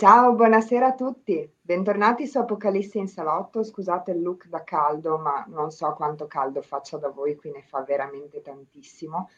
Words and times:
Ciao, 0.00 0.32
buonasera 0.32 0.86
a 0.86 0.94
tutti. 0.94 1.52
Bentornati 1.60 2.28
su 2.28 2.38
Apocalisse 2.38 2.98
in 2.98 3.08
salotto. 3.08 3.64
Scusate 3.64 4.12
il 4.12 4.22
look 4.22 4.46
da 4.46 4.62
caldo, 4.62 5.18
ma 5.18 5.44
non 5.48 5.72
so 5.72 5.92
quanto 5.94 6.28
caldo 6.28 6.62
faccia 6.62 6.98
da 6.98 7.08
voi, 7.08 7.34
qui 7.34 7.50
ne 7.50 7.62
fa 7.62 7.82
veramente 7.82 8.40
tantissimo. 8.40 9.28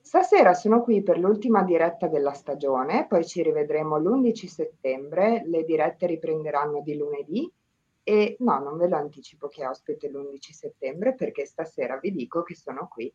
Stasera 0.00 0.54
sono 0.54 0.82
qui 0.82 1.04
per 1.04 1.20
l'ultima 1.20 1.62
diretta 1.62 2.08
della 2.08 2.32
stagione, 2.32 3.06
poi 3.06 3.24
ci 3.24 3.44
rivedremo 3.44 3.96
l'11 3.96 4.46
settembre, 4.46 5.44
le 5.46 5.62
dirette 5.62 6.06
riprenderanno 6.06 6.80
di 6.80 6.96
lunedì 6.96 7.48
e 8.02 8.34
no, 8.40 8.58
non 8.58 8.78
ve 8.78 8.88
lo 8.88 8.96
anticipo 8.96 9.46
che 9.46 9.64
ospite 9.64 10.08
l'11 10.08 10.36
settembre 10.50 11.14
perché 11.14 11.46
stasera 11.46 11.96
vi 11.98 12.10
dico 12.10 12.42
che 12.42 12.56
sono 12.56 12.88
qui 12.88 13.14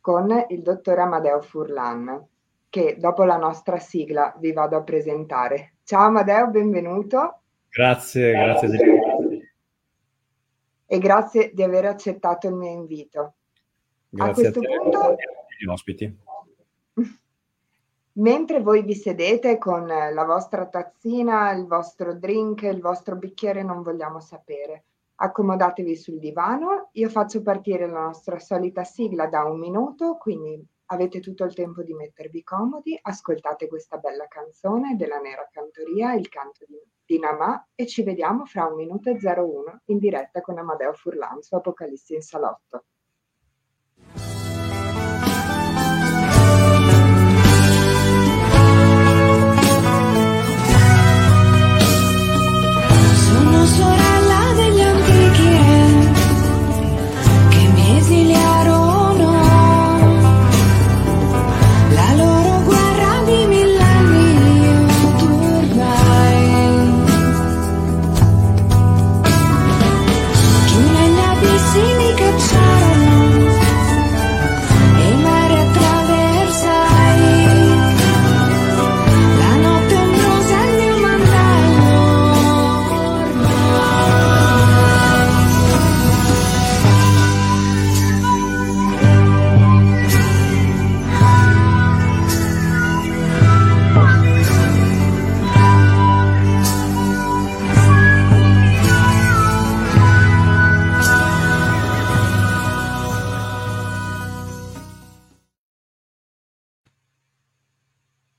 con 0.00 0.32
il 0.50 0.62
dottor 0.62 1.00
Amadeo 1.00 1.40
Furlan, 1.40 2.28
che 2.68 2.96
dopo 2.98 3.24
la 3.24 3.36
nostra 3.36 3.78
sigla 3.78 4.34
vi 4.38 4.52
vado 4.52 4.76
a 4.76 4.82
presentare. 4.82 5.74
Ciao 5.84 6.06
Amadeo, 6.06 6.48
benvenuto. 6.48 7.40
Grazie, 7.70 8.32
grazie. 8.32 8.68
grazie. 8.68 9.52
E 10.86 10.98
grazie 10.98 11.52
di 11.52 11.62
aver 11.62 11.86
accettato 11.86 12.48
il 12.48 12.54
mio 12.54 12.70
invito. 12.70 13.34
Grazie 14.08 14.48
a 14.48 14.52
questo 14.52 14.60
a 14.60 14.80
punto, 14.80 15.16
gli 15.58 15.66
ospiti. 15.66 16.18
Mentre 18.18 18.60
voi 18.60 18.82
vi 18.82 18.94
sedete 18.94 19.58
con 19.58 19.86
la 19.86 20.24
vostra 20.24 20.66
tazzina, 20.66 21.52
il 21.52 21.66
vostro 21.66 22.14
drink, 22.14 22.62
il 22.62 22.80
vostro 22.80 23.16
bicchiere, 23.16 23.62
non 23.62 23.82
vogliamo 23.82 24.18
sapere. 24.18 24.84
Accomodatevi 25.16 25.96
sul 25.96 26.18
divano, 26.18 26.90
io 26.92 27.08
faccio 27.08 27.42
partire 27.42 27.86
la 27.86 28.02
nostra 28.02 28.38
solita 28.38 28.84
sigla 28.84 29.26
da 29.26 29.44
un 29.44 29.58
minuto, 29.58 30.16
quindi 30.16 30.64
avete 30.90 31.20
tutto 31.20 31.44
il 31.44 31.54
tempo 31.54 31.82
di 31.82 31.92
mettervi 31.92 32.42
comodi, 32.42 32.98
ascoltate 33.00 33.68
questa 33.68 33.98
bella 33.98 34.26
canzone 34.26 34.96
della 34.96 35.18
Nera 35.18 35.48
Cantoria, 35.50 36.14
il 36.14 36.28
canto 36.28 36.64
di, 36.66 36.80
di 37.04 37.18
Namà 37.18 37.68
e 37.74 37.86
ci 37.86 38.02
vediamo 38.02 38.44
fra 38.44 38.66
un 38.66 38.76
minuto 38.76 39.10
e 39.10 39.18
01 39.20 39.82
in 39.86 39.98
diretta 39.98 40.40
con 40.40 40.58
Amadeo 40.58 40.92
Furlan 40.92 41.42
su 41.42 41.54
Apocalissi 41.54 42.14
in 42.14 42.22
Salotto. 42.22 42.84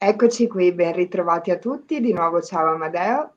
Eccoci 0.10 0.48
qui, 0.48 0.72
ben 0.72 0.94
ritrovati 0.94 1.52
a 1.52 1.60
tutti. 1.60 2.00
Di 2.00 2.14
nuovo 2.14 2.42
ciao 2.42 2.74
Amadeo. 2.74 3.36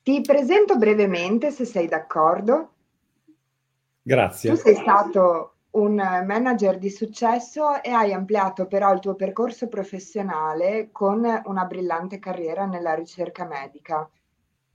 Ti 0.00 0.20
presento 0.20 0.76
brevemente 0.76 1.50
se 1.50 1.64
sei 1.64 1.88
d'accordo. 1.88 2.74
Grazie. 4.00 4.50
Tu 4.50 4.56
sei 4.56 4.76
stato 4.76 5.54
un 5.70 5.96
manager 5.96 6.78
di 6.78 6.90
successo 6.90 7.82
e 7.82 7.90
hai 7.90 8.12
ampliato 8.12 8.68
però 8.68 8.92
il 8.92 9.00
tuo 9.00 9.16
percorso 9.16 9.66
professionale 9.66 10.90
con 10.92 11.24
una 11.46 11.64
brillante 11.64 12.20
carriera 12.20 12.64
nella 12.64 12.94
ricerca 12.94 13.44
medica 13.44 14.08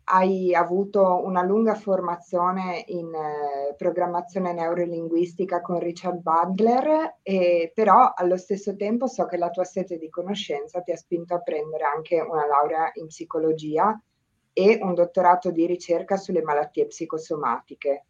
hai 0.09 0.53
avuto 0.55 1.21
una 1.25 1.43
lunga 1.43 1.75
formazione 1.75 2.83
in 2.87 3.13
eh, 3.13 3.75
programmazione 3.75 4.53
neurolinguistica 4.53 5.59
con 5.59 5.79
Richard 5.79 6.21
Butler, 6.21 7.17
e, 7.21 7.71
però 7.73 8.13
allo 8.15 8.37
stesso 8.37 8.75
tempo 8.75 9.07
so 9.07 9.25
che 9.25 9.37
la 9.37 9.49
tua 9.49 9.65
sete 9.65 9.97
di 9.97 10.09
conoscenza 10.09 10.81
ti 10.81 10.91
ha 10.91 10.97
spinto 10.97 11.33
a 11.35 11.41
prendere 11.41 11.83
anche 11.83 12.21
una 12.21 12.45
laurea 12.45 12.89
in 12.93 13.07
psicologia 13.07 13.99
e 14.53 14.79
un 14.81 14.93
dottorato 14.93 15.51
di 15.51 15.65
ricerca 15.65 16.15
sulle 16.15 16.41
malattie 16.41 16.87
psicosomatiche. 16.87 18.05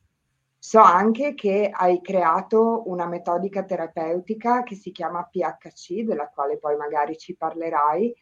So 0.60 0.80
anche 0.80 1.34
che 1.34 1.70
hai 1.72 2.00
creato 2.02 2.84
una 2.88 3.08
metodica 3.08 3.64
terapeutica 3.64 4.62
che 4.64 4.76
si 4.76 4.92
chiama 4.92 5.24
PHC, 5.24 6.02
della 6.02 6.30
quale 6.30 6.58
poi 6.58 6.76
magari 6.76 7.18
ci 7.18 7.36
parlerai, 7.36 8.14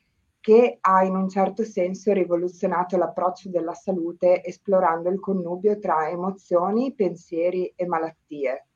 che 0.46 0.78
ha 0.80 1.04
in 1.04 1.16
un 1.16 1.28
certo 1.28 1.64
senso 1.64 2.14
rivoluzionato 2.14 2.98
l'approccio 2.98 3.50
della 3.50 3.74
salute 3.74 4.44
esplorando 4.44 5.10
il 5.10 5.20
connubio 5.20 5.80
tra 5.80 6.08
emozioni, 6.08 6.94
pensieri 6.94 7.74
e 7.76 7.88
malattie. 7.88 8.68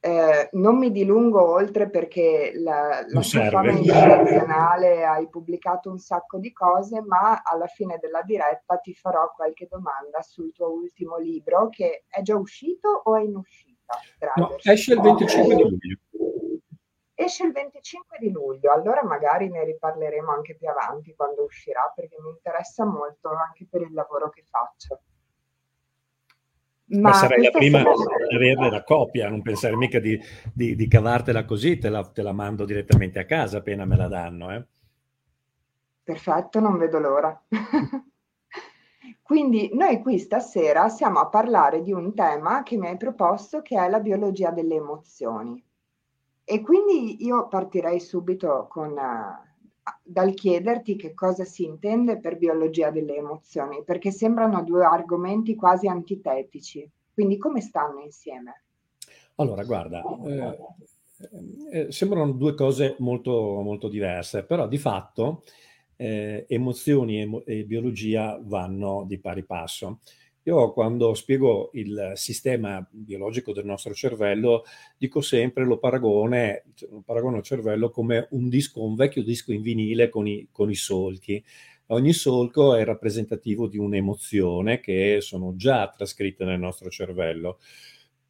Eh, 0.00 0.48
non 0.52 0.78
mi 0.78 0.90
dilungo 0.90 1.46
oltre 1.46 1.90
perché 1.90 2.52
la, 2.54 3.04
la 3.08 3.20
fama 3.20 3.72
internazionale 3.72 5.04
hai 5.04 5.28
pubblicato 5.28 5.90
un 5.90 5.98
sacco 5.98 6.38
di 6.38 6.50
cose, 6.50 7.02
ma 7.02 7.42
alla 7.44 7.66
fine 7.66 7.98
della 8.00 8.22
diretta 8.22 8.78
ti 8.78 8.94
farò 8.94 9.30
qualche 9.36 9.66
domanda 9.70 10.22
sul 10.22 10.50
tuo 10.54 10.70
ultimo 10.72 11.18
libro 11.18 11.68
che 11.68 12.04
è 12.08 12.22
già 12.22 12.36
uscito 12.36 12.88
o 12.88 13.16
è 13.16 13.22
in 13.22 13.36
uscita? 13.36 13.98
No, 14.36 14.56
esce 14.62 14.94
il 14.94 15.00
25 15.02 15.54
di 15.56 15.62
luglio. 15.62 15.98
Esce 17.18 17.46
il 17.46 17.52
25 17.52 18.18
di 18.20 18.30
luglio, 18.30 18.70
allora 18.70 19.02
magari 19.02 19.48
ne 19.48 19.64
riparleremo 19.64 20.30
anche 20.30 20.54
più 20.54 20.68
avanti 20.68 21.14
quando 21.14 21.44
uscirà, 21.44 21.90
perché 21.94 22.14
mi 22.20 22.28
interessa 22.28 22.84
molto 22.84 23.30
anche 23.30 23.66
per 23.70 23.80
il 23.80 23.94
lavoro 23.94 24.28
che 24.28 24.44
faccio. 24.46 25.00
Ma, 26.88 27.08
Ma 27.08 27.12
sarei 27.14 27.44
la 27.44 27.50
prima 27.50 27.80
a 27.80 27.84
averne 28.34 28.70
la 28.70 28.84
copia, 28.84 29.30
non 29.30 29.40
pensare 29.40 29.76
mica 29.76 29.98
di, 29.98 30.20
di, 30.52 30.76
di 30.76 30.86
cavartela 30.88 31.46
così, 31.46 31.78
te 31.78 31.88
la, 31.88 32.04
te 32.04 32.20
la, 32.20 32.32
mando 32.32 32.66
direttamente 32.66 33.18
a 33.18 33.24
casa 33.24 33.58
appena 33.58 33.86
me 33.86 33.96
la 33.96 34.08
danno. 34.08 34.52
Eh? 34.52 34.66
Perfetto, 36.02 36.60
non 36.60 36.76
vedo 36.76 36.98
l'ora. 36.98 37.42
Quindi 39.22 39.70
noi 39.72 40.02
qui 40.02 40.18
stasera 40.18 40.90
siamo 40.90 41.18
a 41.18 41.28
parlare 41.28 41.82
di 41.82 41.92
un 41.92 42.14
tema 42.14 42.62
che 42.62 42.76
mi 42.76 42.88
hai 42.88 42.98
proposto 42.98 43.62
che 43.62 43.82
è 43.82 43.88
la 43.88 44.00
biologia 44.00 44.50
delle 44.50 44.74
emozioni. 44.74 45.65
E 46.48 46.60
quindi 46.60 47.24
io 47.24 47.48
partirei 47.48 47.98
subito 47.98 48.68
con, 48.70 48.92
uh, 48.92 49.90
dal 50.00 50.32
chiederti 50.32 50.94
che 50.94 51.12
cosa 51.12 51.42
si 51.44 51.64
intende 51.64 52.20
per 52.20 52.38
biologia 52.38 52.90
delle 52.90 53.16
emozioni, 53.16 53.82
perché 53.84 54.12
sembrano 54.12 54.62
due 54.62 54.84
argomenti 54.84 55.56
quasi 55.56 55.88
antitetici. 55.88 56.88
Quindi 57.12 57.36
come 57.36 57.60
stanno 57.60 58.00
insieme? 58.00 58.62
Allora, 59.36 59.64
guarda, 59.64 60.02
eh, 60.24 60.58
eh, 61.70 61.92
sembrano 61.92 62.30
due 62.30 62.54
cose 62.54 62.94
molto, 63.00 63.32
molto 63.32 63.88
diverse, 63.88 64.44
però 64.44 64.68
di 64.68 64.78
fatto 64.78 65.42
eh, 65.96 66.44
emozioni 66.48 67.22
e, 67.22 67.42
e 67.44 67.64
biologia 67.64 68.38
vanno 68.40 69.04
di 69.04 69.18
pari 69.18 69.44
passo. 69.44 69.98
Io 70.46 70.72
quando 70.72 71.12
spiego 71.14 71.70
il 71.72 72.12
sistema 72.14 72.86
biologico 72.88 73.52
del 73.52 73.64
nostro 73.64 73.92
cervello, 73.94 74.62
dico 74.96 75.20
sempre, 75.20 75.64
lo 75.64 75.78
paragone, 75.78 76.66
lo 76.88 77.02
paragono 77.04 77.38
il 77.38 77.42
cervello 77.42 77.90
come 77.90 78.28
un 78.30 78.48
disco, 78.48 78.84
un 78.84 78.94
vecchio 78.94 79.24
disco 79.24 79.52
in 79.52 79.60
vinile 79.60 80.08
con 80.08 80.28
i, 80.28 80.46
con 80.52 80.70
i 80.70 80.76
solchi. 80.76 81.42
Ogni 81.86 82.12
solco 82.12 82.76
è 82.76 82.84
rappresentativo 82.84 83.66
di 83.66 83.76
un'emozione 83.76 84.78
che 84.78 85.18
sono 85.20 85.56
già 85.56 85.88
trascritte 85.90 86.44
nel 86.44 86.60
nostro 86.60 86.90
cervello. 86.90 87.58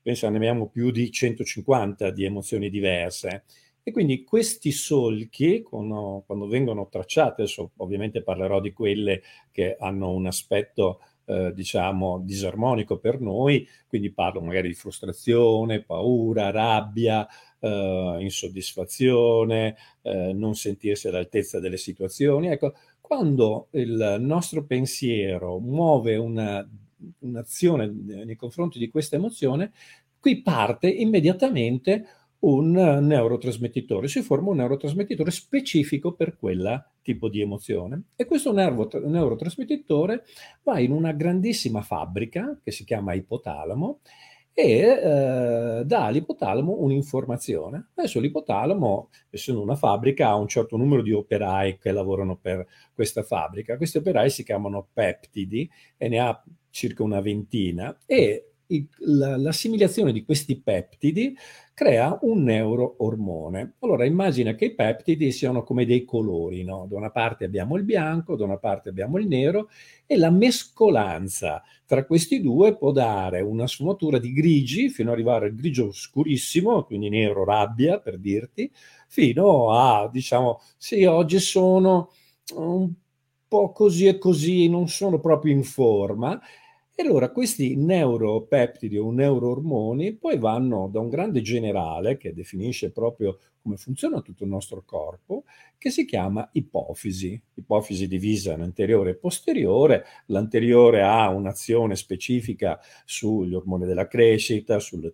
Penso 0.00 0.26
ne 0.30 0.36
abbiamo 0.36 0.68
più 0.70 0.90
di 0.90 1.10
150 1.10 2.10
di 2.12 2.24
emozioni 2.24 2.70
diverse. 2.70 3.44
E 3.82 3.92
quindi 3.92 4.24
questi 4.24 4.72
solchi, 4.72 5.60
quando, 5.60 6.24
quando 6.26 6.46
vengono 6.46 6.88
tracciati, 6.88 7.42
adesso 7.42 7.72
ovviamente 7.76 8.22
parlerò 8.22 8.60
di 8.60 8.72
quelle 8.72 9.22
che 9.52 9.76
hanno 9.78 10.10
un 10.12 10.26
aspetto 10.26 11.00
eh, 11.26 11.52
diciamo, 11.54 12.20
disarmonico 12.24 12.98
per 12.98 13.20
noi, 13.20 13.68
quindi 13.86 14.10
parlo 14.12 14.40
magari 14.40 14.68
di 14.68 14.74
frustrazione, 14.74 15.82
paura, 15.82 16.50
rabbia, 16.50 17.26
eh, 17.58 18.16
insoddisfazione, 18.20 19.76
eh, 20.02 20.32
non 20.32 20.54
sentirsi 20.54 21.08
all'altezza 21.08 21.60
delle 21.60 21.76
situazioni. 21.76 22.48
Ecco, 22.48 22.74
quando 23.00 23.68
il 23.72 24.16
nostro 24.20 24.64
pensiero 24.64 25.58
muove 25.58 26.16
una, 26.16 26.66
un'azione 27.20 27.86
nei 27.86 28.36
confronti 28.36 28.78
di 28.78 28.88
questa 28.88 29.16
emozione, 29.16 29.72
qui 30.18 30.42
parte 30.42 30.88
immediatamente 30.88 32.06
un 32.40 32.70
neurotrasmettitore, 32.70 34.08
si 34.08 34.22
forma 34.22 34.50
un 34.50 34.56
neurotrasmettitore 34.56 35.30
specifico 35.30 36.12
per 36.12 36.36
quel 36.36 36.84
tipo 37.02 37.28
di 37.28 37.40
emozione 37.40 38.02
e 38.16 38.24
questo 38.26 38.52
nervo, 38.52 38.88
neurotrasmettitore 38.92 40.24
va 40.62 40.78
in 40.78 40.92
una 40.92 41.12
grandissima 41.12 41.82
fabbrica 41.82 42.58
che 42.62 42.70
si 42.70 42.84
chiama 42.84 43.14
ipotalamo 43.14 44.00
e 44.58 44.78
eh, 44.80 45.82
dà 45.84 46.04
all'ipotalamo 46.06 46.76
un'informazione. 46.80 47.88
Adesso 47.94 48.20
l'ipotalamo, 48.20 49.10
essendo 49.28 49.60
una 49.60 49.76
fabbrica, 49.76 50.28
ha 50.28 50.36
un 50.36 50.48
certo 50.48 50.78
numero 50.78 51.02
di 51.02 51.12
operai 51.12 51.76
che 51.78 51.92
lavorano 51.92 52.36
per 52.36 52.66
questa 52.94 53.22
fabbrica. 53.22 53.76
Questi 53.76 53.98
operai 53.98 54.30
si 54.30 54.44
chiamano 54.44 54.88
peptidi 54.94 55.68
e 55.98 56.08
ne 56.08 56.18
ha 56.20 56.42
circa 56.70 57.02
una 57.02 57.20
ventina 57.20 57.98
e 58.06 58.52
l'assimilazione 58.98 60.12
di 60.12 60.24
questi 60.24 60.60
peptidi 60.60 61.36
crea 61.72 62.18
un 62.22 62.42
neuroormone. 62.42 63.74
Allora 63.80 64.04
immagina 64.06 64.54
che 64.54 64.66
i 64.66 64.74
peptidi 64.74 65.30
siano 65.30 65.62
come 65.62 65.84
dei 65.84 66.04
colori, 66.04 66.64
no? 66.64 66.86
Da 66.88 66.96
una 66.96 67.10
parte 67.10 67.44
abbiamo 67.44 67.76
il 67.76 67.84
bianco, 67.84 68.34
da 68.34 68.44
una 68.44 68.56
parte 68.56 68.88
abbiamo 68.88 69.18
il 69.18 69.28
nero 69.28 69.68
e 70.06 70.16
la 70.16 70.30
mescolanza 70.30 71.62
tra 71.84 72.04
questi 72.06 72.40
due 72.40 72.76
può 72.76 72.92
dare 72.92 73.40
una 73.40 73.66
sfumatura 73.66 74.18
di 74.18 74.32
grigi 74.32 74.88
fino 74.88 75.10
ad 75.10 75.16
arrivare 75.16 75.46
al 75.46 75.54
grigio 75.54 75.92
scurissimo, 75.92 76.84
quindi 76.84 77.08
nero 77.10 77.44
rabbia 77.44 78.00
per 78.00 78.18
dirti, 78.18 78.70
fino 79.06 79.70
a 79.70 80.08
diciamo 80.10 80.60
sì, 80.76 81.04
oggi 81.04 81.38
sono 81.38 82.10
un 82.54 82.90
po' 83.48 83.70
così 83.72 84.06
e 84.06 84.18
così, 84.18 84.68
non 84.68 84.88
sono 84.88 85.20
proprio 85.20 85.52
in 85.52 85.62
forma 85.62 86.40
e 86.98 87.02
allora 87.02 87.30
questi 87.30 87.76
neuropeptidi 87.76 88.96
o 88.96 89.10
neuroormoni 89.10 90.14
poi 90.14 90.38
vanno 90.38 90.88
da 90.90 90.98
un 90.98 91.10
grande 91.10 91.42
generale 91.42 92.16
che 92.16 92.32
definisce 92.32 92.90
proprio 92.90 93.38
come 93.60 93.76
funziona 93.76 94.22
tutto 94.22 94.44
il 94.44 94.48
nostro 94.48 94.82
corpo, 94.82 95.44
che 95.76 95.90
si 95.90 96.06
chiama 96.06 96.48
ipofisi. 96.52 97.38
Ipofisi 97.54 98.08
divisa 98.08 98.54
in 98.54 98.62
anteriore 98.62 99.10
e 99.10 99.14
posteriore. 99.16 100.04
L'anteriore 100.26 101.02
ha 101.02 101.28
un'azione 101.28 101.96
specifica 101.96 102.80
sugli 103.04 103.54
ormoni 103.54 103.84
della 103.84 104.06
crescita, 104.06 104.78
sul 104.78 105.12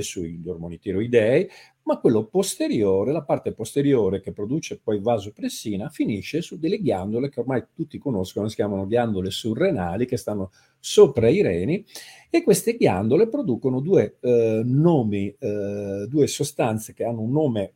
sugli 0.00 0.48
ormoni 0.48 0.78
tiroidei, 0.78 1.48
ma 1.84 1.98
quello 1.98 2.26
posteriore, 2.26 3.12
la 3.12 3.24
parte 3.24 3.52
posteriore 3.52 4.20
che 4.20 4.32
produce 4.32 4.78
poi 4.78 5.00
vasopressina, 5.00 5.88
finisce 5.88 6.40
su 6.40 6.58
delle 6.58 6.80
ghiandole 6.80 7.28
che 7.28 7.40
ormai 7.40 7.64
tutti 7.74 7.98
conoscono, 7.98 8.48
si 8.48 8.54
chiamano 8.54 8.86
ghiandole 8.86 9.30
surrenali, 9.30 10.06
che 10.06 10.16
stanno 10.16 10.50
sopra 10.84 11.30
i 11.30 11.40
reni, 11.40 11.82
e 12.28 12.42
queste 12.42 12.76
ghiandole 12.76 13.28
producono 13.28 13.80
due 13.80 14.18
eh, 14.20 14.60
nomi, 14.62 15.34
eh, 15.38 16.06
due 16.06 16.26
sostanze 16.26 16.92
che 16.92 17.04
hanno 17.04 17.22
un 17.22 17.32
nome 17.32 17.72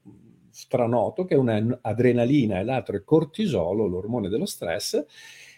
stranoto, 0.50 1.24
che 1.24 1.34
è 1.34 1.64
adrenalina 1.80 2.58
e 2.58 2.64
l'altro 2.64 2.96
è 2.96 3.04
cortisolo, 3.04 3.86
l'ormone 3.86 4.28
dello 4.28 4.44
stress, 4.44 5.02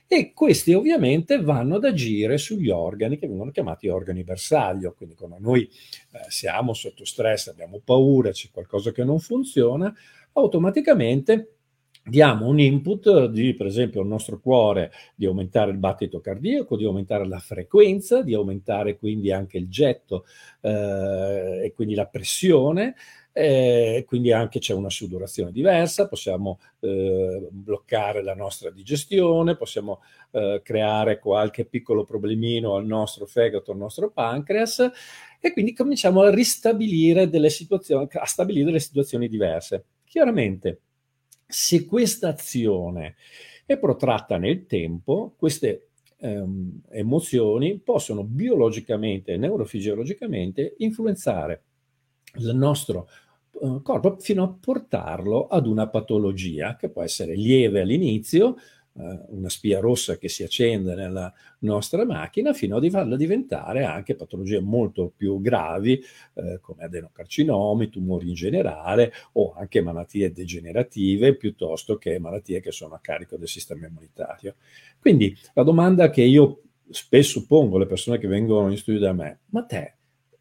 e 0.06 0.32
questi 0.32 0.74
ovviamente 0.74 1.40
vanno 1.40 1.76
ad 1.76 1.84
agire 1.84 2.38
sugli 2.38 2.68
organi 2.68 3.18
che 3.18 3.26
vengono 3.26 3.50
chiamati 3.50 3.88
organi 3.88 4.22
bersaglio, 4.22 4.94
quindi 4.94 5.16
quando 5.16 5.38
noi 5.40 5.64
eh, 5.64 6.18
siamo 6.28 6.72
sotto 6.72 7.04
stress, 7.04 7.48
abbiamo 7.48 7.80
paura, 7.84 8.30
c'è 8.30 8.50
qualcosa 8.52 8.92
che 8.92 9.02
non 9.02 9.18
funziona, 9.18 9.92
automaticamente 10.34 11.54
diamo 12.02 12.46
un 12.46 12.58
input 12.58 13.26
di, 13.26 13.54
per 13.54 13.66
esempio, 13.66 14.00
al 14.00 14.06
nostro 14.06 14.40
cuore 14.40 14.90
di 15.14 15.26
aumentare 15.26 15.70
il 15.70 15.78
battito 15.78 16.20
cardiaco, 16.20 16.76
di 16.76 16.84
aumentare 16.84 17.26
la 17.26 17.38
frequenza, 17.38 18.22
di 18.22 18.34
aumentare 18.34 18.96
quindi 18.96 19.30
anche 19.32 19.58
il 19.58 19.68
getto 19.68 20.24
eh, 20.60 21.62
e 21.64 21.72
quindi 21.74 21.94
la 21.94 22.06
pressione, 22.06 22.94
eh, 23.32 24.04
quindi 24.06 24.32
anche 24.32 24.58
c'è 24.58 24.74
una 24.74 24.90
sudorazione 24.90 25.52
diversa, 25.52 26.08
possiamo 26.08 26.58
eh, 26.80 27.48
bloccare 27.50 28.22
la 28.22 28.34
nostra 28.34 28.70
digestione, 28.70 29.56
possiamo 29.56 30.00
eh, 30.32 30.60
creare 30.64 31.18
qualche 31.18 31.64
piccolo 31.64 32.04
problemino 32.04 32.74
al 32.74 32.86
nostro 32.86 33.26
fegato, 33.26 33.70
al 33.72 33.78
nostro 33.78 34.10
pancreas 34.10 34.90
e 35.40 35.52
quindi 35.52 35.72
cominciamo 35.72 36.22
a 36.22 36.30
ristabilire 36.30 37.28
delle 37.28 37.50
situazioni, 37.50 38.08
a 38.10 38.26
stabilire 38.26 38.66
delle 38.66 38.80
situazioni 38.80 39.28
diverse. 39.28 39.84
Chiaramente, 40.04 40.80
se 41.50 41.84
questa 41.84 42.28
azione 42.28 43.16
è 43.66 43.78
protratta 43.78 44.38
nel 44.38 44.66
tempo, 44.66 45.34
queste 45.36 45.90
ehm, 46.18 46.82
emozioni 46.90 47.78
possono 47.78 48.24
biologicamente 48.24 49.32
e 49.32 49.36
neurofisiologicamente 49.36 50.74
influenzare 50.78 51.62
il 52.38 52.54
nostro 52.54 53.08
uh, 53.52 53.82
corpo 53.82 54.16
fino 54.18 54.42
a 54.42 54.48
portarlo 54.48 55.46
ad 55.48 55.66
una 55.66 55.88
patologia 55.88 56.76
che 56.76 56.88
può 56.88 57.02
essere 57.02 57.34
lieve 57.34 57.80
all'inizio, 57.80 58.56
una 58.92 59.48
spia 59.48 59.80
rossa 59.80 60.18
che 60.18 60.28
si 60.28 60.42
accende 60.42 60.94
nella 60.94 61.32
nostra 61.60 62.04
macchina, 62.04 62.52
fino 62.52 62.76
a 62.76 62.90
farla 62.90 63.16
diventare 63.16 63.84
anche 63.84 64.14
patologie 64.14 64.60
molto 64.60 65.12
più 65.14 65.40
gravi 65.40 66.02
uh, 66.34 66.60
come 66.60 66.84
adenocarcinomi, 66.84 67.88
tumori 67.88 68.28
in 68.28 68.34
generale 68.34 69.12
o 69.32 69.52
anche 69.56 69.80
malattie 69.80 70.32
degenerative 70.32 71.36
piuttosto 71.36 71.96
che 71.96 72.18
malattie 72.18 72.60
che 72.60 72.72
sono 72.72 72.94
a 72.94 73.00
carico 73.00 73.36
del 73.36 73.48
sistema 73.48 73.86
immunitario. 73.86 74.56
Quindi 74.98 75.36
la 75.54 75.62
domanda 75.62 76.10
che 76.10 76.22
io 76.22 76.62
spesso 76.90 77.46
pongo 77.46 77.76
alle 77.76 77.86
persone 77.86 78.18
che 78.18 78.26
vengono 78.26 78.70
in 78.70 78.76
studio 78.76 79.00
da 79.00 79.12
me, 79.12 79.40
ma 79.50 79.62
te 79.64 79.94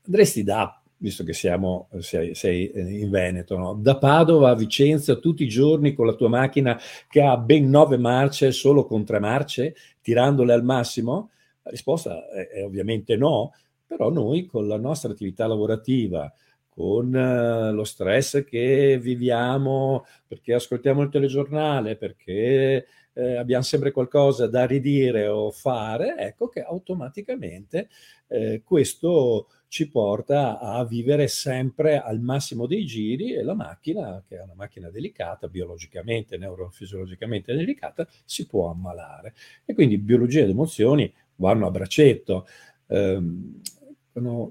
andresti 0.06 0.44
da 0.44 0.79
visto 1.00 1.24
che 1.24 1.34
siamo, 1.34 1.90
sei, 2.00 2.36
sei 2.36 2.72
in 3.02 3.10
Veneto, 3.10 3.58
no? 3.58 3.74
da 3.74 3.98
Padova 3.98 4.50
a 4.50 4.56
Vicenza 4.56 5.16
tutti 5.16 5.44
i 5.44 5.48
giorni 5.48 5.94
con 5.94 6.06
la 6.06 6.14
tua 6.14 6.30
macchina 6.30 6.80
che 7.08 7.22
ha 7.22 7.38
ben 7.38 7.70
nove 7.70 7.98
marce 7.98 8.52
solo 8.52 8.86
con 8.86 9.06
tre 9.06 9.20
marce, 9.20 9.76
tirandole 10.02 10.54
al 10.54 10.64
massimo? 10.64 11.32
La 11.64 11.72
risposta 11.72 12.30
è, 12.30 12.48
è 12.48 12.64
ovviamente 12.64 13.16
no, 13.16 13.54
però 13.86 14.10
noi 14.10 14.46
con 14.46 14.68
la 14.68 14.78
nostra 14.78 15.12
attività 15.12 15.48
lavorativa, 15.48 16.32
con 16.80 17.14
uh, 17.14 17.74
lo 17.74 17.84
stress 17.84 18.46
che 18.46 18.98
viviamo 19.02 20.06
perché 20.26 20.54
ascoltiamo 20.54 21.02
il 21.02 21.10
telegiornale, 21.10 21.98
perché 21.98 22.88
eh, 23.12 23.36
abbiamo 23.36 23.64
sempre 23.64 23.92
qualcosa 23.92 24.48
da 24.48 24.66
ridire 24.66 25.28
o 25.28 25.52
fare, 25.52 26.16
ecco 26.18 26.48
che 26.48 26.62
automaticamente 26.62 27.90
eh, 28.28 28.62
questo 28.64 29.50
ci 29.68 29.90
porta 29.90 30.58
a 30.58 30.86
vivere 30.86 31.28
sempre 31.28 32.02
al 32.02 32.22
massimo 32.22 32.66
dei 32.66 32.86
giri 32.86 33.34
e 33.34 33.44
la 33.44 33.56
macchina, 33.56 34.24
che 34.26 34.38
è 34.38 34.42
una 34.42 34.56
macchina 34.56 34.90
delicata, 34.90 35.50
biologicamente, 35.50 36.38
neurofisiologicamente 36.38 37.54
delicata, 37.54 38.08
si 38.24 38.48
può 38.48 38.72
ammalare. 38.72 39.34
E 39.66 39.74
quindi 39.74 39.98
biologia 39.98 40.44
ed 40.44 40.50
emozioni 40.50 41.14
vanno 41.36 41.68
a 41.68 41.72
braccetto. 41.72 42.48
Eh, 42.88 43.22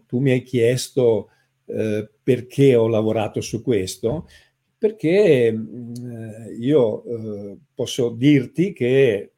tu 0.06 0.18
mi 0.18 0.30
hai 0.30 0.42
chiesto 0.42 1.30
eh, 1.68 2.08
perché 2.22 2.74
ho 2.74 2.88
lavorato 2.88 3.40
su 3.40 3.62
questo, 3.62 4.26
perché 4.76 5.46
eh, 5.48 6.54
io 6.58 7.04
eh, 7.04 7.58
posso 7.74 8.10
dirti 8.10 8.72
che 8.72 9.32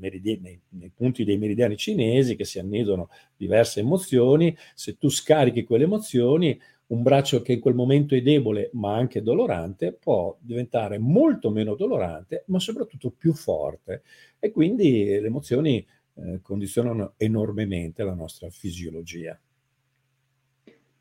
nei, 0.00 0.60
nei, 0.70 0.92
punti 0.94 1.24
dei 1.24 1.38
meridiani 1.38 1.76
cinesi 1.76 2.36
che 2.36 2.44
si 2.44 2.58
annidano 2.58 3.10
diverse 3.36 3.80
emozioni, 3.80 4.56
se 4.74 4.96
tu 4.96 5.08
scarichi 5.08 5.64
quelle 5.64 5.84
emozioni, 5.84 6.58
un 6.88 7.02
braccio 7.02 7.40
che 7.42 7.52
in 7.52 7.60
quel 7.60 7.74
momento 7.74 8.14
è 8.14 8.22
debole 8.22 8.70
ma 8.72 8.96
anche 8.96 9.22
dolorante 9.22 9.92
può 9.92 10.36
diventare 10.40 10.98
molto 10.98 11.50
meno 11.50 11.76
dolorante 11.76 12.42
ma 12.46 12.58
soprattutto 12.58 13.10
più 13.10 13.32
forte 13.32 14.02
e 14.40 14.50
quindi 14.50 15.04
le 15.04 15.26
emozioni 15.26 15.86
eh, 16.14 16.40
condizionano 16.42 17.14
enormemente 17.16 18.02
la 18.02 18.14
nostra 18.14 18.50
fisiologia. 18.50 19.38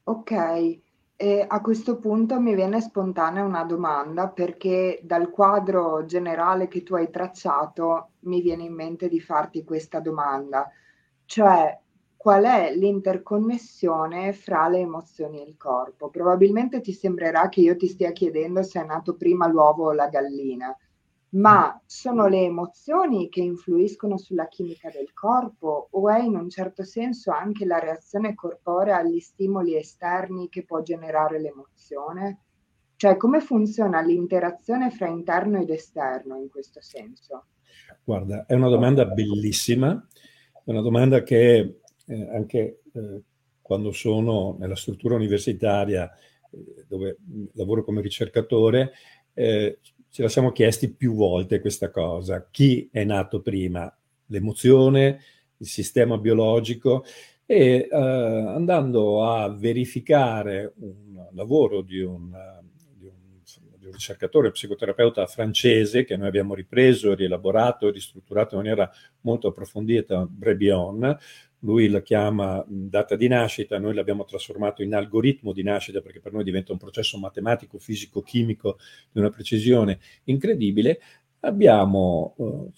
Ok, 0.09 0.31
e 1.15 1.45
a 1.47 1.61
questo 1.61 1.99
punto 1.99 2.39
mi 2.39 2.55
viene 2.55 2.81
spontanea 2.81 3.43
una 3.43 3.63
domanda 3.63 4.27
perché 4.27 4.99
dal 5.03 5.29
quadro 5.29 6.03
generale 6.05 6.67
che 6.67 6.81
tu 6.81 6.95
hai 6.95 7.11
tracciato 7.11 8.13
mi 8.21 8.41
viene 8.41 8.63
in 8.63 8.73
mente 8.73 9.07
di 9.07 9.19
farti 9.19 9.63
questa 9.63 9.99
domanda, 9.99 10.67
cioè 11.25 11.79
qual 12.17 12.43
è 12.45 12.73
l'interconnessione 12.75 14.33
fra 14.33 14.67
le 14.67 14.79
emozioni 14.79 15.41
e 15.41 15.47
il 15.47 15.57
corpo? 15.57 16.09
Probabilmente 16.09 16.81
ti 16.81 16.91
sembrerà 16.91 17.47
che 17.47 17.61
io 17.61 17.75
ti 17.75 17.87
stia 17.87 18.11
chiedendo 18.11 18.63
se 18.63 18.81
è 18.81 18.85
nato 18.85 19.15
prima 19.15 19.47
l'uovo 19.47 19.89
o 19.89 19.93
la 19.93 20.07
gallina, 20.07 20.75
ma 21.31 21.79
sono 21.86 22.27
le 22.27 22.43
emozioni 22.43 23.29
che 23.29 23.41
influiscono 23.41 24.17
sulla 24.17 24.48
chimica 24.48 24.89
del 24.89 25.13
corpo 25.13 25.89
o 25.91 26.09
è 26.09 26.21
in 26.21 26.36
un 26.36 26.50
certo 26.50 26.83
senso 26.83 27.31
anche 27.31 27.65
la 27.65 27.79
reazione 27.79 28.33
corporea 28.33 28.98
agli 28.98 29.19
stimoli 29.19 29.75
esterni 29.75 30.50
che 30.50 30.65
può 30.65 30.81
generare 30.81 31.39
l'emozione? 31.39 32.39
Cioè, 32.95 33.15
come 33.15 33.39
funziona 33.39 34.01
l'interazione 34.01 34.89
fra 34.89 35.07
interno 35.07 35.62
ed 35.62 35.69
esterno 35.69 36.36
in 36.36 36.50
questo 36.50 36.81
senso? 36.81 37.45
Guarda, 38.03 38.45
è 38.45 38.55
una 38.55 38.67
domanda 38.67 39.05
bellissima, 39.05 40.05
è 40.51 40.69
una 40.69 40.81
domanda 40.81 41.24
che 41.24 41.79
eh, 42.05 42.29
anche 42.33 42.81
eh, 42.91 43.21
quando 43.62 43.91
sono 43.91 44.57
nella 44.59 44.75
struttura 44.75 45.15
universitaria 45.15 46.12
eh, 46.51 46.86
dove 46.88 47.17
lavoro 47.53 47.83
come 47.83 48.01
ricercatore, 48.01 48.91
eh, 49.33 49.79
ce 50.11 50.21
la 50.21 50.29
siamo 50.29 50.51
chiesti 50.51 50.91
più 50.91 51.13
volte 51.13 51.59
questa 51.59 51.89
cosa. 51.89 52.47
Chi 52.49 52.89
è 52.91 53.03
nato 53.03 53.41
prima? 53.41 53.93
L'emozione, 54.27 55.21
il 55.57 55.67
sistema 55.67 56.17
biologico? 56.17 57.03
E 57.45 57.87
eh, 57.91 57.95
andando 57.95 59.25
a 59.25 59.49
verificare 59.49 60.73
un 60.77 61.27
lavoro 61.31 61.81
di 61.81 61.99
un 62.01 62.31
un 63.89 63.95
ricercatore 63.95 64.51
psicoterapeuta 64.51 65.25
francese 65.25 66.05
che 66.05 66.15
noi 66.15 66.27
abbiamo 66.27 66.53
ripreso, 66.53 67.13
rielaborato 67.13 67.87
e 67.87 67.91
ristrutturato 67.91 68.55
in 68.55 68.61
maniera 68.61 68.89
molto 69.21 69.49
approfondita, 69.49 70.25
Brebion. 70.29 71.17
Lui 71.59 71.89
la 71.89 72.01
chiama 72.01 72.63
data 72.67 73.15
di 73.15 73.27
nascita, 73.27 73.77
noi 73.79 73.93
l'abbiamo 73.93 74.23
trasformato 74.23 74.81
in 74.81 74.93
algoritmo 74.93 75.51
di 75.51 75.63
nascita 75.63 75.99
perché 75.99 76.21
per 76.21 76.31
noi 76.31 76.43
diventa 76.43 76.71
un 76.71 76.77
processo 76.77 77.17
matematico, 77.17 77.79
fisico, 77.79 78.21
chimico 78.21 78.77
di 79.11 79.19
una 79.19 79.29
precisione 79.29 79.99
incredibile. 80.25 80.99
Abbiamo 81.41 82.35
eh, 82.37 82.71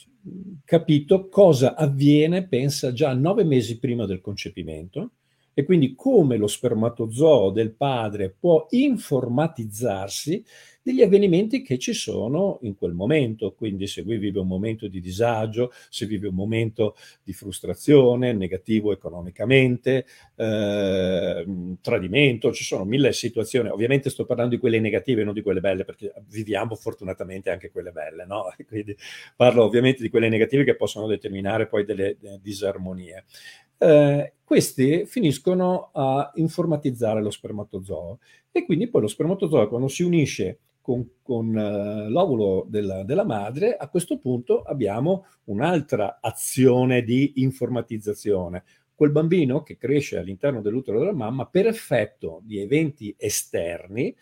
capito 0.65 1.29
cosa 1.29 1.75
avviene, 1.75 2.47
pensa, 2.47 2.91
già 2.91 3.13
nove 3.13 3.43
mesi 3.43 3.79
prima 3.79 4.05
del 4.05 4.21
concepimento, 4.21 5.11
e 5.53 5.63
quindi 5.63 5.95
come 5.95 6.37
lo 6.37 6.47
spermatozoo 6.47 7.51
del 7.51 7.73
padre 7.73 8.29
può 8.37 8.67
informatizzarsi 8.69 10.43
degli 10.81 11.01
avvenimenti 11.01 11.61
che 11.61 11.77
ci 11.77 11.93
sono 11.93 12.59
in 12.61 12.75
quel 12.75 12.93
momento. 12.93 13.53
Quindi 13.53 13.87
se 13.87 14.01
lui 14.01 14.17
vive 14.17 14.39
un 14.39 14.47
momento 14.47 14.87
di 14.87 14.99
disagio, 14.99 15.71
se 15.89 16.05
vive 16.05 16.27
un 16.27 16.35
momento 16.35 16.95
di 17.23 17.33
frustrazione, 17.33 18.33
negativo 18.33 18.91
economicamente, 18.91 20.05
eh, 20.35 21.75
tradimento, 21.81 22.51
ci 22.51 22.63
sono 22.63 22.83
mille 22.83 23.13
situazioni. 23.13 23.69
Ovviamente 23.69 24.09
sto 24.09 24.25
parlando 24.25 24.55
di 24.55 24.59
quelle 24.59 24.79
negative, 24.79 25.23
non 25.23 25.33
di 25.33 25.41
quelle 25.41 25.59
belle, 25.59 25.83
perché 25.83 26.13
viviamo 26.27 26.75
fortunatamente 26.75 27.49
anche 27.49 27.71
quelle 27.71 27.91
belle, 27.91 28.25
no? 28.25 28.45
Quindi 28.67 28.95
parlo 29.35 29.63
ovviamente 29.63 30.01
di 30.01 30.09
quelle 30.09 30.29
negative 30.29 30.63
che 30.63 30.75
possono 30.75 31.07
determinare 31.07 31.67
poi 31.67 31.85
delle, 31.85 32.17
delle 32.19 32.39
disarmonie. 32.41 33.25
Eh, 33.77 34.33
questi 34.43 35.05
finiscono 35.05 35.89
a 35.93 36.31
informatizzare 36.35 37.21
lo 37.21 37.31
spermatozoo 37.31 38.19
e 38.51 38.63
quindi 38.65 38.87
poi 38.87 39.01
lo 39.01 39.07
spermatozoo 39.07 39.67
quando 39.69 39.87
si 39.87 40.03
unisce 40.03 40.59
con, 40.81 41.07
con 41.21 41.47
uh, 41.47 42.09
l'ovulo 42.09 42.65
della, 42.67 43.03
della, 43.03 43.23
madre, 43.23 43.77
a 43.77 43.87
questo 43.87 44.17
punto 44.19 44.63
abbiamo 44.63 45.25
un'altra 45.45 46.19
azione 46.19 47.03
di 47.03 47.33
informatizzazione. 47.35 48.63
Quel 48.93 49.11
bambino 49.11 49.63
che 49.63 49.77
cresce 49.77 50.17
all'interno 50.17 50.61
dell'utero 50.61 50.99
della 50.99 51.13
mamma, 51.13 51.45
per 51.45 51.67
effetto 51.67 52.41
di 52.43 52.59
eventi 52.59 53.15
esterni, 53.17 54.15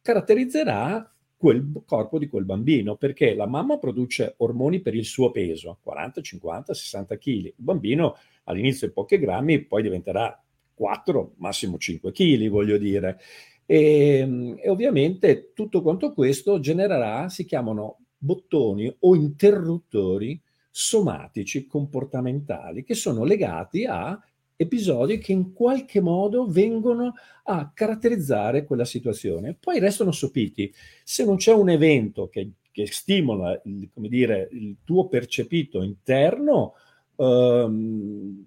caratterizzerà 0.00 1.12
quel 1.36 1.82
corpo 1.84 2.18
di 2.18 2.28
quel 2.28 2.44
bambino, 2.44 2.94
perché 2.94 3.34
la 3.34 3.46
mamma 3.46 3.76
produce 3.76 4.34
ormoni 4.38 4.80
per 4.80 4.94
il 4.94 5.04
suo 5.04 5.32
peso, 5.32 5.78
40, 5.82 6.20
50, 6.20 6.72
60 6.72 7.18
kg. 7.18 7.26
Il 7.26 7.54
bambino 7.56 8.16
all'inizio 8.44 8.86
è 8.86 8.90
pochi 8.90 9.18
grammi, 9.18 9.64
poi 9.64 9.82
diventerà 9.82 10.40
4, 10.72 11.34
massimo 11.38 11.78
5 11.78 12.12
kg, 12.12 12.48
voglio 12.48 12.78
dire. 12.78 13.18
E, 13.66 14.18
ehm, 14.18 14.58
e 14.60 14.68
ovviamente 14.68 15.52
tutto 15.54 15.82
quanto 15.82 16.12
questo 16.12 16.60
genererà, 16.60 17.28
si 17.28 17.44
chiamano 17.44 17.98
bottoni 18.16 18.94
o 19.00 19.14
interruttori 19.14 20.40
somatici 20.70 21.66
comportamentali 21.66 22.82
che 22.82 22.94
sono 22.94 23.24
legati 23.24 23.84
a 23.84 24.18
episodi 24.56 25.18
che 25.18 25.32
in 25.32 25.52
qualche 25.52 26.00
modo 26.00 26.46
vengono 26.46 27.14
a 27.44 27.70
caratterizzare 27.74 28.64
quella 28.64 28.84
situazione. 28.84 29.56
Poi 29.58 29.78
restano 29.78 30.12
sopiti. 30.12 30.72
Se 31.02 31.24
non 31.24 31.36
c'è 31.36 31.52
un 31.52 31.68
evento 31.68 32.28
che, 32.28 32.50
che 32.70 32.86
stimola 32.86 33.60
il, 33.64 33.90
dire, 33.94 34.48
il, 34.52 34.76
tuo 34.84 35.08
percepito 35.08 35.82
interno, 35.82 36.74
ehm, 37.16 38.46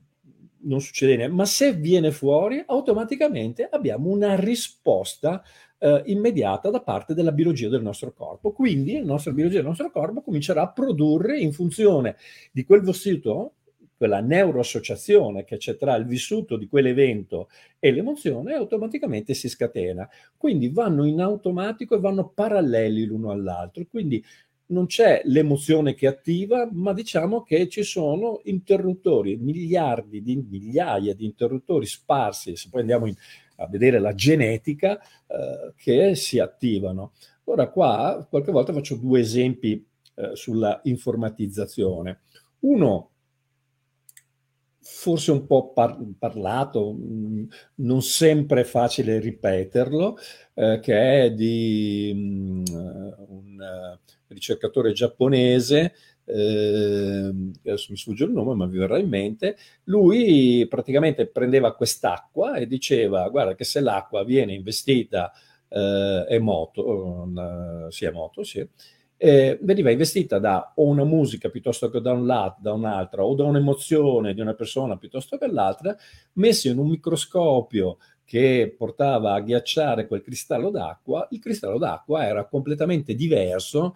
non 0.66 0.82
succede 0.82 1.16
niente, 1.16 1.34
ma 1.34 1.46
se 1.46 1.74
viene 1.74 2.12
fuori, 2.12 2.64
automaticamente 2.66 3.68
abbiamo 3.70 4.10
una 4.10 4.36
risposta 4.36 5.44
eh, 5.78 6.04
immediata 6.06 6.70
da 6.70 6.82
parte 6.82 7.14
della 7.14 7.32
biologia 7.32 7.70
del 7.70 7.82
nostro 7.82 8.14
corpo. 8.14 8.52
Quindi 8.52 9.00
la 9.00 9.06
nostra 9.06 9.32
biologia 9.32 9.58
del 9.58 9.68
nostro 9.68 9.92
corpo 9.92 10.22
comincerà 10.22 10.64
a 10.64 10.72
produrre 10.72 11.40
in 11.40 11.52
funzione 11.54 12.16
di 12.52 12.64
quel 12.66 12.82
vissuto, 12.82 13.54
quella 13.98 14.20
neuroassociazione 14.20 15.46
che 15.46 15.58
c'è 15.58 15.78
tra 15.78 15.96
il 15.96 16.06
vissuto 16.06 16.58
di 16.58 16.68
quell'evento 16.68 17.48
e 17.80 17.92
l'emozione, 17.92 18.54
automaticamente 18.54 19.34
si 19.34 19.48
scatena. 19.48 20.08
Quindi 20.36 20.70
vanno 20.70 21.06
in 21.06 21.22
automatico 21.22 21.96
e 21.96 22.00
vanno 22.00 22.28
paralleli 22.28 23.06
l'uno 23.06 23.32
all'altro. 23.32 23.86
Quindi 23.90 24.24
non 24.68 24.88
c'è 24.88 25.22
l'emozione 25.26 25.94
che 25.94 26.08
attiva, 26.08 26.68
ma 26.72 26.94
diciamo 26.94 27.44
che 27.44 27.68
ci 27.70 27.84
sono 27.84 28.42
interruttori, 28.46 29.38
miliardi 29.38 30.22
di 30.22 30.36
migliaia 30.36 31.14
di 31.14 31.26
interruttori 31.26 31.86
sparsi, 31.86 32.56
se 32.56 32.70
poi 32.70 32.82
andiamo 32.82 33.06
in, 33.06 33.16
a 33.58 33.68
vedere 33.68 34.00
la 34.00 34.14
genetica, 34.16 35.00
eh, 35.00 35.74
che 35.76 36.16
si 36.16 36.40
attivano. 36.40 37.14
Ora 37.46 37.70
qua 37.70 38.26
qualche 38.30 38.52
volta 38.52 38.74
faccio 38.74 38.96
due 38.96 39.20
esempi 39.20 39.86
eh, 40.16 40.32
sulla 40.34 40.80
informatizzazione. 40.84 42.22
Uno 42.62 43.12
forse 44.80 45.32
un 45.32 45.46
po' 45.48 45.74
par- 45.74 45.98
parlato, 46.18 46.94
mh, 46.94 47.00
mm, 47.04 47.44
non 47.76 48.02
sempre 48.02 48.64
facile 48.64 49.20
ripeterlo, 49.20 50.18
eh, 50.54 50.80
che 50.82 51.24
è 51.24 51.32
di 51.34 52.12
mh, 52.16 52.20
mm, 52.20 52.64
un 53.28 53.98
ricercatore 54.28 54.92
giapponese, 54.92 55.94
eh, 56.26 57.32
adesso 57.64 57.88
mi 57.92 57.98
sfugge 57.98 58.24
il 58.24 58.32
nome 58.32 58.56
ma 58.56 58.66
vi 58.66 58.78
verrà 58.78 58.98
in 58.98 59.08
mente, 59.08 59.58
lui 59.86 60.66
praticamente 60.68 61.28
prendeva 61.28 61.76
quest'acqua 61.76 62.56
e 62.56 62.68
diceva 62.68 63.28
guarda 63.30 63.56
che 63.56 63.64
se 63.64 63.80
l'acqua 63.80 64.24
viene 64.24 64.54
investita 64.54 65.32
eh, 65.70 66.26
è 66.28 66.40
moto, 66.40 67.24
una, 67.24 67.88
sì 67.90 68.06
è 68.06 68.12
moto, 68.12 68.44
sì, 68.44 68.68
eh, 69.18 69.58
veniva 69.62 69.92
investita 69.92 70.40
da 70.40 70.74
o 70.76 70.86
una 70.86 71.06
musica 71.06 71.50
piuttosto 71.50 71.90
che 71.90 72.02
da 72.02 72.12
un 72.12 72.26
lato, 72.26 72.58
da 72.62 72.74
un'altra, 72.74 73.24
o 73.24 73.34
da 73.34 73.46
un'emozione 73.46 74.34
di 74.34 74.42
una 74.42 74.54
persona 74.54 74.98
piuttosto 74.98 75.38
che 75.38 75.48
l'altra, 75.48 75.96
messa 76.34 76.70
in 76.70 76.78
un 76.78 76.90
microscopio 76.90 77.98
che 78.26 78.74
portava 78.76 79.34
a 79.34 79.40
ghiacciare 79.40 80.08
quel 80.08 80.22
cristallo 80.22 80.70
d'acqua, 80.70 81.28
il 81.32 81.40
cristallo 81.40 81.78
d'acqua 81.78 82.26
era 82.26 82.46
completamente 82.46 83.14
diverso 83.14 83.96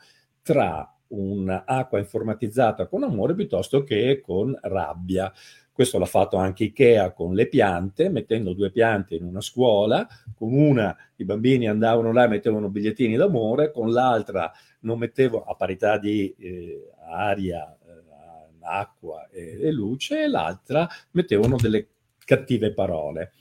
tra 0.49 0.91
un'acqua 1.09 1.99
informatizzata 1.99 2.87
con 2.87 3.03
amore 3.03 3.35
piuttosto 3.35 3.83
che 3.83 4.19
con 4.19 4.57
rabbia. 4.59 5.31
Questo 5.71 5.99
l'ha 5.99 6.05
fatto 6.05 6.37
anche 6.37 6.63
Ikea 6.63 7.11
con 7.11 7.35
le 7.35 7.47
piante, 7.47 8.09
mettendo 8.09 8.53
due 8.53 8.71
piante 8.71 9.13
in 9.13 9.25
una 9.25 9.41
scuola, 9.41 10.07
con 10.35 10.51
una 10.51 10.97
i 11.17 11.23
bambini 11.23 11.67
andavano 11.67 12.11
là 12.11 12.23
e 12.23 12.29
mettevano 12.29 12.69
bigliettini 12.69 13.15
d'amore, 13.15 13.71
con 13.71 13.91
l'altra 13.91 14.51
non 14.79 14.97
mettevano 14.97 15.43
a 15.43 15.53
parità 15.53 15.99
di 15.99 16.33
eh, 16.39 16.93
aria, 17.07 17.71
eh, 17.85 18.57
acqua 18.61 19.29
e, 19.29 19.67
e 19.67 19.71
luce, 19.71 20.23
e 20.23 20.27
l'altra 20.27 20.87
mettevano 21.11 21.57
delle 21.57 21.89
cattive 22.25 22.73
parole. 22.73 23.33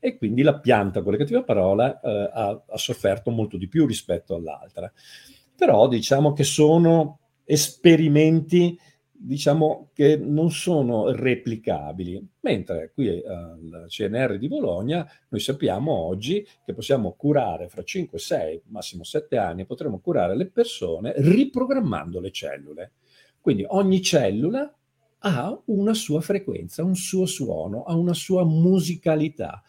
E 0.00 0.16
quindi 0.16 0.40
la 0.40 0.58
pianta 0.58 1.02
con 1.02 1.12
le 1.12 1.18
cattive 1.18 1.44
parole 1.44 2.00
eh, 2.02 2.30
ha, 2.32 2.62
ha, 2.66 2.76
sofferto 2.78 3.30
molto 3.30 3.58
di 3.58 3.68
più 3.68 3.84
rispetto 3.84 4.34
all'altra 4.34 4.90
però 5.58 5.88
diciamo 5.88 6.32
che 6.34 6.44
sono 6.44 7.18
esperimenti 7.44 8.78
diciamo 9.20 9.90
che 9.92 10.16
non 10.16 10.52
sono 10.52 11.10
replicabili, 11.10 12.24
mentre 12.42 12.92
qui 12.94 13.20
al 13.26 13.86
CNR 13.88 14.38
di 14.38 14.46
Bologna 14.46 15.04
noi 15.30 15.40
sappiamo 15.40 15.90
oggi 15.92 16.46
che 16.64 16.72
possiamo 16.72 17.14
curare 17.14 17.68
fra 17.68 17.82
5, 17.82 18.16
6, 18.16 18.62
massimo 18.66 19.02
7 19.02 19.36
anni, 19.36 19.66
potremo 19.66 19.98
curare 19.98 20.36
le 20.36 20.46
persone 20.46 21.14
riprogrammando 21.16 22.20
le 22.20 22.30
cellule. 22.30 22.92
Quindi 23.40 23.64
ogni 23.66 24.00
cellula 24.00 24.72
ha 25.20 25.60
una 25.64 25.94
sua 25.94 26.20
frequenza, 26.20 26.84
un 26.84 26.94
suo 26.94 27.26
suono, 27.26 27.82
ha 27.82 27.96
una 27.96 28.14
sua 28.14 28.44
musicalità 28.44 29.60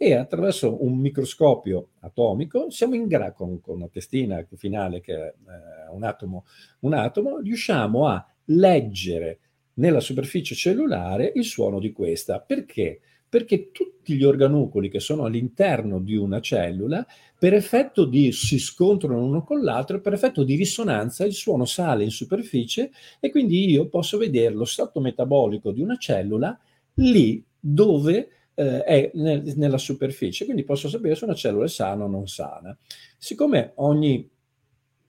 e 0.00 0.14
attraverso 0.14 0.82
un 0.84 0.96
microscopio 0.96 1.90
atomico 2.00 2.70
siamo 2.70 2.94
in 2.94 3.06
grado, 3.06 3.34
con, 3.34 3.60
con, 3.60 3.76
una 3.76 3.88
testina 3.88 4.42
finale 4.56 5.00
che 5.00 5.14
è 5.14 5.26
eh, 5.26 5.90
un, 5.90 6.04
atomo, 6.04 6.44
un 6.80 6.94
atomo, 6.94 7.38
riusciamo 7.38 8.06
a 8.06 8.24
leggere 8.46 9.40
nella 9.74 10.00
superficie 10.00 10.54
cellulare 10.54 11.32
il 11.34 11.44
suono 11.44 11.80
di 11.80 11.92
questa. 11.92 12.40
Perché? 12.40 13.00
perché 13.28 13.70
tutti 13.70 14.14
gli 14.14 14.24
organucoli 14.24 14.88
che 14.88 15.00
sono 15.00 15.24
all'interno 15.24 16.00
di 16.00 16.16
una 16.16 16.40
cellula, 16.40 17.06
per 17.38 17.52
effetto 17.52 18.06
di 18.06 18.32
si 18.32 18.58
scontrano 18.58 19.22
uno 19.22 19.44
con 19.44 19.62
l'altro, 19.62 20.00
per 20.00 20.14
effetto 20.14 20.44
di 20.44 20.56
risonanza 20.56 21.26
il 21.26 21.34
suono 21.34 21.66
sale 21.66 22.04
in 22.04 22.10
superficie 22.10 22.90
e 23.20 23.30
quindi 23.30 23.70
io 23.70 23.88
posso 23.88 24.16
vedere 24.16 24.54
lo 24.54 24.64
stato 24.64 25.00
metabolico 25.00 25.72
di 25.72 25.82
una 25.82 25.96
cellula 25.96 26.58
lì 26.94 27.44
dove 27.60 28.28
eh, 28.58 28.82
è 28.82 29.10
nel, 29.14 29.52
nella 29.54 29.78
superficie, 29.78 30.44
quindi 30.44 30.64
posso 30.64 30.88
sapere 30.88 31.14
se 31.14 31.24
una 31.24 31.34
cellula 31.34 31.66
è 31.66 31.68
sana 31.68 32.04
o 32.04 32.08
non 32.08 32.26
sana. 32.26 32.76
Siccome 33.16 33.72
ogni 33.76 34.28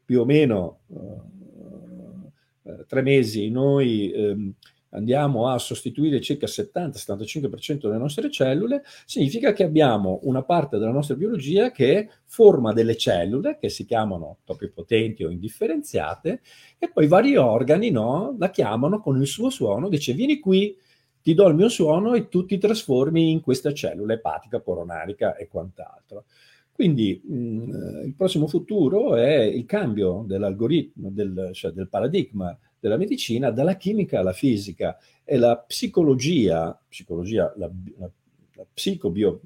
più 0.05 0.21
o 0.21 0.25
meno 0.25 0.81
eh, 0.93 2.71
eh 2.71 2.85
tre 2.85 3.01
mesi 3.01 3.49
noi 3.49 4.11
ehm, 4.11 4.53
andiamo 4.91 5.47
a 5.47 5.57
sostituire 5.57 6.21
circa 6.21 6.45
70-75% 6.45 7.79
delle 7.81 7.97
nostre 7.97 8.29
cellule, 8.29 8.83
significa 9.05 9.51
che 9.51 9.63
abbiamo 9.63 10.19
una 10.23 10.43
parte 10.43 10.77
della 10.77 10.91
nostra 10.91 11.15
biologia 11.15 11.71
che 11.71 12.07
forma 12.25 12.71
delle 12.71 12.97
cellule 12.97 13.57
che 13.59 13.69
si 13.69 13.83
chiamano 13.85 14.37
topipotenti 14.43 15.23
o 15.23 15.31
indifferenziate 15.31 16.41
e 16.77 16.91
poi 16.91 17.07
vari 17.07 17.35
organi 17.35 17.89
no, 17.89 18.35
la 18.37 18.51
chiamano 18.51 18.99
con 18.99 19.19
il 19.19 19.27
suo 19.27 19.49
suono, 19.49 19.89
dice 19.89 20.13
vieni 20.13 20.39
qui, 20.39 20.75
ti 21.21 21.33
do 21.33 21.47
il 21.47 21.55
mio 21.55 21.69
suono 21.69 22.13
e 22.13 22.29
tu 22.29 22.45
ti 22.45 22.57
trasformi 22.57 23.31
in 23.31 23.41
questa 23.41 23.73
cellula 23.73 24.13
epatica, 24.13 24.61
coronarica 24.61 25.35
e 25.35 25.47
quant'altro. 25.47 26.25
Quindi 26.71 27.21
mh, 27.23 27.35
mm, 27.35 28.05
il 28.05 28.13
prossimo 28.15 28.47
futuro 28.47 29.15
è 29.15 29.41
il 29.41 29.65
cambio 29.65 30.23
dell'algoritmo, 30.25 31.09
del, 31.11 31.49
cioè 31.53 31.71
del 31.71 31.89
paradigma 31.89 32.57
della 32.79 32.97
medicina 32.97 33.51
dalla 33.51 33.75
chimica 33.75 34.19
alla 34.19 34.31
fisica 34.31 34.97
e 35.23 35.37
la 35.37 35.57
psicologia, 35.57 36.79
psicologia 36.87 37.53
la, 37.57 37.69
la, 37.97 38.09
la 38.55 38.65
psicobio, 38.73 39.41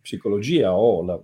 psicologia 0.00 0.74
o 0.74 1.02
la, 1.02 1.20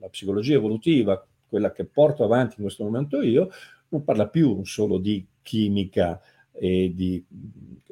la, 0.00 0.08
psicologia 0.08 0.54
evolutiva, 0.54 1.24
quella 1.46 1.70
che 1.70 1.84
porto 1.84 2.24
avanti 2.24 2.54
in 2.56 2.62
questo 2.62 2.84
momento 2.84 3.20
io, 3.20 3.50
non 3.88 4.02
parla 4.02 4.26
più 4.28 4.64
solo 4.64 4.98
di 4.98 5.24
chimica 5.42 6.20
e 6.56 6.92
di, 6.94 7.24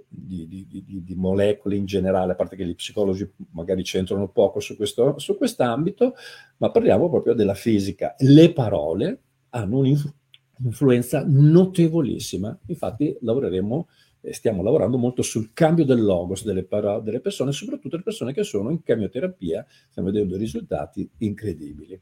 di, 0.08 0.66
di, 0.68 1.02
di, 1.04 1.14
molecole 1.14 1.76
in 1.76 1.84
generale, 1.84 2.32
a 2.32 2.34
parte 2.36 2.56
che 2.56 2.64
gli 2.64 2.74
psicologi 2.74 3.28
magari 3.50 3.82
c'entrano 3.82 4.28
poco 4.28 4.60
su 4.60 4.76
questo 4.76 5.14
quest'ambito, 5.36 6.14
ma 6.58 6.70
parliamo 6.70 7.10
proprio 7.10 7.34
della 7.34 7.54
fisica. 7.54 8.14
Le 8.18 8.52
parole 8.52 9.20
hanno 9.50 9.78
un'influenza 9.78 11.24
notevolissima. 11.26 12.56
Infatti 12.66 13.16
lavoreremo 13.20 13.88
e 14.24 14.32
stiamo 14.32 14.62
lavorando 14.62 14.98
molto 14.98 15.22
sul 15.22 15.52
cambio 15.52 15.84
del 15.84 16.00
logos 16.00 16.44
delle, 16.44 16.62
parole, 16.62 17.02
delle 17.02 17.20
persone, 17.20 17.50
soprattutto 17.50 17.96
le 17.96 18.04
persone 18.04 18.32
che 18.32 18.44
sono 18.44 18.70
in 18.70 18.82
chemioterapia, 18.82 19.66
stiamo 19.90 20.10
vedendo 20.10 20.36
risultati 20.36 21.08
incredibili. 21.18 22.00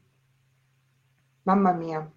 Mamma 1.43 1.73
mia, 1.73 2.11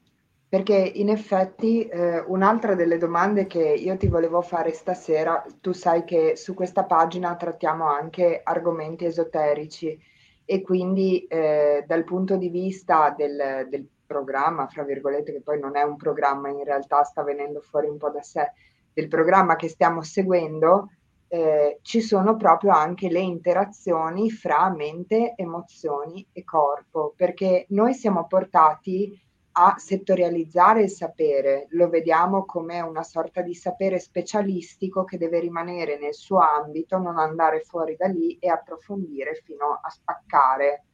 perché 0.55 0.77
in 0.77 1.09
effetti 1.09 1.85
eh, 1.85 2.21
un'altra 2.29 2.77
delle 2.77 2.97
domande 2.97 3.49
che 3.49 3.61
io 3.61 3.97
ti 3.97 4.07
volevo 4.07 4.41
fare 4.41 4.71
stasera, 4.71 5.45
tu 5.61 5.73
sai 5.73 6.05
che 6.05 6.37
su 6.37 6.55
questa 6.55 6.85
pagina 6.85 7.35
trattiamo 7.35 7.89
anche 7.89 8.41
argomenti 8.41 9.05
esoterici. 9.05 10.01
E 10.45 10.63
quindi 10.63 11.25
eh, 11.25 11.83
dal 11.89 12.05
punto 12.05 12.37
di 12.37 12.51
vista 12.51 13.13
del, 13.17 13.67
del 13.69 13.85
programma, 14.07 14.69
fra 14.69 14.85
virgolette, 14.85 15.33
che 15.33 15.41
poi 15.41 15.59
non 15.59 15.77
è 15.77 15.83
un 15.83 15.97
programma, 15.97 16.51
in 16.51 16.63
realtà 16.63 17.03
sta 17.03 17.25
venendo 17.25 17.61
fuori 17.61 17.89
un 17.89 17.97
po' 17.97 18.11
da 18.11 18.23
sé, 18.23 18.53
del 18.93 19.09
programma 19.09 19.57
che 19.57 19.67
stiamo 19.69 20.03
seguendo, 20.03 20.91
eh, 21.27 21.81
ci 21.83 22.01
sono 22.01 22.37
proprio 22.37 22.71
anche 22.71 23.09
le 23.09 23.19
interazioni 23.19 24.31
fra 24.31 24.71
mente, 24.71 25.33
emozioni 25.35 26.25
e 26.31 26.45
corpo, 26.45 27.13
perché 27.17 27.67
noi 27.71 27.93
siamo 27.93 28.29
portati 28.29 29.21
a 29.57 29.77
settorializzare 29.79 30.83
il 30.83 30.91
sapere, 30.91 31.67
lo 31.71 31.89
vediamo 31.89 32.45
come 32.45 32.81
una 32.81 33.05
sorta 33.05 33.41
di 33.41 33.55
sapere 33.55 34.01
specialistico 34.01 35.05
che 35.05 35.17
deve 35.17 35.39
rimanere 35.39 35.97
nel 35.99 36.15
suo 36.15 36.39
ambito, 36.39 36.99
non 36.99 37.19
andare 37.19 37.61
fuori 37.61 37.95
da 37.97 38.07
lì 38.07 38.37
e 38.39 38.49
approfondire 38.49 39.41
fino 39.45 39.79
a 39.81 39.89
spaccare 39.89 40.85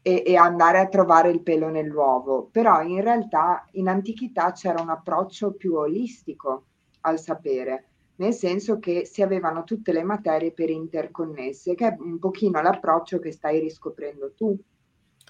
e, 0.00 0.22
e, 0.24 0.36
andare 0.36 0.78
a 0.78 0.88
trovare 0.88 1.30
il 1.30 1.42
pelo 1.42 1.68
nell'uovo, 1.68 2.48
però 2.50 2.80
in 2.80 3.02
realtà 3.02 3.66
in 3.72 3.88
antichità 3.88 4.52
c'era 4.52 4.80
un 4.80 4.88
approccio 4.88 5.52
più 5.52 5.74
olistico 5.74 6.64
al 7.02 7.18
sapere, 7.18 7.88
nel 8.16 8.32
senso 8.32 8.78
che 8.78 9.04
si 9.04 9.20
avevano 9.20 9.64
tutte 9.64 9.92
le 9.92 10.02
materie 10.02 10.52
per 10.52 10.70
interconnesse, 10.70 11.74
che 11.74 11.88
è 11.88 11.96
un 11.98 12.18
pochino 12.18 12.62
l'approccio 12.62 13.18
che 13.18 13.32
stai 13.32 13.60
riscoprendo 13.60 14.32
tu. 14.34 14.56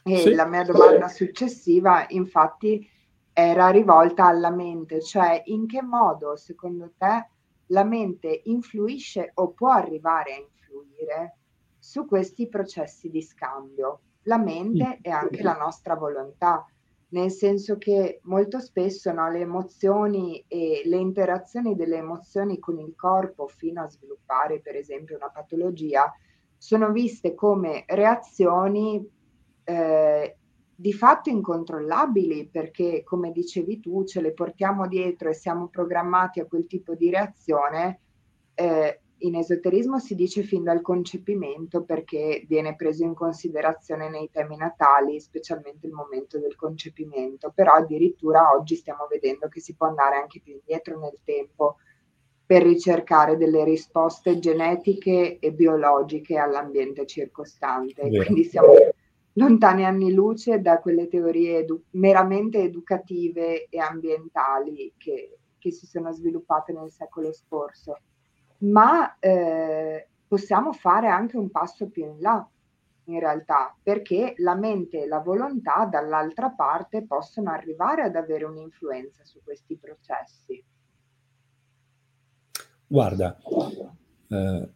E 0.07 0.19
sì. 0.19 0.35
la 0.35 0.47
mia 0.47 0.63
domanda 0.63 1.09
successiva, 1.09 2.07
infatti, 2.09 2.89
era 3.33 3.69
rivolta 3.69 4.27
alla 4.27 4.51
mente, 4.51 5.03
cioè 5.03 5.43
in 5.47 5.67
che 5.67 5.83
modo 5.83 6.37
secondo 6.37 6.93
te 6.97 7.29
la 7.67 7.85
mente 7.85 8.43
influisce 8.45 9.33
o 9.35 9.51
può 9.51 9.71
arrivare 9.71 10.35
a 10.35 10.39
influire 10.39 11.37
su 11.79 12.07
questi 12.07 12.49
processi 12.49 13.11
di 13.11 13.21
scambio? 13.21 14.01
la 14.27 14.39
mente 14.39 14.99
e 15.03 15.11
anche 15.11 15.43
la 15.43 15.57
nostra 15.57 15.95
volontà, 15.95 16.65
nel 17.09 17.31
senso 17.31 17.79
che 17.79 18.21
molto 18.25 18.61
spesso 18.61 19.13
no, 19.13 19.31
le 19.31 19.41
emozioni 19.41 20.45
e 20.47 20.83
le 20.85 20.97
interazioni 20.97 21.75
delle 21.75 21.97
emozioni 21.97 22.59
con 22.59 22.79
il 22.79 22.95
corpo 22.97 23.47
fino 23.47 23.83
a 23.83 23.89
sviluppare 23.89 24.61
per 24.61 24.77
esempio 24.77 25.17
una 25.17 25.31
patologia 25.31 26.13
sono 26.59 26.91
viste 26.91 27.35
come 27.35 27.85
reazioni 27.87 29.09
eh, 29.67 30.37
di 30.75 30.93
fatto 30.93 31.31
incontrollabili 31.31 32.49
perché 32.49 33.03
come 33.03 33.33
dicevi 33.33 33.81
tu 33.81 34.05
ce 34.05 34.21
le 34.21 34.33
portiamo 34.33 34.87
dietro 34.87 35.31
e 35.31 35.35
siamo 35.35 35.69
programmati 35.69 36.41
a 36.41 36.47
quel 36.47 36.67
tipo 36.67 36.95
di 36.95 37.11
reazione 37.11 38.01
eh, 38.55 39.01
in 39.19 39.35
esoterismo 39.35 39.99
si 39.99 40.15
dice 40.15 40.43
fin 40.43 40.63
dal 40.63 40.83
concepimento 40.83 41.85
perché 41.85 42.45
viene 42.47 42.77
preso 42.77 43.05
in 43.05 43.15
considerazione 43.15 44.11
nei 44.11 44.29
temi 44.31 44.57
natali, 44.57 45.21
specialmente 45.21 45.87
il 45.87 45.93
momento 45.93 46.39
del 46.39 46.55
concepimento, 46.55 47.51
però 47.55 47.73
addirittura 47.73 48.51
oggi 48.53 48.77
stiamo 48.77 49.07
vedendo 49.09 49.49
che 49.49 49.61
si 49.61 49.75
può 49.75 49.87
andare 49.87 50.17
anche 50.17 50.41
più 50.43 50.53
indietro 50.53 50.99
nel 50.99 51.19
tempo 51.25 51.77
per 52.45 52.63
ricercare 52.63 53.37
delle 53.37 53.65
risposte 53.65 54.39
genetiche 54.39 55.39
e 55.39 55.53
biologiche 55.53 56.37
all'ambiente 56.37 57.07
circostante. 57.07 58.03
Quindi 58.09 58.45
siamo 58.45 58.73
lontani 59.37 59.85
anni 59.85 60.13
luce 60.13 60.61
da 60.61 60.79
quelle 60.81 61.09
teorie 61.09 61.59
edu- 61.59 61.83
meramente 61.91 62.63
educative 62.63 63.67
e 63.69 63.79
ambientali 63.79 64.93
che, 64.97 65.39
che 65.59 65.71
si 65.71 65.87
sono 65.87 66.13
sviluppate 66.13 66.73
nel 66.73 66.91
secolo 66.91 67.33
scorso 67.33 67.99
ma 68.59 69.19
eh, 69.19 70.09
possiamo 70.27 70.73
fare 70.73 71.09
anche 71.09 71.37
un 71.37 71.51
passo 71.51 71.89
più 71.89 72.05
in 72.05 72.21
là 72.21 72.49
in 73.09 73.21
realtà, 73.21 73.77
perché 73.81 74.35
la 74.39 74.55
mente 74.57 75.03
e 75.03 75.07
la 75.07 75.21
volontà 75.21 75.87
dall'altra 75.87 76.51
parte 76.51 77.05
possono 77.05 77.51
arrivare 77.51 78.03
ad 78.03 78.17
avere 78.17 78.45
un'influenza 78.45 79.25
su 79.25 79.41
questi 79.45 79.77
processi. 79.77 80.65
Guarda, 82.89 83.37
eh, 84.29 84.69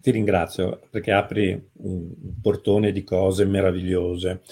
ti 0.00 0.10
ringrazio 0.10 0.80
perché 0.90 1.12
apri 1.12 1.68
un, 1.78 2.12
portone 2.40 2.92
di 2.92 3.04
cose 3.04 3.44
meravigliose. 3.44 4.42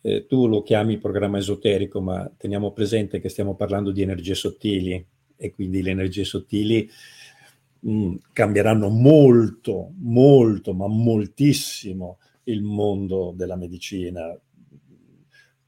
Eh, 0.00 0.26
tu 0.26 0.46
lo 0.46 0.62
chiami 0.62 0.98
programma 0.98 1.38
esoterico, 1.38 2.00
ma 2.00 2.30
teniamo 2.36 2.72
presente 2.72 3.20
che 3.20 3.28
stiamo 3.28 3.54
parlando 3.54 3.90
di 3.90 4.02
energie 4.02 4.34
sottili 4.34 5.04
e 5.36 5.50
quindi 5.50 5.82
le 5.82 5.90
energie 5.90 6.24
sottili 6.24 6.88
mh, 7.80 7.90
mm, 7.90 8.14
cambieranno 8.32 8.88
molto, 8.88 9.92
molto, 9.98 10.74
ma 10.74 10.86
moltissimo 10.86 12.18
il 12.44 12.62
mondo 12.62 13.32
della 13.34 13.56
medicina. 13.56 14.36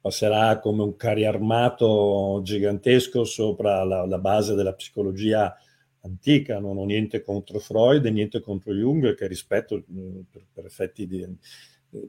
Passerà 0.01 0.59
come 0.61 0.83
un 0.83 0.97
carri 0.97 1.25
armato 1.25 2.41
gigantesco 2.43 3.25
sopra 3.25 3.85
la, 3.85 4.07
la 4.07 4.19
base 4.19 4.55
della 4.55 4.73
psicologia 4.73 5.55
antica, 6.03 6.59
non 6.59 6.79
ho 6.79 6.85
niente 6.85 7.23
contro 7.23 7.59
Freud 7.59 8.05
e 8.07 8.11
niente 8.11 8.41
contro 8.41 8.73
Jung, 8.73 9.15
che 9.15 9.27
rispetto 9.27 9.85
mm, 9.91 10.21
per, 10.31 10.47
per 10.53 10.65
effetti 10.65 11.07
di, 11.07 11.27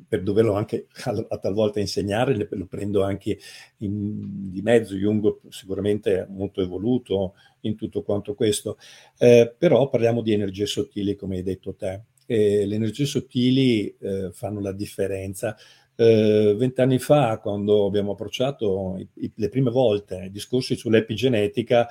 per 0.08 0.24
doverlo 0.24 0.54
anche 0.54 0.88
a, 1.06 1.38
talvolta 1.38 1.80
insegnare, 1.80 2.48
lo 2.50 2.66
prendo 2.66 3.04
anche 3.04 3.38
in, 3.78 4.52
di 4.52 4.62
mezzo, 4.62 4.96
Jung 4.96 5.38
sicuramente 5.50 6.28
molto 6.30 6.62
evoluto 6.62 7.34
in 7.62 7.76
tutto 7.76 8.04
quanto 8.04 8.34
questo, 8.34 8.78
eh, 9.18 9.54
però 9.58 9.90
parliamo 9.90 10.22
di 10.22 10.34
energie 10.34 10.66
sottili 10.66 11.16
come 11.16 11.38
hai 11.38 11.44
detto 11.44 11.76
te, 11.76 12.04
e 12.26 12.66
le 12.66 12.76
energie 12.76 13.06
sottili 13.06 13.96
eh, 14.00 14.30
fanno 14.32 14.60
la 14.60 14.74
differenza. 14.74 15.56
Eh, 15.96 16.56
vent'anni 16.58 17.00
fa, 17.00 17.40
quando 17.40 17.86
abbiamo 17.86 18.12
approcciato 18.12 18.96
i, 18.98 19.08
i, 19.16 19.32
le 19.36 19.50
prime 19.50 19.72
volte 19.72 20.26
i 20.26 20.32
discorsi 20.32 20.76
sull'epigenetica, 20.76 21.90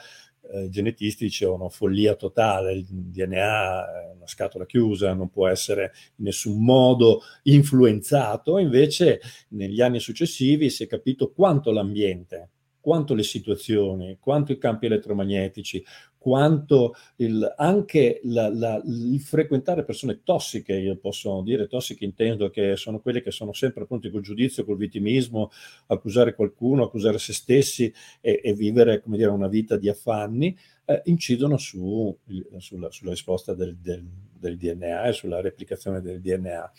eh, 0.50 0.68
genetisti 0.68 1.24
dicevano 1.24 1.68
follia 1.68 2.14
totale, 2.14 2.72
il 2.72 2.84
DNA 2.87 4.02
è 4.02 4.12
una 4.14 4.26
scatola 4.26 4.66
chiusa, 4.66 5.12
non 5.12 5.28
può 5.28 5.48
essere 5.48 5.92
in 6.16 6.24
nessun 6.24 6.64
modo 6.64 7.22
influenzato, 7.44 8.58
invece 8.58 9.20
negli 9.48 9.80
anni 9.80 10.00
successivi 10.00 10.70
si 10.70 10.84
è 10.84 10.87
capito 10.87 11.30
quanto 11.32 11.70
l'ambiente 11.70 12.50
quanto 12.88 13.12
le 13.12 13.22
situazioni, 13.22 14.16
quanto 14.18 14.53
i 14.53 14.57
campi 14.57 14.87
elettromagnetici, 14.87 15.85
quanto 16.16 16.94
il, 17.16 17.55
anche 17.59 18.22
la, 18.24 18.48
la, 18.48 18.81
il 18.83 19.20
frequentare 19.20 19.85
persone 19.85 20.22
tossiche, 20.24 20.74
io 20.74 20.96
posso 20.96 21.42
dire 21.42 21.66
tossiche 21.66 22.07
intendo 22.07 22.48
che 22.48 22.77
sono 22.77 23.01
quelle 23.01 23.20
che 23.20 23.31
sono 23.31 23.53
sempre 23.53 23.85
pronti 23.85 24.09
col 24.09 24.22
giudizio, 24.22 24.64
col 24.64 24.79
vittimismo, 24.79 25.51
accusare 25.88 26.35
qualcuno, 26.35 26.85
accusare 26.85 27.18
se 27.18 27.35
stessi 27.35 27.92
e, 28.22 28.40
e 28.42 28.55
vivere 28.55 29.03
come 29.03 29.18
dire, 29.18 29.29
una 29.29 29.48
vita 29.48 29.77
di 29.77 29.90
affanni, 29.90 30.57
eh, 30.87 31.03
incidono 31.05 31.59
su, 31.59 32.16
sulla, 32.57 32.90
sulla, 32.90 33.11
risposta 33.11 33.53
del, 33.53 33.77
del, 33.77 34.03
del, 34.38 34.57
DNA 34.57 35.05
e 35.05 35.12
sulla 35.12 35.40
replicazione 35.40 36.01
del 36.01 36.20
DNA, 36.20 36.72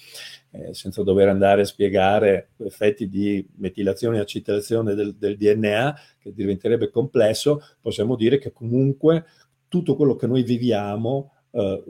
eh, 0.52 0.74
senza 0.74 1.04
dover 1.04 1.28
andare 1.28 1.62
a 1.62 1.66
spiegare 1.66 2.52
effetti 2.58 3.10
di 3.10 3.46
metilazione 3.58 4.18
e 4.18 4.22
acetazione 4.22 4.96
del, 4.96 5.16
del 5.16 5.38
DNA, 5.38 6.00
che 6.20 6.34
diventerebbe 6.34 6.90
complesso, 6.90 7.62
possiamo 7.82 8.16
dire 8.16 8.38
che 8.38 8.52
comunque 8.52 9.26
tutto 9.68 9.96
quello 9.96 10.16
che 10.16 10.28
noi 10.28 10.44
viviamo 10.44 11.34
eh, 11.52 11.84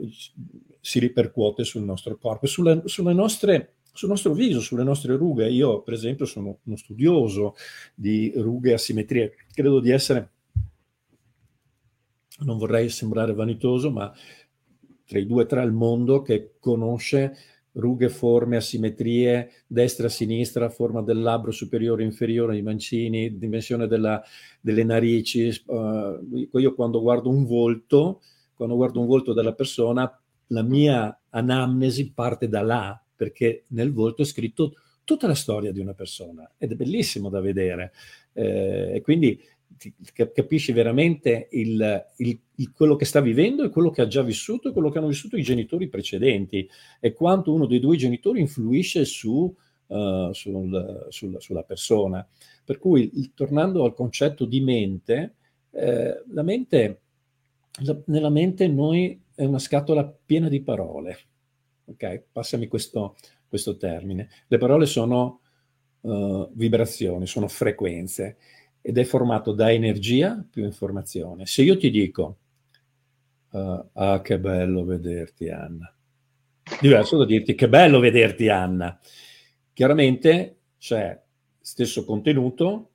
si 0.80 0.98
ripercuote 0.98 1.64
sul 1.64 1.82
nostro 1.82 2.16
corpo, 2.16 2.46
sulle, 2.46 2.82
sulle 2.86 3.12
nostre 3.12 3.74
sul 3.92 4.08
nostro 4.08 4.32
viso, 4.32 4.60
sulle 4.60 4.84
nostre 4.84 5.16
rughe. 5.16 5.50
Io, 5.50 5.82
per 5.82 5.94
esempio, 5.94 6.24
sono 6.24 6.60
uno 6.62 6.76
studioso 6.76 7.54
di 7.94 8.32
rughe 8.36 8.70
e 8.70 8.74
asimmetrie. 8.74 9.34
Credo 9.52 9.80
di 9.80 9.90
essere 9.90 10.30
non 12.44 12.56
vorrei 12.56 12.88
sembrare 12.88 13.34
vanitoso, 13.34 13.90
ma 13.90 14.12
tra 15.10 15.18
i 15.18 15.26
due 15.26 15.42
e 15.42 15.46
tre 15.46 15.60
al 15.60 15.72
mondo 15.72 16.22
che 16.22 16.52
conosce 16.60 17.36
rughe, 17.72 18.08
forme, 18.08 18.56
asimmetrie, 18.56 19.50
destra, 19.66 20.08
sinistra, 20.08 20.70
forma 20.70 21.02
del 21.02 21.20
labbro 21.20 21.50
superiore, 21.50 22.04
inferiore, 22.04 22.56
i 22.56 22.62
mancini, 22.62 23.36
dimensione 23.36 23.88
della, 23.88 24.22
delle 24.60 24.84
narici. 24.84 25.50
Uh, 25.66 26.48
io 26.52 26.74
quando 26.74 27.00
guardo 27.00 27.28
un 27.28 27.44
volto, 27.44 28.22
quando 28.54 28.76
guardo 28.76 29.00
un 29.00 29.06
volto 29.06 29.32
della 29.32 29.52
persona, 29.52 30.16
la 30.48 30.62
mia 30.62 31.20
anamnesi 31.30 32.12
parte 32.12 32.48
da 32.48 32.62
là, 32.62 33.04
perché 33.16 33.64
nel 33.70 33.92
volto 33.92 34.22
è 34.22 34.24
scritto 34.24 34.74
tutta 35.02 35.26
la 35.26 35.34
storia 35.34 35.72
di 35.72 35.80
una 35.80 35.94
persona 35.94 36.48
ed 36.56 36.70
è 36.70 36.76
bellissimo 36.76 37.30
da 37.30 37.40
vedere. 37.40 37.92
Eh, 38.32 38.92
e 38.94 39.00
quindi 39.00 39.40
capisci 40.32 40.72
veramente 40.72 41.48
il, 41.52 42.06
il, 42.18 42.38
il, 42.56 42.72
quello 42.72 42.96
che 42.96 43.06
sta 43.06 43.20
vivendo 43.20 43.64
e 43.64 43.70
quello 43.70 43.90
che 43.90 44.02
ha 44.02 44.06
già 44.06 44.22
vissuto 44.22 44.68
e 44.68 44.72
quello 44.72 44.90
che 44.90 44.98
hanno 44.98 45.06
vissuto 45.06 45.36
i 45.36 45.42
genitori 45.42 45.88
precedenti 45.88 46.68
e 47.00 47.12
quanto 47.14 47.52
uno 47.52 47.66
dei 47.66 47.80
due 47.80 47.96
genitori 47.96 48.40
influisce 48.40 49.06
su, 49.06 49.54
uh, 49.86 50.32
sul, 50.32 51.06
sul, 51.08 51.36
sulla 51.40 51.62
persona. 51.62 52.26
Per 52.62 52.78
cui, 52.78 53.32
tornando 53.34 53.84
al 53.84 53.94
concetto 53.94 54.44
di 54.44 54.60
mente, 54.60 55.36
eh, 55.70 56.24
la 56.28 56.42
mente, 56.42 57.00
la, 57.82 57.98
nella 58.06 58.30
mente 58.30 58.68
noi 58.68 59.18
è 59.34 59.44
una 59.44 59.58
scatola 59.58 60.04
piena 60.04 60.48
di 60.48 60.60
parole. 60.60 61.18
Ok? 61.86 62.24
Passami 62.32 62.68
questo, 62.68 63.16
questo 63.48 63.76
termine. 63.76 64.28
Le 64.46 64.58
parole 64.58 64.84
sono 64.84 65.40
uh, 66.02 66.50
vibrazioni, 66.52 67.26
sono 67.26 67.48
frequenze 67.48 68.36
ed 68.80 68.98
è 68.98 69.04
formato 69.04 69.52
da 69.52 69.72
energia 69.72 70.44
più 70.48 70.64
informazione. 70.64 71.46
Se 71.46 71.62
io 71.62 71.76
ti 71.76 71.90
dico, 71.90 72.38
uh, 73.50 73.84
ah 73.92 74.20
che 74.22 74.38
bello 74.38 74.84
vederti 74.84 75.48
Anna, 75.48 75.92
diverso 76.80 77.16
da 77.16 77.26
dirti 77.26 77.54
che 77.54 77.68
bello 77.68 77.98
vederti 77.98 78.48
Anna, 78.48 78.98
chiaramente 79.72 80.56
c'è 80.78 81.20
stesso 81.60 82.04
contenuto, 82.04 82.90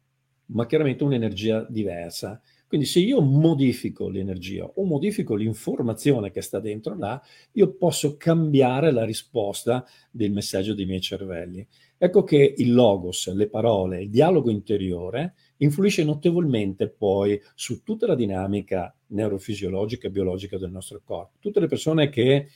ma 0.47 0.65
chiaramente 0.65 1.03
un'energia 1.03 1.65
diversa. 1.69 2.41
Quindi 2.67 2.87
se 2.87 2.99
io 2.99 3.21
modifico 3.21 4.09
l'energia 4.09 4.65
o 4.65 4.83
modifico 4.85 5.35
l'informazione 5.35 6.31
che 6.31 6.41
sta 6.41 6.59
dentro 6.59 6.97
là, 6.97 7.21
io 7.53 7.75
posso 7.75 8.17
cambiare 8.17 8.91
la 8.91 9.05
risposta 9.05 9.85
del 10.09 10.31
messaggio 10.31 10.73
dei 10.73 10.85
miei 10.85 10.99
cervelli. 10.99 11.65
Ecco 11.97 12.23
che 12.23 12.55
il 12.57 12.73
logos, 12.73 13.31
le 13.33 13.47
parole, 13.47 14.01
il 14.01 14.09
dialogo 14.09 14.49
interiore 14.49 15.35
influisce 15.57 16.03
notevolmente 16.03 16.89
poi 16.89 17.39
su 17.53 17.83
tutta 17.83 18.07
la 18.07 18.15
dinamica 18.15 18.93
neurofisiologica 19.07 20.07
e 20.07 20.11
biologica 20.11 20.57
del 20.57 20.71
nostro 20.71 21.01
corpo. 21.03 21.37
Tutte 21.39 21.59
le 21.59 21.67
persone 21.67 22.09
che 22.09 22.47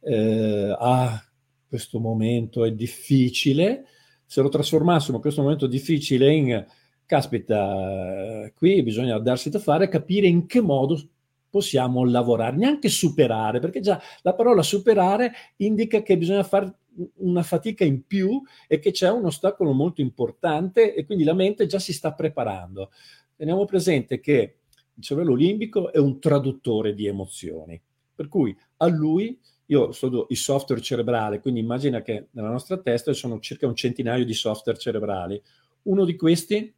eh, 0.00 0.76
ah, 0.78 1.22
questo 1.68 1.98
momento 1.98 2.64
è 2.64 2.72
difficile, 2.72 3.84
se 4.24 4.40
lo 4.40 4.48
trasformassimo 4.48 5.20
questo 5.20 5.42
momento 5.42 5.66
difficile 5.66 6.32
in 6.32 6.66
caspita, 7.04 8.50
qui 8.54 8.82
bisogna 8.82 9.18
darsi 9.18 9.50
da 9.50 9.58
fare, 9.58 9.88
capire 9.88 10.26
in 10.26 10.46
che 10.46 10.60
modo 10.60 11.00
possiamo 11.48 12.04
lavorare, 12.04 12.56
neanche 12.56 12.88
superare, 12.88 13.60
perché 13.60 13.80
già 13.80 14.00
la 14.22 14.34
parola 14.34 14.62
superare 14.62 15.32
indica 15.56 16.02
che 16.02 16.18
bisogna 16.18 16.42
fare 16.42 16.80
una 17.16 17.42
fatica 17.42 17.84
in 17.84 18.06
più 18.06 18.42
e 18.66 18.78
che 18.78 18.90
c'è 18.90 19.10
un 19.10 19.26
ostacolo 19.26 19.72
molto 19.72 20.00
importante 20.00 20.94
e 20.94 21.04
quindi 21.04 21.24
la 21.24 21.34
mente 21.34 21.66
già 21.66 21.78
si 21.78 21.92
sta 21.92 22.12
preparando. 22.12 22.90
Teniamo 23.36 23.64
presente 23.64 24.20
che 24.20 24.58
il 24.94 25.02
cervello 25.02 25.34
limbico 25.34 25.92
è 25.92 25.98
un 25.98 26.18
traduttore 26.20 26.94
di 26.94 27.06
emozioni, 27.06 27.80
per 28.14 28.28
cui 28.28 28.56
a 28.78 28.86
lui 28.86 29.38
io 29.66 29.92
studio 29.92 30.26
il 30.30 30.36
software 30.36 30.80
cerebrale, 30.80 31.40
quindi 31.40 31.60
immagina 31.60 32.00
che 32.00 32.28
nella 32.30 32.50
nostra 32.50 32.78
testa 32.78 33.12
ci 33.12 33.18
sono 33.18 33.40
circa 33.40 33.66
un 33.66 33.74
centinaio 33.74 34.24
di 34.24 34.34
software 34.34 34.78
cerebrali. 34.78 35.40
Uno 35.82 36.04
di 36.04 36.16
questi, 36.16 36.72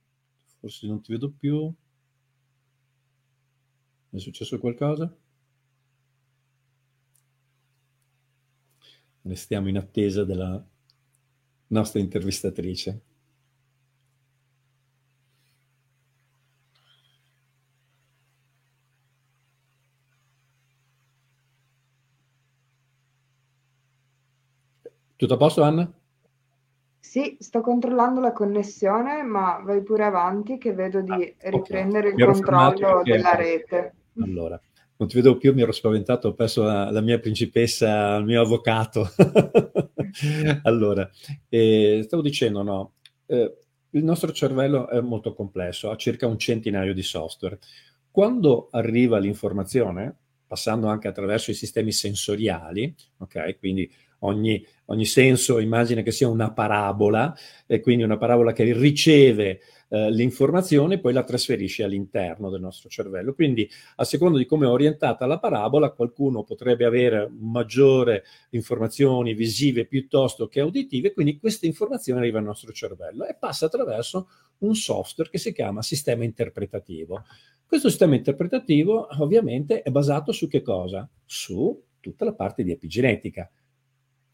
forse 0.58 0.86
non 0.86 1.00
ti 1.02 1.12
vedo 1.12 1.30
più, 1.30 1.72
è 4.10 4.18
successo 4.18 4.58
qualcosa? 4.58 5.14
Restiamo 9.22 9.68
in 9.68 9.76
attesa 9.76 10.24
della 10.24 10.64
nostra 11.68 12.00
intervistatrice. 12.00 13.00
Tutto 25.18 25.34
a 25.34 25.36
posto, 25.36 25.62
Anna? 25.62 25.92
Sì, 27.00 27.36
sto 27.40 27.60
controllando 27.60 28.20
la 28.20 28.32
connessione, 28.32 29.22
ma 29.22 29.60
vai 29.64 29.82
pure 29.82 30.04
avanti 30.04 30.58
che 30.58 30.72
vedo 30.74 31.00
di 31.00 31.10
ah, 31.10 31.50
riprendere 31.50 32.12
okay. 32.12 32.28
il 32.28 32.44
controllo 32.44 33.02
della 33.02 33.34
rete. 33.34 33.94
Allora, 34.20 34.60
non 34.98 35.08
ti 35.08 35.14
vedevo 35.14 35.36
più, 35.36 35.54
mi 35.54 35.62
ero 35.62 35.70
spaventato, 35.70 36.28
ho 36.28 36.34
perso 36.34 36.64
la, 36.64 36.90
la 36.90 37.00
mia 37.00 37.20
principessa, 37.20 38.16
il 38.16 38.24
mio 38.24 38.42
avvocato. 38.42 39.08
allora, 40.64 41.08
eh, 41.48 42.02
stavo 42.04 42.20
dicendo, 42.20 42.62
no, 42.62 42.94
eh, 43.26 43.58
il 43.90 44.02
nostro 44.04 44.32
cervello 44.32 44.88
è 44.88 45.00
molto 45.00 45.34
complesso, 45.34 45.90
ha 45.90 45.96
circa 45.96 46.26
un 46.26 46.36
centinaio 46.36 46.92
di 46.92 47.02
software. 47.02 47.58
Quando 48.10 48.68
arriva 48.72 49.18
l'informazione, 49.18 50.16
passando 50.48 50.88
anche 50.88 51.06
attraverso 51.06 51.52
i 51.52 51.54
sistemi 51.54 51.92
sensoriali, 51.92 52.92
ok, 53.18 53.56
quindi 53.60 53.88
ogni, 54.20 54.64
ogni 54.86 55.04
senso 55.04 55.60
immagina 55.60 56.02
che 56.02 56.10
sia 56.10 56.26
una 56.26 56.52
parabola, 56.52 57.36
e 57.66 57.80
quindi 57.80 58.02
una 58.02 58.16
parabola 58.16 58.52
che 58.52 58.64
riceve 58.72 59.60
eh, 59.88 60.10
l'informazione 60.10 60.94
e 60.94 60.98
poi 60.98 61.12
la 61.12 61.24
trasferisce 61.24 61.82
all'interno 61.82 62.50
del 62.50 62.60
nostro 62.60 62.88
cervello. 62.88 63.34
Quindi, 63.34 63.68
a 63.96 64.04
seconda 64.04 64.38
di 64.38 64.46
come 64.46 64.66
è 64.66 64.68
orientata 64.68 65.26
la 65.26 65.38
parabola, 65.38 65.90
qualcuno 65.90 66.44
potrebbe 66.44 66.84
avere 66.84 67.30
maggiore 67.38 68.24
informazioni 68.50 69.34
visive 69.34 69.86
piuttosto 69.86 70.48
che 70.48 70.60
auditive, 70.60 71.12
quindi 71.12 71.38
queste 71.38 71.66
informazioni 71.66 72.20
arrivano 72.20 72.44
al 72.44 72.50
nostro 72.50 72.72
cervello 72.72 73.26
e 73.26 73.34
passa 73.34 73.66
attraverso 73.66 74.28
un 74.58 74.74
software 74.74 75.30
che 75.30 75.38
si 75.38 75.52
chiama 75.52 75.82
sistema 75.82 76.24
interpretativo. 76.24 77.24
Questo 77.66 77.88
sistema 77.88 78.14
interpretativo 78.14 79.08
ovviamente 79.20 79.82
è 79.82 79.90
basato 79.90 80.32
su 80.32 80.48
che 80.48 80.62
cosa? 80.62 81.08
Su 81.24 81.82
tutta 82.00 82.24
la 82.24 82.32
parte 82.32 82.62
di 82.62 82.70
epigenetica 82.70 83.50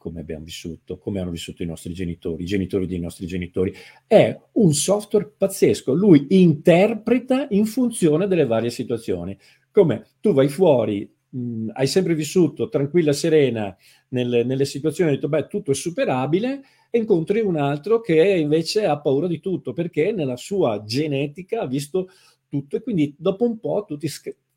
come 0.04 0.20
abbiamo 0.20 0.44
vissuto, 0.44 0.98
come 0.98 1.18
hanno 1.18 1.30
vissuto 1.30 1.62
i 1.62 1.66
nostri 1.66 1.94
genitori, 1.94 2.42
i 2.42 2.46
genitori 2.46 2.86
dei 2.86 2.98
nostri 2.98 3.26
genitori. 3.26 3.72
È 4.06 4.38
un 4.52 4.74
software 4.74 5.32
pazzesco, 5.34 5.94
lui 5.94 6.26
interpreta 6.28 7.46
in 7.48 7.64
funzione 7.64 8.26
delle 8.26 8.44
varie 8.44 8.68
situazioni. 8.68 9.34
Come 9.70 10.08
tu 10.20 10.34
vai 10.34 10.50
fuori, 10.50 11.10
mh, 11.30 11.70
hai 11.72 11.86
sempre 11.86 12.14
vissuto 12.14 12.68
tranquilla, 12.68 13.14
serena 13.14 13.74
nelle, 14.08 14.44
nelle 14.44 14.66
situazioni, 14.66 15.08
hai 15.08 15.16
detto, 15.16 15.30
beh, 15.30 15.46
tutto 15.46 15.70
è 15.70 15.74
superabile, 15.74 16.60
e 16.90 16.98
incontri 16.98 17.40
un 17.40 17.56
altro 17.56 18.02
che 18.02 18.36
invece 18.36 18.84
ha 18.84 19.00
paura 19.00 19.26
di 19.26 19.40
tutto, 19.40 19.72
perché 19.72 20.12
nella 20.12 20.36
sua 20.36 20.84
genetica 20.84 21.62
ha 21.62 21.66
visto 21.66 22.08
tutto 22.46 22.76
e 22.76 22.82
quindi 22.82 23.14
dopo 23.16 23.46
un 23.46 23.58
po' 23.58 23.84
tu 23.86 23.96
ti, 23.96 24.06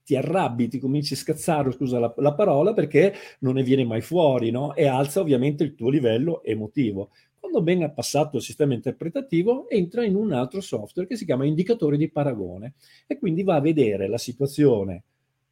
ti 0.08 0.16
arrabbi, 0.16 0.70
ti 0.70 0.80
cominci 0.80 1.16
a 1.16 1.18
scazzare, 1.18 1.70
scusa 1.74 2.00
la, 2.00 2.14
la, 2.16 2.34
parola, 2.34 2.72
perché 2.72 3.14
non 3.40 3.56
ne 3.56 3.64
viene 3.64 3.84
mai 3.84 4.00
fuori, 4.00 4.52
no? 4.52 4.74
E 4.74 4.86
alza 4.86 5.20
ovviamente 5.20 5.66
il 5.66 5.76
tuo 5.76 5.90
livello 5.90 6.42
emotivo. 6.46 7.10
Quando 7.38 7.62
ben 7.62 7.84
ha 7.84 7.90
passato 7.90 8.38
il 8.38 8.42
sistema 8.42 8.74
interpretativo, 8.74 9.68
entra 9.68 10.06
in 10.06 10.16
un 10.16 10.32
altro 10.32 10.62
software 10.62 11.10
che 11.10 11.18
si 11.18 11.26
chiama 11.26 11.44
indicatore 11.44 11.98
di 11.98 12.10
paragone 12.10 12.76
e 13.06 13.18
quindi 13.18 13.44
va 13.44 13.56
a 13.56 13.60
vedere 13.60 14.08
la 14.08 14.18
situazione 14.18 15.04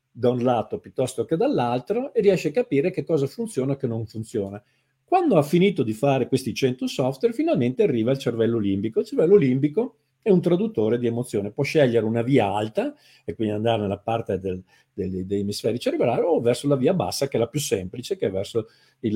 da 0.09 0.29
un 0.29 0.41
lato 0.41 0.79
piuttosto 0.79 1.25
che 1.25 1.35
dall'altro 1.35 2.13
e 2.13 2.21
riesce 2.21 2.47
a 2.47 2.51
capire 2.51 2.91
che 2.91 3.03
cosa 3.03 3.27
funziona 3.27 3.73
e 3.73 3.77
che 3.77 3.87
non 3.87 4.05
funziona. 4.05 4.63
Quando 5.03 5.35
ha 5.35 5.43
finito 5.43 5.83
di 5.83 5.91
fare 5.91 6.29
questi 6.29 6.53
100 6.53 6.87
software, 6.87 7.33
finalmente 7.33 7.83
arriva 7.83 8.11
il 8.11 8.19
cervello 8.19 8.57
limbico. 8.57 9.01
Il 9.01 9.05
cervello 9.05 9.35
limbico 9.35 9.97
è 10.25 10.31
un 10.31 10.41
traduttore 10.41 10.97
di 10.97 11.05
emozione, 11.05 11.51
può 11.51 11.63
scegliere 11.63 12.03
una 12.03 12.23
via 12.23 12.47
alta 12.47 12.95
e 13.23 13.35
quindi 13.35 13.53
andare 13.53 13.83
nella 13.83 13.99
parte 13.99 14.39
del, 14.39 14.59
del, 14.91 15.23
degli 15.23 15.41
emisferi 15.41 15.77
cerebrali 15.77 16.21
o 16.21 16.41
verso 16.41 16.67
la 16.67 16.75
via 16.75 16.95
bassa 16.95 17.27
che 17.27 17.37
è 17.37 17.39
la 17.39 17.47
più 17.47 17.59
semplice, 17.59 18.17
che 18.17 18.25
è 18.25 18.31
verso 18.31 18.65
il, 19.01 19.13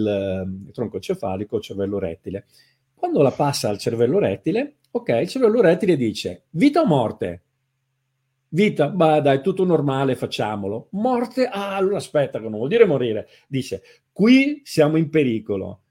il 0.67 0.71
tronco 0.71 0.99
cefalico 0.99 1.55
o 1.55 1.61
cervello 1.61 1.97
rettile. 1.97 2.45
Quando 2.93 3.23
la 3.23 3.31
passa 3.31 3.69
al 3.69 3.79
cervello 3.79 4.19
rettile, 4.19 4.75
ok, 4.91 5.09
il 5.21 5.27
cervello 5.27 5.61
rettile 5.61 5.95
dice 5.95 6.43
vita 6.51 6.81
o 6.81 6.85
morte? 6.85 7.41
Vita, 8.49 8.89
bah 8.89 9.19
dai, 9.19 9.41
tutto 9.41 9.65
normale, 9.65 10.15
facciamolo. 10.15 10.89
Morte, 10.91 11.47
ah, 11.47 11.75
allora 11.75 11.97
aspetta, 11.97 12.37
non 12.37 12.51
vuol 12.51 12.67
dire 12.69 12.85
morire. 12.85 13.27
Dice, 13.47 13.81
qui 14.11 14.61
siamo 14.63 14.97
in 14.97 15.09
pericolo. 15.09 15.81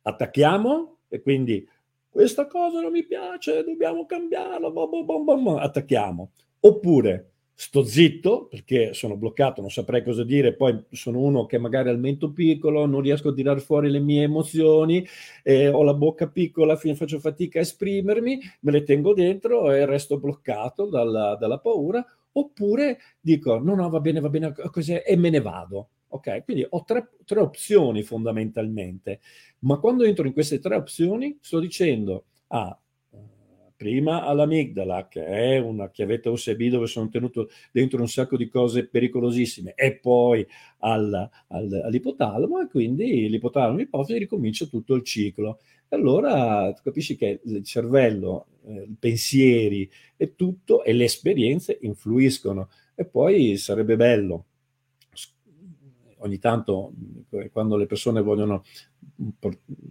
Attacchiamo 0.00 1.00
e 1.08 1.20
quindi 1.20 1.68
questa 2.14 2.46
cosa 2.46 2.80
non 2.80 2.92
mi 2.92 3.04
piace, 3.04 3.64
dobbiamo 3.64 4.06
cambiarla, 4.06 4.70
bom, 4.70 5.04
bom, 5.04 5.24
bom, 5.24 5.48
attacchiamo. 5.56 6.30
Oppure 6.60 7.32
sto 7.52 7.82
zitto 7.82 8.46
perché 8.46 8.94
sono 8.94 9.16
bloccato, 9.16 9.60
non 9.60 9.68
saprei 9.68 10.04
cosa 10.04 10.22
dire, 10.22 10.54
poi 10.54 10.80
sono 10.92 11.18
uno 11.18 11.44
che 11.46 11.58
magari 11.58 11.88
ha 11.88 11.92
il 11.92 11.98
mento 11.98 12.30
piccolo, 12.30 12.86
non 12.86 13.00
riesco 13.00 13.30
a 13.30 13.34
tirare 13.34 13.58
fuori 13.58 13.90
le 13.90 13.98
mie 13.98 14.22
emozioni, 14.22 15.04
eh, 15.42 15.66
ho 15.66 15.82
la 15.82 15.94
bocca 15.94 16.28
piccola, 16.28 16.76
faccio 16.76 17.18
fatica 17.18 17.58
a 17.58 17.62
esprimermi, 17.62 18.38
me 18.60 18.70
le 18.70 18.84
tengo 18.84 19.12
dentro 19.12 19.72
e 19.72 19.84
resto 19.84 20.20
bloccato 20.20 20.86
dalla, 20.86 21.34
dalla 21.34 21.58
paura, 21.58 22.04
oppure 22.30 22.98
dico 23.18 23.58
no, 23.58 23.74
no, 23.74 23.88
va 23.88 23.98
bene, 23.98 24.20
va 24.20 24.28
bene, 24.28 24.54
così 24.70 24.92
e 24.92 25.16
me 25.16 25.30
ne 25.30 25.40
vado. 25.40 25.88
Ok, 26.14 26.44
quindi 26.44 26.64
ho 26.68 26.84
tre, 26.84 27.10
tre 27.24 27.40
opzioni 27.40 28.04
fondamentalmente, 28.04 29.20
ma 29.60 29.78
quando 29.78 30.04
entro 30.04 30.24
in 30.28 30.32
queste 30.32 30.60
tre 30.60 30.76
opzioni 30.76 31.36
sto 31.40 31.58
dicendo, 31.58 32.26
ah, 32.48 32.78
prima 33.76 34.22
all'amigdala, 34.24 35.08
che 35.08 35.24
è 35.24 35.58
una 35.58 35.90
chiavetta 35.90 36.30
USB 36.30 36.68
dove 36.68 36.86
sono 36.86 37.08
tenuto 37.08 37.48
dentro 37.72 38.00
un 38.00 38.06
sacco 38.08 38.36
di 38.36 38.48
cose 38.48 38.86
pericolosissime, 38.86 39.74
e 39.74 39.96
poi 39.96 40.46
al, 40.78 41.28
al, 41.48 41.82
all'ipotalamo, 41.84 42.60
e 42.60 42.68
quindi 42.68 43.28
l'ipotalamo 43.28 43.80
ipofisi 43.80 44.16
ricomincia 44.20 44.66
tutto 44.66 44.94
il 44.94 45.02
ciclo. 45.02 45.58
Allora 45.88 46.72
capisci 46.80 47.16
che 47.16 47.40
il 47.44 47.64
cervello, 47.64 48.46
eh, 48.66 48.86
i 48.88 48.96
pensieri 48.96 49.90
e 50.16 50.36
tutto, 50.36 50.84
e 50.84 50.92
le 50.92 51.04
esperienze 51.04 51.76
influiscono. 51.80 52.68
E 52.94 53.04
poi 53.04 53.56
sarebbe 53.56 53.96
bello 53.96 54.44
ogni 56.24 56.38
tanto 56.38 56.92
quando 57.52 57.76
le 57.76 57.86
persone 57.86 58.20
vogliono 58.22 58.64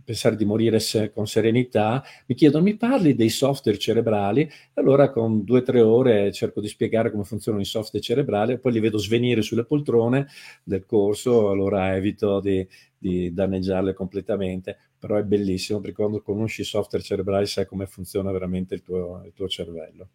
pensare 0.04 0.36
di 0.36 0.46
morire 0.46 0.80
con 1.13 1.28
serenità, 1.28 2.04
mi 2.28 2.36
chiedono 2.36 2.63
mi 2.63 2.76
parli 2.76 3.15
dei 3.15 3.30
software 3.30 3.78
cerebrali? 3.78 4.50
Allora 4.74 5.10
con 5.12 5.43
due 5.43 5.60
o 5.60 5.63
tre 5.63 5.82
ore 5.82 6.32
cerco 6.32 6.60
di 6.62 6.67
spiegare 6.67 7.12
come 7.12 7.24
funzionano 7.24 7.63
i 7.63 7.67
software 7.67 8.04
cerebrali, 8.04 8.60
poi 8.60 8.74
li 8.74 8.80
vedo 8.80 8.98
svenire 8.98 9.41
sulle 9.41 9.65
poltrone 9.65 10.28
del 10.63 10.86
corso, 10.86 11.50
allora 11.50 11.96
evito 11.96 12.39
di, 12.39 12.67
di 12.98 13.32
danneggiarle 13.34 13.93
completamente, 13.93 14.78
però 14.98 15.15
è 15.15 15.24
bellissimo 15.24 15.80
perché 15.80 15.96
quando 15.96 16.22
conosci 16.22 16.62
i 16.62 16.65
software 16.65 17.04
cerebrali 17.04 17.46
sai 17.46 17.65
come 17.65 17.86
funziona 17.86 18.32
veramente 18.32 18.74
il 18.74 18.82
tuo, 18.82 19.22
il 19.26 19.34
tuo 19.34 19.48
cervello. 19.48 20.10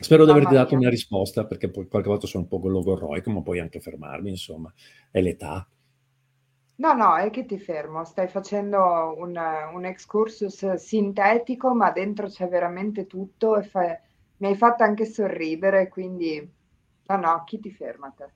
Spero 0.00 0.24
di 0.24 0.32
averti 0.32 0.54
dato 0.54 0.74
una 0.74 0.88
risposta, 0.90 1.46
perché 1.46 1.70
poi 1.70 1.86
qualche 1.86 2.08
volta 2.08 2.26
sono 2.26 2.42
un 2.42 2.48
po' 2.48 2.66
logorroico, 2.68 3.30
ma 3.30 3.40
puoi 3.42 3.60
anche 3.60 3.78
fermarmi, 3.78 4.30
insomma, 4.30 4.72
è 5.12 5.20
l'età. 5.20 5.64
No, 6.78 6.94
no, 6.94 7.14
è 7.16 7.30
che 7.30 7.44
ti 7.46 7.58
fermo, 7.60 8.04
stai 8.04 8.26
facendo 8.26 9.14
un, 9.16 9.36
un 9.72 9.84
excursus 9.84 10.74
sintetico, 10.74 11.74
ma 11.76 11.92
dentro 11.92 12.26
c'è 12.26 12.48
veramente 12.48 13.06
tutto 13.06 13.56
e 13.56 13.62
fa... 13.62 14.00
mi 14.38 14.48
hai 14.48 14.56
fatto 14.56 14.82
anche 14.82 15.04
sorridere, 15.04 15.88
quindi 15.88 16.40
no, 17.06 17.16
no, 17.16 17.44
chi 17.44 17.60
ti 17.60 17.70
ferma 17.70 18.10
te? 18.16 18.30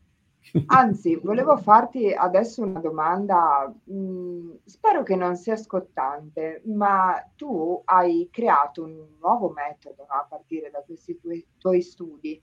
Anzi, 0.67 1.17
volevo 1.17 1.57
farti 1.57 2.13
adesso 2.13 2.63
una 2.63 2.81
domanda, 2.81 3.73
mh, 3.85 3.95
mm, 3.95 4.51
spero 4.65 5.03
che 5.03 5.17
non 5.17 5.37
sia 5.37 5.57
scottante, 5.57 6.63
ma 6.67 7.15
tu 7.35 7.81
hai 7.87 8.29
creato 8.31 8.85
un 8.85 9.07
nuovo 9.19 9.51
metodo 9.51 10.07
no, 10.09 10.15
a 10.15 10.27
partire 10.29 10.71
da 10.71 10.83
questi 10.83 11.19
tuoi, 11.19 11.45
tuoi 11.59 11.83
studi 11.83 12.41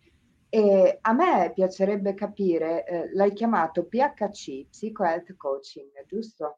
e 0.53 0.97
a 0.99 1.13
me 1.13 1.51
piacerebbe 1.53 2.13
capire, 2.13 2.85
eh, 2.85 3.13
l'hai 3.13 3.31
chiamato 3.31 3.85
PHC, 3.85 4.67
Psycho 4.67 5.05
Health 5.05 5.37
Coaching, 5.37 5.91
giusto? 6.05 6.57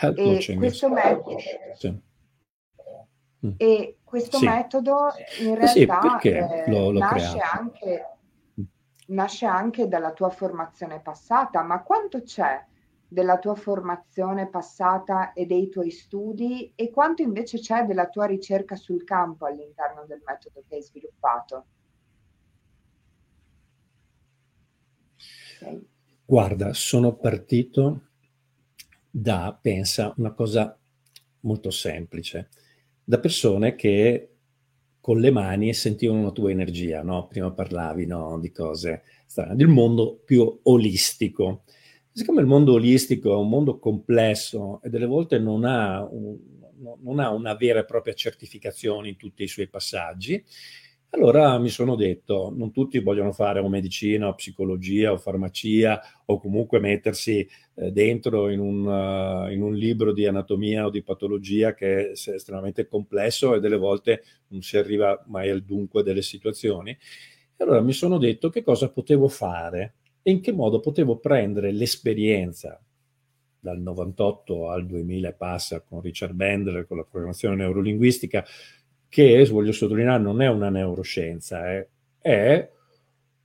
Health 0.00 0.18
e 0.18 0.22
coaching, 0.22 0.58
questo 0.58 0.88
yes. 0.88 1.04
metodo, 1.04 1.38
sì. 1.74 2.02
mm. 3.46 3.52
e 3.58 3.98
questo 4.02 4.38
sì. 4.38 4.46
metodo 4.46 5.08
in 5.40 5.54
realtà 5.54 6.18
sì, 6.18 6.28
eh, 6.28 6.64
l'ho, 6.70 6.90
l'ho 6.92 6.98
nasce 6.98 7.36
creato. 7.36 7.58
anche 7.58 8.09
nasce 9.10 9.46
anche 9.46 9.88
dalla 9.88 10.12
tua 10.12 10.30
formazione 10.30 11.00
passata, 11.00 11.62
ma 11.62 11.82
quanto 11.82 12.22
c'è 12.22 12.64
della 13.06 13.38
tua 13.38 13.56
formazione 13.56 14.48
passata 14.48 15.32
e 15.32 15.44
dei 15.44 15.68
tuoi 15.68 15.90
studi 15.90 16.72
e 16.76 16.90
quanto 16.90 17.22
invece 17.22 17.58
c'è 17.58 17.84
della 17.84 18.08
tua 18.08 18.26
ricerca 18.26 18.76
sul 18.76 19.02
campo 19.02 19.46
all'interno 19.46 20.04
del 20.06 20.22
metodo 20.24 20.62
che 20.68 20.76
hai 20.76 20.82
sviluppato? 20.82 21.64
Guarda, 26.24 26.72
sono 26.72 27.16
partito 27.16 28.02
da, 29.10 29.58
pensa, 29.60 30.14
una 30.16 30.32
cosa 30.32 30.78
molto 31.40 31.70
semplice, 31.70 32.48
da 33.02 33.18
persone 33.18 33.74
che 33.74 34.36
con 35.00 35.18
le 35.18 35.30
mani 35.30 35.68
e 35.68 35.74
sentivano 35.74 36.24
la 36.24 36.30
tua 36.30 36.50
energia, 36.50 37.02
no? 37.02 37.26
Prima 37.26 37.50
parlavi 37.50 38.06
no? 38.06 38.38
di 38.38 38.50
cose 38.50 39.02
strane, 39.26 39.56
del 39.56 39.68
mondo 39.68 40.20
più 40.24 40.60
olistico. 40.64 41.62
Siccome 42.12 42.40
il 42.40 42.46
mondo 42.46 42.74
olistico 42.74 43.32
è 43.32 43.36
un 43.36 43.48
mondo 43.48 43.78
complesso 43.78 44.80
e 44.82 44.90
delle 44.90 45.06
volte 45.06 45.38
non 45.38 45.64
ha, 45.64 46.02
un, 46.02 46.36
non 47.02 47.18
ha 47.18 47.30
una 47.30 47.54
vera 47.54 47.80
e 47.80 47.84
propria 47.84 48.14
certificazione 48.14 49.08
in 49.08 49.16
tutti 49.16 49.42
i 49.42 49.48
suoi 49.48 49.68
passaggi, 49.68 50.44
allora 51.12 51.58
mi 51.58 51.68
sono 51.68 51.96
detto, 51.96 52.52
non 52.56 52.70
tutti 52.70 53.00
vogliono 53.00 53.32
fare 53.32 53.58
o 53.58 53.68
medicina 53.68 54.28
o 54.28 54.34
psicologia 54.34 55.12
o 55.12 55.18
farmacia 55.18 56.00
o 56.26 56.38
comunque 56.38 56.78
mettersi 56.78 57.46
eh, 57.74 57.90
dentro 57.90 58.48
in 58.48 58.60
un, 58.60 58.86
uh, 58.86 59.50
in 59.50 59.60
un, 59.60 59.74
libro 59.74 60.12
di 60.12 60.26
anatomia 60.26 60.86
o 60.86 60.90
di 60.90 61.02
patologia 61.02 61.74
che 61.74 62.10
è 62.10 62.12
estremamente 62.12 62.86
complesso 62.86 63.54
e 63.54 63.60
delle 63.60 63.76
volte 63.76 64.22
non 64.48 64.62
si 64.62 64.76
arriva 64.76 65.20
mai 65.26 65.50
al 65.50 65.62
dunque 65.62 66.04
delle 66.04 66.22
situazioni. 66.22 66.96
Allora 67.56 67.80
mi 67.80 67.92
sono 67.92 68.16
detto 68.16 68.48
che 68.48 68.62
cosa 68.62 68.90
potevo 68.90 69.26
fare 69.26 69.94
e 70.22 70.30
in 70.30 70.40
che 70.40 70.52
modo 70.52 70.78
potevo 70.78 71.18
prendere 71.18 71.72
l'esperienza 71.72 72.80
dal 73.60 73.78
98 73.78 74.70
al 74.70 74.86
2000 74.86 75.32
passa 75.32 75.80
con 75.80 76.00
Richard 76.00 76.32
Bandler, 76.32 76.86
con 76.86 76.96
la 76.96 77.04
programmazione 77.04 77.56
neurolinguistica, 77.56 78.44
che, 79.10 79.46
voglio 79.50 79.72
sottolineare, 79.72 80.22
non 80.22 80.40
è 80.40 80.48
una 80.48 80.70
neuroscienza, 80.70 81.68
è, 81.68 81.86
è 82.20 82.70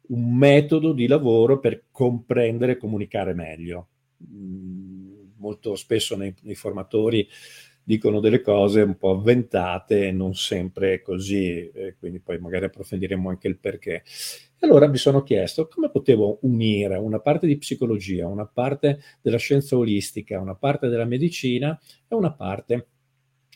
un 0.08 0.38
metodo 0.38 0.93
di 0.93 1.08
lavoro 1.08 1.60
per 1.60 1.86
comprendere 1.91 2.73
e 2.73 2.78
comunicare 2.78 3.34
meglio. 3.34 3.88
Mm, 4.32 5.32
molto 5.38 5.75
spesso 5.75 6.15
nei, 6.15 6.34
nei, 6.43 6.56
formatori 6.56 7.28
dicono 7.84 8.19
delle 8.19 8.41
cose 8.41 8.82
un 8.82 8.95
po' 8.95 9.12
avventate 9.12 10.08
e 10.08 10.12
non 10.12 10.36
sempre 10.36 11.01
così, 11.01 11.71
quindi 11.99 12.19
poi 12.19 12.39
magari 12.39 12.65
approfondiremo 12.65 13.28
anche 13.30 13.47
il 13.47 13.58
perché. 13.58 14.04
E 14.58 14.65
allora 14.67 14.88
mi 14.88 14.97
sono 14.97 15.23
chiesto 15.23 15.67
come 15.67 15.89
potevo 15.89 16.39
unire 16.43 16.95
una 16.97 17.19
parte 17.19 17.47
di 17.47 17.58
psicologia, 17.58 18.28
una 18.28 18.47
parte 18.47 18.99
della 19.21 19.38
scienza 19.38 19.75
olistica, 19.75 20.39
una 20.39 20.56
parte 20.56 20.88
della 20.89 21.06
medicina 21.06 21.80
e 22.08 22.15
una 22.15 22.32
parte 22.32 22.88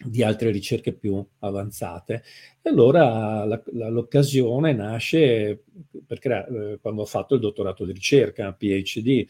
di 0.04 0.24
altre 0.24 0.52
ricerche 0.52 0.94
più 0.94 1.26
avanzate. 1.40 2.24
E 2.62 2.70
allora 2.70 3.44
la, 3.46 3.62
la, 3.74 3.90
l'occasione 3.90 4.74
nasce 4.74 5.64
perché 6.06 6.48
eh, 6.48 6.80
quando 6.82 7.02
ho 7.02 7.06
fatto 7.06 7.36
il 7.36 7.42
dottorato 7.42 7.86
di 7.86 7.92
ricerca, 7.92 8.54
PhD, 8.54 9.26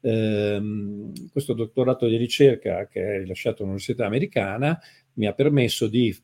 ehm, 0.00 1.12
questo 1.30 1.52
dottorato 1.54 2.06
di 2.06 2.16
ricerca 2.16 2.86
che 2.86 3.16
è 3.16 3.18
rilasciato 3.18 3.62
all'Università 3.62 4.06
Americana 4.06 4.78
mi 5.14 5.26
ha 5.26 5.32
permesso 5.32 5.86
di 5.86 6.16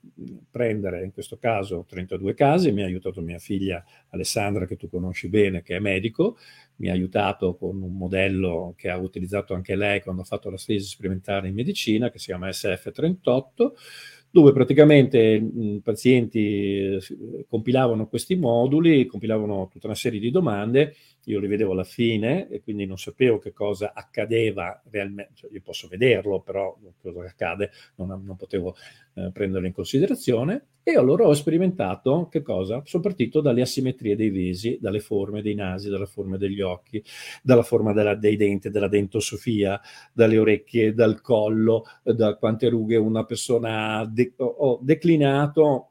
prendere, 0.51 1.05
in 1.05 1.13
questo 1.13 1.37
caso, 1.37 1.85
32 1.89 2.35
casi, 2.35 2.73
mi 2.73 2.83
ha 2.83 2.87
aiutato 2.87 3.21
mia 3.21 3.39
figlia 3.39 3.85
Alessandra, 4.11 4.67
che 4.67 4.77
tu 4.77 4.89
conosci 4.89 5.29
bene, 5.29 5.63
che 5.63 5.77
è 5.77 5.79
medico, 5.79 6.37
mi 6.77 6.89
ha 6.89 6.93
aiutato 6.93 7.57
con 7.57 7.81
un 7.83 7.97
modello 7.97 8.75
che 8.77 8.89
ha 8.89 8.97
utilizzato 8.97 9.55
anche 9.55 9.77
lei 9.77 10.01
quando 10.01 10.23
ha 10.23 10.25
fatto 10.25 10.51
la 10.51 10.57
tesi 10.57 10.87
sperimentale 10.87 11.49
in 11.49 11.55
medicina, 11.55 12.11
che 12.11 12.19
si 12.19 12.27
chiama 12.27 12.49
SF38, 12.49 13.49
dove 14.33 14.53
praticamente 14.53 15.19
i 15.19 15.81
pazienti 15.83 16.39
eh, 16.39 17.01
compilavano 17.49 18.07
questi 18.07 18.37
moduli, 18.37 19.07
compilavano 19.07 19.69
tutta 19.71 19.87
una 19.87 19.97
serie 19.97 20.21
di 20.21 20.31
domande, 20.31 20.95
io 21.25 21.39
li 21.39 21.47
vedevo 21.47 21.73
alla 21.73 21.85
fine 21.85 22.49
e 22.49 22.63
quindi 22.63 22.87
non 22.87 22.99
sapevo 22.99 23.39
che 23.39 23.53
cosa 23.53 23.93
accadeva 23.95 24.81
realmente, 24.91 25.33
cioè, 25.35 25.51
io 25.53 25.61
posso 25.63 25.89
vederlo, 25.89 26.41
però 26.41 26.77
cosa 27.01 27.21
accade 27.21 27.71
non, 27.97 28.09
non 28.25 28.37
potevo 28.37 28.75
eh, 29.15 29.31
prenderlo 29.33 29.67
in 29.67 29.73
considerazione 29.73 30.67
e 30.83 30.97
allora 30.97 31.27
ho 31.27 31.35
sperimentato 31.35 32.29
che 32.31 32.43
cosa? 32.43 32.83
Sono 32.85 33.03
partito 33.03 33.41
dalle 33.41 33.61
asimmetrie 33.61 34.17
dei 34.17 34.31
visi, 34.31 34.79
dalle 34.81 35.01
forme 35.01 35.43
dei 35.43 35.55
nasi, 35.55 35.91
dalla 35.91 36.07
forma 36.07 36.37
degli 36.37 36.61
occhi, 36.63 37.03
dalla 37.43 37.63
forma 37.63 37.93
della, 37.93 38.15
dei 38.15 38.37
denti, 38.37 38.71
della 38.71 38.89
dentosofia, 38.89 39.81
dalle 40.13 40.39
orecchie, 40.39 40.95
dal 40.95 41.21
collo, 41.21 41.85
da 42.03 42.35
quante 42.37 42.69
rughe 42.69 42.97
una 42.97 43.25
persona 43.25 43.99
ha. 43.99 44.07
De- 44.07 44.33
ho 44.37 44.79
declinato 44.83 45.90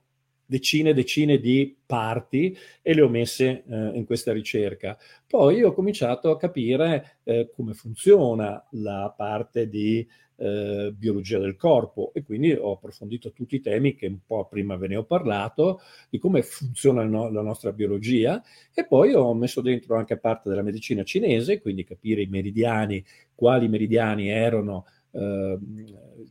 decine 0.50 0.90
e 0.90 0.94
decine 0.96 1.40
di 1.40 1.78
parti 1.86 2.58
e 2.82 2.94
le 2.96 3.02
ho 3.02 3.08
messe 3.08 3.64
eh, 3.70 3.92
in 3.94 4.04
questa 4.06 4.34
ricerca. 4.34 4.98
Poi 5.28 5.62
ho 5.62 5.74
cominciato 5.74 6.32
a 6.32 6.38
capire 6.38 7.20
eh, 7.24 7.52
come 7.54 7.74
funziona 7.74 8.66
la 8.72 9.14
parte 9.16 9.70
di 9.70 10.06
eh, 10.38 10.92
biologia 10.98 11.38
del 11.38 11.56
corpo 11.56 12.12
e 12.14 12.24
quindi 12.24 12.52
ho 12.52 12.72
approfondito 12.72 13.32
tutti 13.32 13.56
i 13.56 13.62
temi 13.62 13.94
che 13.94 14.08
un 14.08 14.20
po' 14.26 14.48
prima 14.48 14.76
ve 14.76 14.88
ne 14.88 14.96
ho 14.96 15.04
parlato, 15.04 15.82
di 16.10 16.18
come 16.18 16.42
funziona 16.42 17.04
no- 17.04 17.30
la 17.30 17.42
nostra 17.42 17.72
biologia 17.72 18.42
e 18.74 18.88
poi 18.88 19.14
ho 19.14 19.32
messo 19.36 19.62
dentro 19.62 19.98
anche 19.98 20.18
parte 20.18 20.50
della 20.50 20.64
medicina 20.64 21.04
cinese, 21.04 21.62
quindi 21.62 21.84
capire 21.84 22.24
i 22.24 22.28
meridiani, 22.28 23.04
quali 23.36 23.68
meridiani 23.68 24.30
erano 24.30 24.86
Uh, 25.12 25.58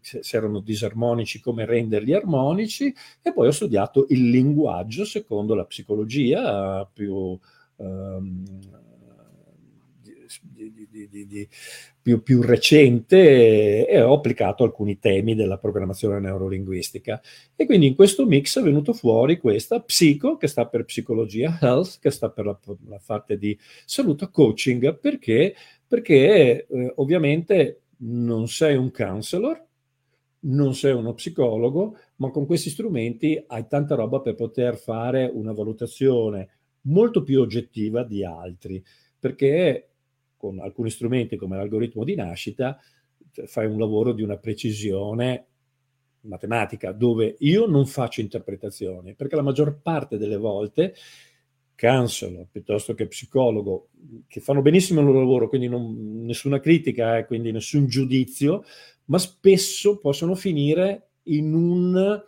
se 0.00 0.36
erano 0.36 0.60
disarmonici, 0.60 1.40
come 1.40 1.64
renderli 1.64 2.14
armonici, 2.14 2.94
e 3.22 3.32
poi 3.32 3.48
ho 3.48 3.52
studiato 3.52 4.06
il 4.10 4.30
linguaggio 4.30 5.04
secondo 5.04 5.54
la 5.54 5.64
psicologia 5.64 6.88
più, 6.92 7.38
um, 7.76 8.44
di, 10.42 10.86
di, 11.08 11.26
di, 11.26 11.48
più, 12.00 12.22
più, 12.22 12.42
recente 12.42 13.86
e 13.86 14.00
ho 14.00 14.14
applicato 14.14 14.64
alcuni 14.64 14.98
temi 14.98 15.34
della 15.34 15.58
programmazione 15.58 16.20
neurolinguistica. 16.20 17.20
E 17.56 17.66
quindi 17.66 17.88
in 17.88 17.94
questo 17.94 18.26
mix 18.26 18.58
è 18.58 18.62
venuto 18.62 18.92
fuori 18.92 19.38
questa 19.38 19.80
psico, 19.80 20.36
che 20.36 20.46
sta 20.46 20.66
per 20.66 20.84
psicologia, 20.84 21.58
health, 21.60 21.98
che 22.00 22.10
sta 22.10 22.30
per 22.30 22.46
la, 22.46 22.58
la 22.86 23.00
parte 23.04 23.36
di 23.38 23.58
salute, 23.84 24.30
coaching, 24.30 24.98
perché, 24.98 25.54
perché 25.86 26.66
eh, 26.66 26.92
ovviamente 26.96 27.80
non 27.98 28.48
sei 28.48 28.76
un 28.76 28.90
counselor, 28.90 29.66
non 30.40 30.74
sei 30.74 30.92
uno 30.92 31.14
psicologo, 31.14 31.96
ma 32.16 32.30
con 32.30 32.46
questi 32.46 32.70
strumenti 32.70 33.42
hai 33.46 33.66
tanta 33.66 33.94
roba 33.94 34.20
per 34.20 34.34
poter 34.34 34.76
fare 34.76 35.30
una 35.32 35.52
valutazione 35.52 36.48
molto 36.82 37.22
più 37.22 37.40
oggettiva 37.40 38.04
di 38.04 38.24
altri, 38.24 38.82
perché 39.18 39.88
con 40.36 40.60
alcuni 40.60 40.90
strumenti 40.90 41.36
come 41.36 41.56
l'algoritmo 41.56 42.04
di 42.04 42.14
nascita 42.14 42.78
cioè, 43.32 43.46
fai 43.46 43.66
un 43.66 43.78
lavoro 43.78 44.12
di 44.12 44.22
una 44.22 44.36
precisione 44.36 45.46
matematica 46.20 46.92
dove 46.92 47.36
io 47.40 47.66
non 47.66 47.86
faccio 47.86 48.20
interpretazioni, 48.20 49.14
perché 49.14 49.36
la 49.36 49.42
maggior 49.42 49.80
parte 49.80 50.16
delle 50.18 50.36
volte 50.36 50.94
counselor 51.78 52.46
piuttosto 52.50 52.94
che 52.94 53.06
psicologo, 53.06 53.88
che 54.26 54.40
fanno 54.40 54.62
benissimo 54.62 55.00
il 55.00 55.06
loro 55.06 55.20
lavoro, 55.20 55.48
quindi 55.48 55.68
non, 55.68 56.24
nessuna 56.24 56.58
critica, 56.58 57.18
eh, 57.18 57.24
quindi 57.24 57.52
nessun 57.52 57.86
giudizio, 57.86 58.64
ma 59.06 59.18
spesso 59.18 59.98
possono 59.98 60.34
finire 60.34 61.10
in 61.24 61.54
un 61.54 62.22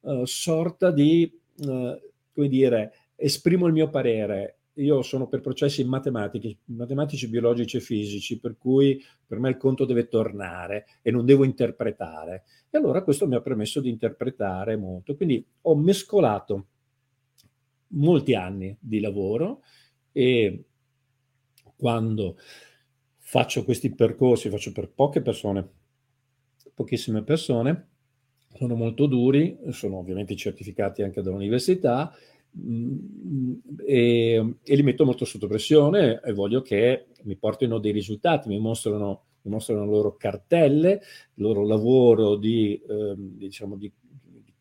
uh, 0.00 0.24
sorta 0.24 0.90
di, 0.90 1.30
uh, 1.58 2.00
come 2.32 2.48
dire, 2.48 2.92
esprimo 3.14 3.66
il 3.66 3.74
mio 3.74 3.90
parere, 3.90 4.58
io 4.78 5.02
sono 5.02 5.26
per 5.26 5.40
processi 5.40 5.84
matematici, 5.84 6.56
matematici, 6.66 7.28
biologici 7.28 7.76
e 7.76 7.80
fisici, 7.80 8.38
per 8.38 8.56
cui 8.56 9.02
per 9.26 9.38
me 9.38 9.50
il 9.50 9.56
conto 9.56 9.84
deve 9.84 10.08
tornare 10.08 10.86
e 11.02 11.10
non 11.10 11.24
devo 11.24 11.44
interpretare. 11.44 12.44
E 12.70 12.78
allora 12.78 13.02
questo 13.02 13.26
mi 13.26 13.34
ha 13.34 13.40
permesso 13.40 13.80
di 13.80 13.88
interpretare 13.88 14.76
molto. 14.76 15.16
Quindi 15.16 15.44
ho 15.62 15.76
mescolato 15.76 16.66
molti 17.88 18.34
anni 18.34 18.76
di 18.78 19.00
lavoro 19.00 19.62
e 20.12 20.64
quando 21.76 22.36
faccio 23.18 23.64
questi 23.64 23.94
percorsi, 23.94 24.50
faccio 24.50 24.72
per 24.72 24.90
poche 24.90 25.20
persone, 25.20 25.68
pochissime 26.74 27.22
persone, 27.22 27.88
sono 28.54 28.74
molto 28.74 29.06
duri, 29.06 29.58
sono 29.70 29.98
ovviamente 29.98 30.34
certificati 30.34 31.02
anche 31.02 31.22
dall'università 31.22 32.12
Mm, 32.56 33.54
e, 33.84 34.54
e, 34.62 34.74
li 34.74 34.82
metto 34.82 35.04
molto 35.04 35.24
sotto 35.24 35.46
pressione 35.46 36.20
e 36.24 36.32
voglio 36.32 36.62
che 36.62 37.08
mi 37.24 37.36
portino 37.36 37.78
dei 37.78 37.92
risultati, 37.92 38.48
mi 38.48 38.58
mostrano, 38.58 39.24
mi 39.42 39.50
mostrano 39.52 39.84
le 39.84 39.90
loro 39.90 40.16
cartelle, 40.16 40.92
il 41.34 41.42
loro 41.42 41.64
lavoro 41.66 42.36
di, 42.36 42.80
eh, 42.88 43.14
diciamo 43.16 43.76
di, 43.76 43.92
di, 44.00 44.07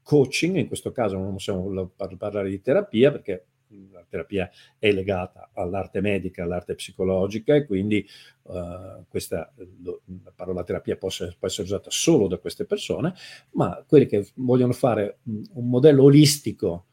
coaching, 0.07 0.55
in 0.55 0.67
questo 0.67 0.93
caso 0.93 1.17
non 1.17 1.33
possiamo 1.33 1.91
parlare 2.17 2.49
di 2.49 2.61
terapia 2.61 3.11
perché 3.11 3.45
la 3.91 4.05
terapia 4.07 4.49
è 4.79 4.89
legata 4.93 5.49
all'arte 5.51 5.99
medica, 5.99 6.43
all'arte 6.43 6.75
psicologica 6.75 7.53
e 7.53 7.65
quindi 7.65 8.07
uh, 8.43 9.03
questa, 9.09 9.53
la 9.57 10.31
parola 10.33 10.63
terapia 10.63 10.95
può 10.95 11.09
essere, 11.09 11.35
può 11.37 11.49
essere 11.49 11.63
usata 11.63 11.89
solo 11.91 12.27
da 12.27 12.37
queste 12.37 12.63
persone, 12.63 13.13
ma 13.51 13.83
quelli 13.85 14.05
che 14.05 14.25
vogliono 14.35 14.71
fare 14.71 15.19
un 15.25 15.67
modello 15.67 16.03
olistico 16.03 16.85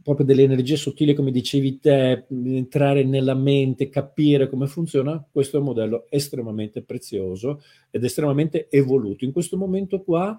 proprio 0.00 0.24
delle 0.24 0.44
energie 0.44 0.76
sottili, 0.76 1.14
come 1.14 1.32
dicevi 1.32 1.80
te, 1.80 2.26
entrare 2.28 3.02
nella 3.02 3.34
mente, 3.34 3.88
capire 3.88 4.48
come 4.48 4.68
funziona, 4.68 5.26
questo 5.28 5.56
è 5.56 5.58
un 5.58 5.66
modello 5.66 6.06
estremamente 6.10 6.80
prezioso 6.82 7.60
ed 7.90 8.04
estremamente 8.04 8.68
evoluto. 8.70 9.24
In 9.24 9.32
questo 9.32 9.56
momento 9.56 10.02
qua 10.04 10.38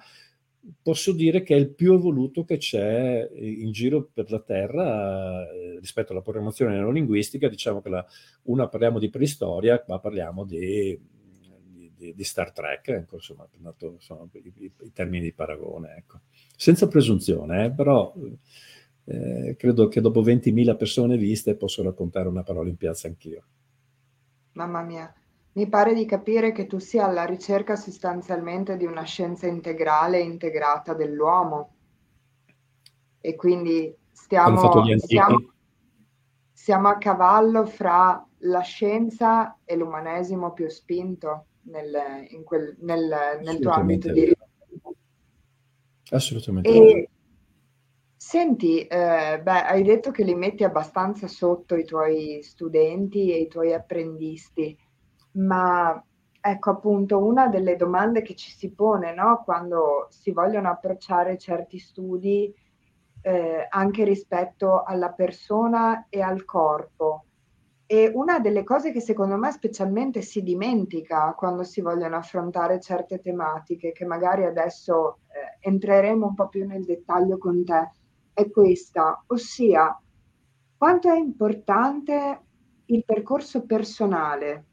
posso 0.81 1.13
dire 1.13 1.41
che 1.43 1.55
è 1.55 1.57
il 1.57 1.73
più 1.73 1.93
evoluto 1.93 2.43
che 2.43 2.57
c'è 2.57 3.29
in 3.33 3.71
giro 3.71 4.09
per 4.13 4.29
la 4.31 4.39
Terra 4.39 5.49
eh, 5.49 5.79
rispetto 5.79 6.11
alla 6.11 6.21
programmazione 6.21 6.73
neurolinguistica. 6.73 7.47
Diciamo 7.47 7.81
che 7.81 7.89
la, 7.89 8.05
una 8.43 8.67
parliamo 8.67 8.99
di 8.99 9.09
preistoria, 9.09 9.81
qua 9.81 9.99
parliamo 9.99 10.45
di, 10.45 10.99
di, 11.95 12.13
di 12.13 12.23
Star 12.23 12.51
Trek, 12.51 12.87
ecco, 12.89 13.15
insomma, 13.15 13.47
sono 13.97 14.29
i, 14.33 14.53
i, 14.57 14.71
i, 14.81 14.91
termini 14.93 15.25
di 15.25 15.33
paragone. 15.33 15.95
Ecco. 15.97 16.21
Senza 16.55 16.87
presunzione, 16.87 17.65
eh, 17.65 17.71
però 17.71 18.13
eh, 19.05 19.55
credo 19.57 19.87
che 19.87 20.01
dopo 20.01 20.21
20.000 20.21 20.77
persone 20.77 21.17
viste 21.17 21.55
posso 21.55 21.83
raccontare 21.83 22.27
una 22.27 22.43
parola 22.43 22.69
in 22.69 22.77
piazza 22.77 23.07
anch'io. 23.07 23.43
Mamma 24.53 24.83
mia, 24.83 25.13
mi 25.59 25.67
pare 25.67 25.93
di 25.93 26.05
capire 26.05 26.53
che 26.53 26.67
tu 26.67 26.79
sia 26.79 27.03
alla 27.03 27.25
ricerca 27.25 27.75
sostanzialmente 27.75 28.77
di 28.77 28.85
una 28.85 29.03
scienza 29.03 29.45
integrale 29.45 30.19
e 30.19 30.23
integrata 30.23 30.93
dell'uomo. 30.93 31.75
E 33.19 33.35
quindi 33.35 33.93
stiamo, 34.09 34.71
stiamo, 34.95 35.51
siamo 36.53 36.87
a 36.87 36.97
cavallo 36.97 37.65
fra 37.65 38.25
la 38.43 38.61
scienza 38.61 39.57
e 39.65 39.75
l'umanesimo 39.75 40.53
più 40.53 40.69
spinto 40.69 41.47
nel, 41.63 41.91
quel, 42.45 42.77
nel, 42.79 43.39
nel 43.43 43.59
tuo 43.59 43.71
ambito 43.71 44.13
di 44.13 44.19
ricerca. 44.21 44.47
Assolutamente. 46.11 46.69
E, 46.69 47.09
Senti, 48.15 48.85
eh, 48.85 49.39
beh, 49.41 49.63
hai 49.63 49.81
detto 49.81 50.11
che 50.11 50.23
li 50.23 50.35
metti 50.35 50.63
abbastanza 50.63 51.27
sotto 51.27 51.75
i 51.75 51.83
tuoi 51.83 52.43
studenti 52.43 53.31
e 53.31 53.39
i 53.39 53.47
tuoi 53.47 53.73
apprendisti, 53.73 54.77
ma 55.33 56.03
ecco 56.41 56.69
appunto 56.69 57.23
una 57.23 57.47
delle 57.47 57.75
domande 57.75 58.21
che 58.21 58.35
ci 58.35 58.51
si 58.51 58.71
pone, 58.71 59.13
no? 59.13 59.41
Quando 59.43 60.07
si 60.09 60.31
vogliono 60.31 60.69
approcciare 60.69 61.37
certi 61.37 61.79
studi, 61.79 62.53
eh, 63.21 63.67
anche 63.69 64.03
rispetto 64.03 64.83
alla 64.83 65.11
persona 65.11 66.07
e 66.09 66.21
al 66.21 66.45
corpo. 66.45 67.25
E 67.85 68.11
una 68.13 68.39
delle 68.39 68.63
cose 68.63 68.91
che 68.91 69.01
secondo 69.01 69.35
me 69.35 69.51
specialmente 69.51 70.21
si 70.21 70.43
dimentica 70.43 71.33
quando 71.35 71.63
si 71.63 71.81
vogliono 71.81 72.17
affrontare 72.17 72.79
certe 72.79 73.19
tematiche, 73.19 73.91
che 73.91 74.05
magari 74.05 74.45
adesso 74.45 75.19
eh, 75.27 75.67
entreremo 75.67 76.27
un 76.27 76.35
po' 76.35 76.49
più 76.49 76.67
nel 76.67 76.85
dettaglio 76.85 77.37
con 77.39 77.65
te, 77.65 77.91
è 78.33 78.49
questa, 78.51 79.23
ossia 79.27 79.99
quanto 80.77 81.11
è 81.11 81.17
importante 81.17 82.41
il 82.85 83.03
percorso 83.03 83.65
personale 83.65 84.65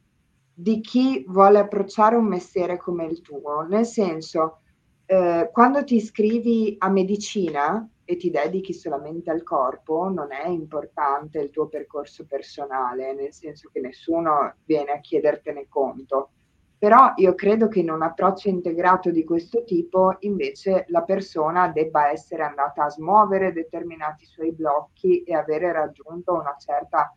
di 0.58 0.80
chi 0.80 1.22
vuole 1.28 1.58
approcciare 1.58 2.16
un 2.16 2.24
mestiere 2.24 2.78
come 2.78 3.04
il 3.04 3.20
tuo, 3.20 3.66
nel 3.68 3.84
senso 3.84 4.60
eh, 5.04 5.50
quando 5.52 5.84
ti 5.84 5.96
iscrivi 5.96 6.76
a 6.78 6.88
medicina 6.88 7.86
e 8.06 8.16
ti 8.16 8.30
dedichi 8.30 8.72
solamente 8.72 9.30
al 9.30 9.42
corpo, 9.42 10.08
non 10.08 10.32
è 10.32 10.48
importante 10.48 11.40
il 11.40 11.50
tuo 11.50 11.66
percorso 11.66 12.24
personale, 12.24 13.12
nel 13.12 13.34
senso 13.34 13.68
che 13.70 13.80
nessuno 13.80 14.54
viene 14.64 14.92
a 14.92 15.00
chiedertene 15.00 15.66
conto. 15.68 16.30
Però 16.78 17.12
io 17.16 17.34
credo 17.34 17.68
che 17.68 17.80
in 17.80 17.90
un 17.90 18.00
approccio 18.00 18.48
integrato 18.48 19.10
di 19.10 19.24
questo 19.24 19.62
tipo 19.64 20.16
invece 20.20 20.86
la 20.88 21.02
persona 21.02 21.68
debba 21.68 22.10
essere 22.10 22.44
andata 22.44 22.84
a 22.84 22.90
smuovere 22.90 23.52
determinati 23.52 24.24
suoi 24.24 24.52
blocchi 24.52 25.22
e 25.22 25.34
avere 25.34 25.70
raggiunto 25.72 26.32
una 26.32 26.56
certa 26.58 27.14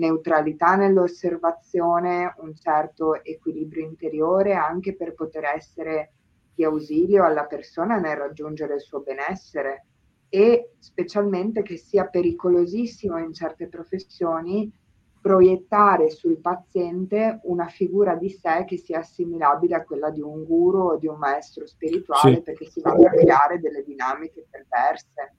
neutralità 0.00 0.74
nell'osservazione, 0.74 2.34
un 2.38 2.56
certo 2.56 3.22
equilibrio 3.22 3.84
interiore 3.84 4.54
anche 4.54 4.96
per 4.96 5.14
poter 5.14 5.44
essere 5.44 6.14
di 6.54 6.64
ausilio 6.64 7.24
alla 7.24 7.44
persona 7.44 7.98
nel 7.98 8.16
raggiungere 8.16 8.74
il 8.74 8.80
suo 8.80 9.00
benessere 9.00 9.86
e 10.28 10.72
specialmente 10.78 11.62
che 11.62 11.76
sia 11.76 12.06
pericolosissimo 12.06 13.18
in 13.18 13.32
certe 13.32 13.68
professioni 13.68 14.72
proiettare 15.20 16.08
sul 16.08 16.38
paziente 16.38 17.40
una 17.42 17.66
figura 17.66 18.14
di 18.14 18.30
sé 18.30 18.64
che 18.66 18.78
sia 18.78 19.00
assimilabile 19.00 19.74
a 19.74 19.84
quella 19.84 20.10
di 20.10 20.22
un 20.22 20.44
guru 20.44 20.92
o 20.92 20.96
di 20.96 21.06
un 21.06 21.18
maestro 21.18 21.66
spirituale 21.66 22.36
sì. 22.36 22.42
perché 22.42 22.70
si 22.70 22.80
vanno 22.80 23.06
a 23.06 23.10
creare 23.10 23.60
delle 23.60 23.82
dinamiche 23.82 24.46
perverse. 24.48 25.34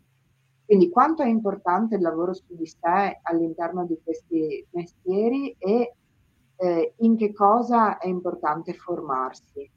Quindi 0.72 0.90
quanto 0.90 1.22
è 1.22 1.28
importante 1.28 1.96
il 1.96 2.02
lavoro 2.02 2.34
su 2.34 2.46
di 2.48 2.66
sé 2.66 3.20
all'interno 3.24 3.86
di 3.86 4.00
questi 4.02 4.66
mestieri 4.70 5.54
e 5.60 5.96
eh, 6.56 6.94
in 7.00 7.18
che 7.18 7.34
cosa 7.34 7.98
è 7.98 8.08
importante 8.08 8.72
formarsi? 8.72 9.70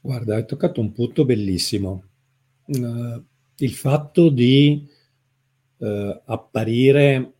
Guarda, 0.00 0.36
hai 0.36 0.46
toccato 0.46 0.80
un 0.80 0.92
punto 0.92 1.26
bellissimo. 1.26 2.04
Uh, 2.64 3.22
il 3.56 3.72
fatto 3.72 4.30
di 4.30 4.88
uh, 5.76 6.20
apparire 6.24 7.34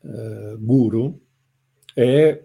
uh, 0.00 0.58
guru 0.58 1.16
è, 1.94 2.44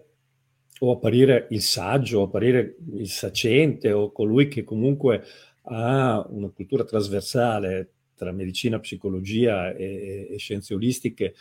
o 0.78 0.92
apparire 0.92 1.48
il 1.50 1.62
saggio, 1.62 2.20
o 2.20 2.22
apparire 2.26 2.76
il 2.92 3.08
saciente, 3.08 3.90
o 3.90 4.12
colui 4.12 4.46
che 4.46 4.62
comunque 4.62 5.24
ha 5.62 6.24
una 6.28 6.50
cultura 6.50 6.84
trasversale 6.84 7.94
tra 8.16 8.32
medicina, 8.32 8.80
psicologia 8.80 9.72
e, 9.74 10.28
e 10.30 10.36
scienze 10.38 10.74
olistiche, 10.74 11.34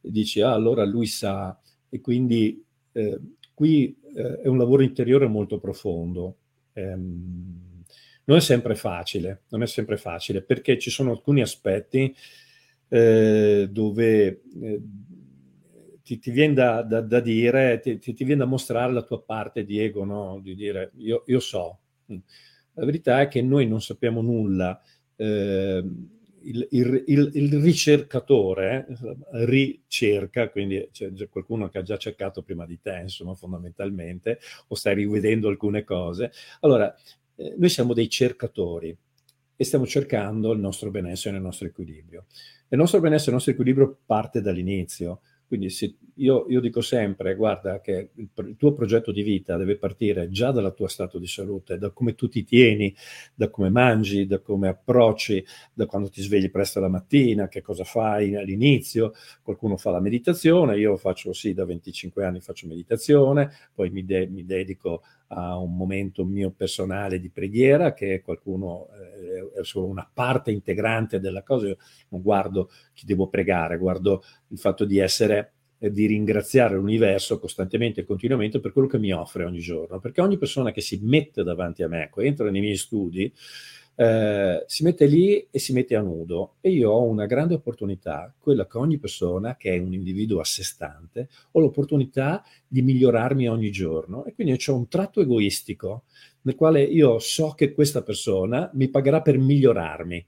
dici, 0.00 0.40
ah, 0.40 0.52
allora 0.52 0.84
lui 0.84 1.06
sa, 1.06 1.58
e 1.88 2.00
quindi 2.00 2.64
eh, 2.92 3.20
qui 3.54 3.96
eh, 4.14 4.40
è 4.40 4.48
un 4.48 4.58
lavoro 4.58 4.82
interiore 4.82 5.26
molto 5.26 5.58
profondo. 5.58 6.36
Ehm, 6.72 7.84
non 8.24 8.38
è 8.38 8.40
sempre 8.40 8.74
facile, 8.74 9.42
non 9.50 9.62
è 9.62 9.66
sempre 9.66 9.96
facile, 9.96 10.42
perché 10.42 10.78
ci 10.78 10.90
sono 10.90 11.12
alcuni 11.12 11.42
aspetti 11.42 12.14
eh, 12.88 13.68
dove 13.70 14.26
eh, 14.60 14.82
ti, 16.02 16.18
ti, 16.18 16.30
viene 16.30 16.54
da, 16.54 16.82
da, 16.82 17.00
da 17.00 17.20
dire, 17.20 17.80
ti, 17.80 17.98
ti, 17.98 18.24
viene 18.24 18.36
da 18.36 18.44
mostrare 18.44 18.92
la 18.92 19.02
tua 19.02 19.22
parte 19.22 19.64
di 19.64 19.78
ego, 19.78 20.04
no? 20.04 20.40
di 20.42 20.54
dire 20.54 20.90
io, 20.96 21.22
io 21.26 21.40
so. 21.40 21.78
La 22.06 22.84
verità 22.84 23.20
è 23.20 23.28
che 23.28 23.42
noi 23.42 23.66
non 23.66 23.80
sappiamo 23.80 24.20
nulla 24.20 24.80
eh, 25.16 25.84
il, 26.46 26.68
il, 26.70 27.04
il, 27.06 27.30
il, 27.34 27.60
ricercatore 27.60 28.86
ricerca, 29.32 30.48
quindi 30.48 30.88
c'è 30.92 31.10
qualcuno 31.28 31.68
che 31.68 31.78
ha 31.78 31.82
già 31.82 31.96
cercato 31.96 32.42
prima 32.42 32.66
di 32.66 32.80
te, 32.80 33.00
insomma, 33.02 33.34
fondamentalmente, 33.34 34.38
o 34.68 34.74
stai 34.74 34.94
rivedendo 34.94 35.48
alcune 35.48 35.84
cose. 35.84 36.30
Allora, 36.60 36.94
eh, 37.36 37.54
noi 37.56 37.68
siamo 37.68 37.94
dei 37.94 38.08
cercatori 38.08 38.96
e 39.56 39.64
stiamo 39.64 39.86
cercando 39.86 40.52
il 40.52 40.60
nostro 40.60 40.90
benessere 40.90 41.34
e 41.34 41.38
il 41.38 41.44
nostro 41.44 41.66
equilibrio. 41.66 42.26
Il 42.68 42.78
nostro 42.78 43.00
benessere 43.00 43.26
e 43.26 43.28
il 43.30 43.34
nostro 43.34 43.52
equilibrio 43.52 43.98
parte 44.04 44.40
dall'inizio, 44.40 45.20
quindi 45.46 45.68
io, 46.16 46.46
io, 46.48 46.60
dico 46.60 46.80
sempre, 46.80 47.34
guarda 47.36 47.80
che 47.80 48.10
il, 48.14 48.28
il, 48.34 48.56
tuo 48.56 48.72
progetto 48.72 49.12
di 49.12 49.22
vita 49.22 49.56
deve 49.56 49.76
partire 49.76 50.28
già 50.30 50.50
dal 50.50 50.74
tuo 50.74 50.88
stato 50.88 51.18
di 51.18 51.26
salute, 51.26 51.78
da 51.78 51.90
come 51.90 52.14
tu 52.14 52.28
ti 52.28 52.42
tieni, 52.44 52.94
da 53.34 53.48
come 53.48 53.70
mangi, 53.70 54.26
da 54.26 54.40
come 54.40 54.68
approcci, 54.68 55.44
da 55.72 55.86
quando 55.86 56.08
ti 56.08 56.22
svegli 56.22 56.50
presto 56.50 56.80
la 56.80 56.88
mattina, 56.88 57.48
che 57.48 57.62
cosa 57.62 57.84
fai 57.84 58.34
all'inizio. 58.34 59.12
Qualcuno 59.42 59.76
fa 59.76 59.90
la 59.90 60.00
meditazione, 60.00 60.78
io 60.78 60.96
faccio 60.96 61.32
sì, 61.32 61.54
da 61.54 61.64
25 61.64 62.24
anni 62.24 62.40
faccio 62.40 62.66
meditazione, 62.66 63.50
poi 63.74 63.90
mi, 63.90 64.04
de- 64.04 64.26
mi 64.26 64.44
dedico 64.44 65.02
a 65.28 65.58
un 65.58 65.76
momento 65.76 66.24
mio 66.24 66.50
personale 66.50 67.18
di 67.18 67.30
preghiera, 67.30 67.92
che 67.92 68.22
qualcuno 68.22 68.88
eh, 68.92 69.60
è 69.60 69.64
solo 69.64 69.86
una 69.86 70.08
parte 70.12 70.50
integrante 70.50 71.20
della 71.20 71.42
cosa. 71.42 71.68
Io 71.68 71.76
non 72.10 72.22
guardo 72.22 72.70
chi 72.92 73.06
devo 73.06 73.28
pregare, 73.28 73.78
guardo 73.78 74.22
il 74.48 74.58
fatto 74.58 74.84
di 74.84 74.98
essere 74.98 75.52
eh, 75.78 75.90
di 75.90 76.06
ringraziare 76.06 76.74
l'universo 76.74 77.38
costantemente 77.38 78.00
e 78.00 78.04
continuamente 78.04 78.60
per 78.60 78.72
quello 78.72 78.88
che 78.88 78.98
mi 78.98 79.12
offre 79.12 79.44
ogni 79.44 79.58
giorno, 79.60 80.00
perché 80.00 80.20
ogni 80.20 80.38
persona 80.38 80.70
che 80.72 80.80
si 80.80 80.98
mette 81.02 81.42
davanti 81.42 81.82
a 81.82 81.88
me, 81.88 82.10
entra 82.16 82.50
nei 82.50 82.60
miei 82.60 82.76
studi, 82.76 83.30
eh, 83.98 84.64
si 84.66 84.84
mette 84.84 85.06
lì 85.06 85.48
e 85.50 85.58
si 85.58 85.72
mette 85.72 85.96
a 85.96 86.02
nudo 86.02 86.56
e 86.60 86.70
io 86.70 86.90
ho 86.90 87.02
una 87.04 87.24
grande 87.24 87.54
opportunità, 87.54 88.32
quella 88.38 88.66
che 88.66 88.76
ogni 88.76 88.98
persona 88.98 89.56
che 89.56 89.74
è 89.74 89.78
un 89.78 89.94
individuo 89.94 90.40
a 90.40 90.44
sé 90.44 90.62
stante, 90.62 91.28
ho 91.52 91.60
l'opportunità 91.60 92.44
di 92.68 92.82
migliorarmi 92.82 93.48
ogni 93.48 93.70
giorno 93.70 94.24
e 94.26 94.34
quindi 94.34 94.58
ho 94.66 94.74
un 94.76 94.88
tratto 94.88 95.22
egoistico 95.22 96.04
nel 96.42 96.54
quale 96.54 96.82
io 96.82 97.18
so 97.18 97.54
che 97.56 97.72
questa 97.72 98.02
persona 98.02 98.70
mi 98.74 98.88
pagherà 98.88 99.22
per 99.22 99.38
migliorarmi. 99.38 100.26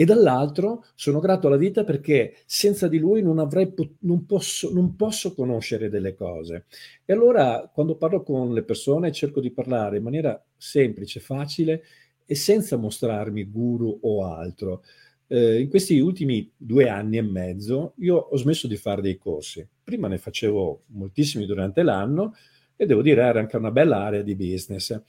E 0.00 0.04
dall'altro 0.04 0.84
sono 0.94 1.18
grato 1.18 1.48
alla 1.48 1.56
vita 1.56 1.82
perché 1.82 2.36
senza 2.46 2.86
di 2.86 2.98
lui 2.98 3.20
non, 3.20 3.40
avrei, 3.40 3.74
non, 4.00 4.26
posso, 4.26 4.72
non 4.72 4.94
posso 4.94 5.34
conoscere 5.34 5.88
delle 5.88 6.14
cose. 6.14 6.66
E 7.04 7.12
allora 7.12 7.68
quando 7.72 7.96
parlo 7.96 8.22
con 8.22 8.52
le 8.52 8.62
persone 8.62 9.10
cerco 9.10 9.40
di 9.40 9.50
parlare 9.50 9.96
in 9.96 10.04
maniera 10.04 10.40
semplice, 10.56 11.18
facile 11.18 11.82
e 12.30 12.34
senza 12.34 12.76
mostrarmi 12.76 13.44
guru 13.44 14.00
o 14.02 14.26
altro. 14.26 14.82
Eh, 15.26 15.60
in 15.60 15.70
questi 15.70 15.98
ultimi 15.98 16.50
due 16.54 16.90
anni 16.90 17.16
e 17.16 17.22
mezzo 17.22 17.94
io 18.00 18.16
ho 18.16 18.36
smesso 18.36 18.66
di 18.66 18.76
fare 18.76 19.00
dei 19.00 19.16
corsi. 19.16 19.66
Prima 19.82 20.08
ne 20.08 20.18
facevo 20.18 20.82
moltissimi 20.88 21.46
durante 21.46 21.82
l'anno 21.82 22.34
e 22.76 22.84
devo 22.84 23.00
dire 23.00 23.22
era 23.22 23.40
anche 23.40 23.56
una 23.56 23.70
bella 23.70 24.04
area 24.04 24.20
di 24.20 24.36
business, 24.36 25.00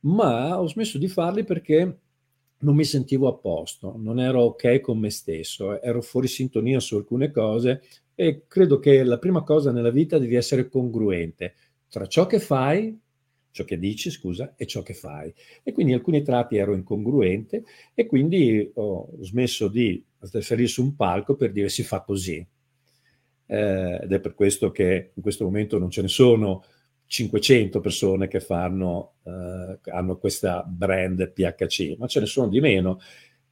ma 0.00 0.58
ho 0.58 0.66
smesso 0.66 0.96
di 0.96 1.08
farli 1.08 1.44
perché 1.44 1.98
non 2.60 2.74
mi 2.74 2.84
sentivo 2.84 3.28
a 3.28 3.34
posto, 3.34 3.94
non 3.98 4.18
ero 4.18 4.40
ok 4.40 4.80
con 4.80 4.98
me 4.98 5.10
stesso, 5.10 5.82
ero 5.82 6.00
fuori 6.00 6.28
sintonia 6.28 6.80
su 6.80 6.96
alcune 6.96 7.30
cose 7.30 7.82
e 8.14 8.44
credo 8.48 8.78
che 8.78 9.04
la 9.04 9.18
prima 9.18 9.42
cosa 9.42 9.70
nella 9.70 9.90
vita 9.90 10.18
devi 10.18 10.34
essere 10.34 10.68
congruente 10.70 11.54
tra 11.90 12.06
ciò 12.06 12.26
che 12.26 12.40
fai 12.40 12.98
ciò 13.54 13.62
che 13.62 13.78
dici, 13.78 14.10
scusa, 14.10 14.54
e 14.56 14.66
ciò 14.66 14.82
che 14.82 14.94
fai. 14.94 15.32
E 15.62 15.72
quindi 15.72 15.92
in 15.92 15.98
alcuni 15.98 16.22
tratti 16.22 16.56
ero 16.56 16.74
incongruente 16.74 17.62
e 17.94 18.04
quindi 18.06 18.68
ho 18.74 19.10
smesso 19.20 19.68
di 19.68 20.04
salire 20.40 20.66
su 20.66 20.82
un 20.82 20.96
palco 20.96 21.36
per 21.36 21.52
dire 21.52 21.68
si 21.68 21.84
fa 21.84 22.00
così. 22.00 22.44
Eh, 23.46 24.00
ed 24.02 24.12
è 24.12 24.18
per 24.18 24.34
questo 24.34 24.72
che 24.72 25.12
in 25.14 25.22
questo 25.22 25.44
momento 25.44 25.78
non 25.78 25.88
ce 25.88 26.02
ne 26.02 26.08
sono 26.08 26.64
500 27.06 27.78
persone 27.78 28.26
che 28.26 28.40
fanno, 28.40 29.12
eh, 29.22 29.78
hanno 29.92 30.16
questa 30.16 30.64
brand 30.64 31.30
PHC, 31.30 31.94
ma 31.96 32.08
ce 32.08 32.18
ne 32.18 32.26
sono 32.26 32.48
di 32.48 32.58
meno 32.58 32.98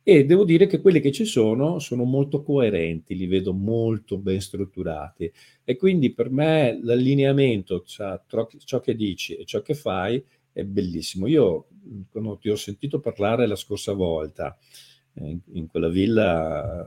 e 0.05 0.25
devo 0.25 0.45
dire 0.45 0.67
che 0.67 0.81
quelli 0.81 1.01
che 1.01 1.13
ci 1.13 1.25
sono 1.25 1.79
sono 1.79 2.03
molto 2.05 2.43
coerenti, 2.43 3.17
li 3.17 3.27
vedo 3.27 3.53
molto 3.53 4.19
ben 4.19 4.41
strutturati 4.41 5.33
e 5.63 5.77
quindi 5.77 6.13
per 6.13 6.31
me 6.31 6.79
l'allineamento 6.83 7.83
tra 7.83 8.21
ciò 8.65 8.81
che 8.81 8.97
dici 8.97 9.37
e 9.37 9.45
ciò 9.45 9.63
che 9.63 9.75
fai 9.75 10.25
è 10.53 10.65
bellissimo. 10.65 11.29
Io 11.29 11.69
quando 12.11 12.37
ti 12.39 12.49
ho 12.49 12.57
sentito 12.57 12.99
parlare 12.99 13.47
la 13.47 13.57
scorsa 13.57 13.93
volta 13.93 14.57
eh, 15.15 15.29
in, 15.29 15.41
in 15.53 15.67
quella 15.69 15.89
villa 15.89 16.85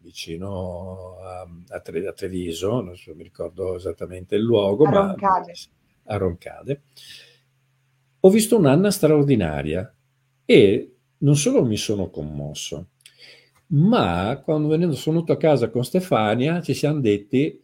vicino 0.00 1.18
a, 1.20 1.46
a, 1.68 1.80
Tre, 1.80 2.06
a, 2.06 2.12
Treviso, 2.12 2.80
non 2.80 2.96
so, 2.96 3.14
mi 3.14 3.22
ricordo 3.22 3.76
esattamente 3.76 4.36
il 4.36 4.42
luogo, 4.42 4.86
a 4.86 4.90
Roncade. 4.90 5.52
a 6.04 6.16
Roncade, 6.16 6.82
ho 8.20 8.30
visto 8.30 8.56
un'Anna 8.56 8.90
straordinaria 8.90 9.94
e 10.46 10.97
non 11.18 11.36
solo 11.36 11.64
mi 11.64 11.76
sono 11.76 12.10
commosso, 12.10 12.90
ma 13.68 14.40
quando 14.42 14.68
venendo, 14.68 14.94
sono 14.94 15.16
venuto 15.16 15.32
a 15.32 15.36
casa 15.36 15.70
con 15.70 15.84
Stefania 15.84 16.62
ci 16.62 16.74
siamo 16.74 17.00
detti 17.00 17.60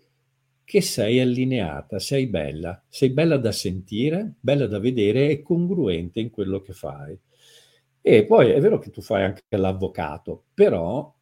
che 0.64 0.80
sei 0.80 1.20
allineata, 1.20 1.98
sei 1.98 2.26
bella, 2.26 2.82
sei 2.88 3.10
bella 3.10 3.36
da 3.36 3.52
sentire, 3.52 4.34
bella 4.40 4.66
da 4.66 4.78
vedere 4.78 5.28
e 5.28 5.42
congruente 5.42 6.20
in 6.20 6.30
quello 6.30 6.60
che 6.60 6.72
fai. 6.72 7.18
E 8.00 8.24
poi 8.24 8.50
è 8.50 8.60
vero 8.60 8.78
che 8.78 8.90
tu 8.90 9.00
fai 9.02 9.24
anche 9.24 9.42
l'avvocato, 9.48 10.44
però 10.54 11.14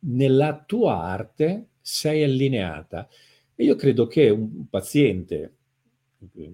nella 0.00 0.62
tua 0.64 1.02
arte 1.02 1.68
sei 1.80 2.22
allineata. 2.22 3.08
E 3.54 3.64
io 3.64 3.74
credo 3.74 4.06
che 4.06 4.28
un 4.28 4.68
paziente, 4.68 5.54
nel 6.32 6.52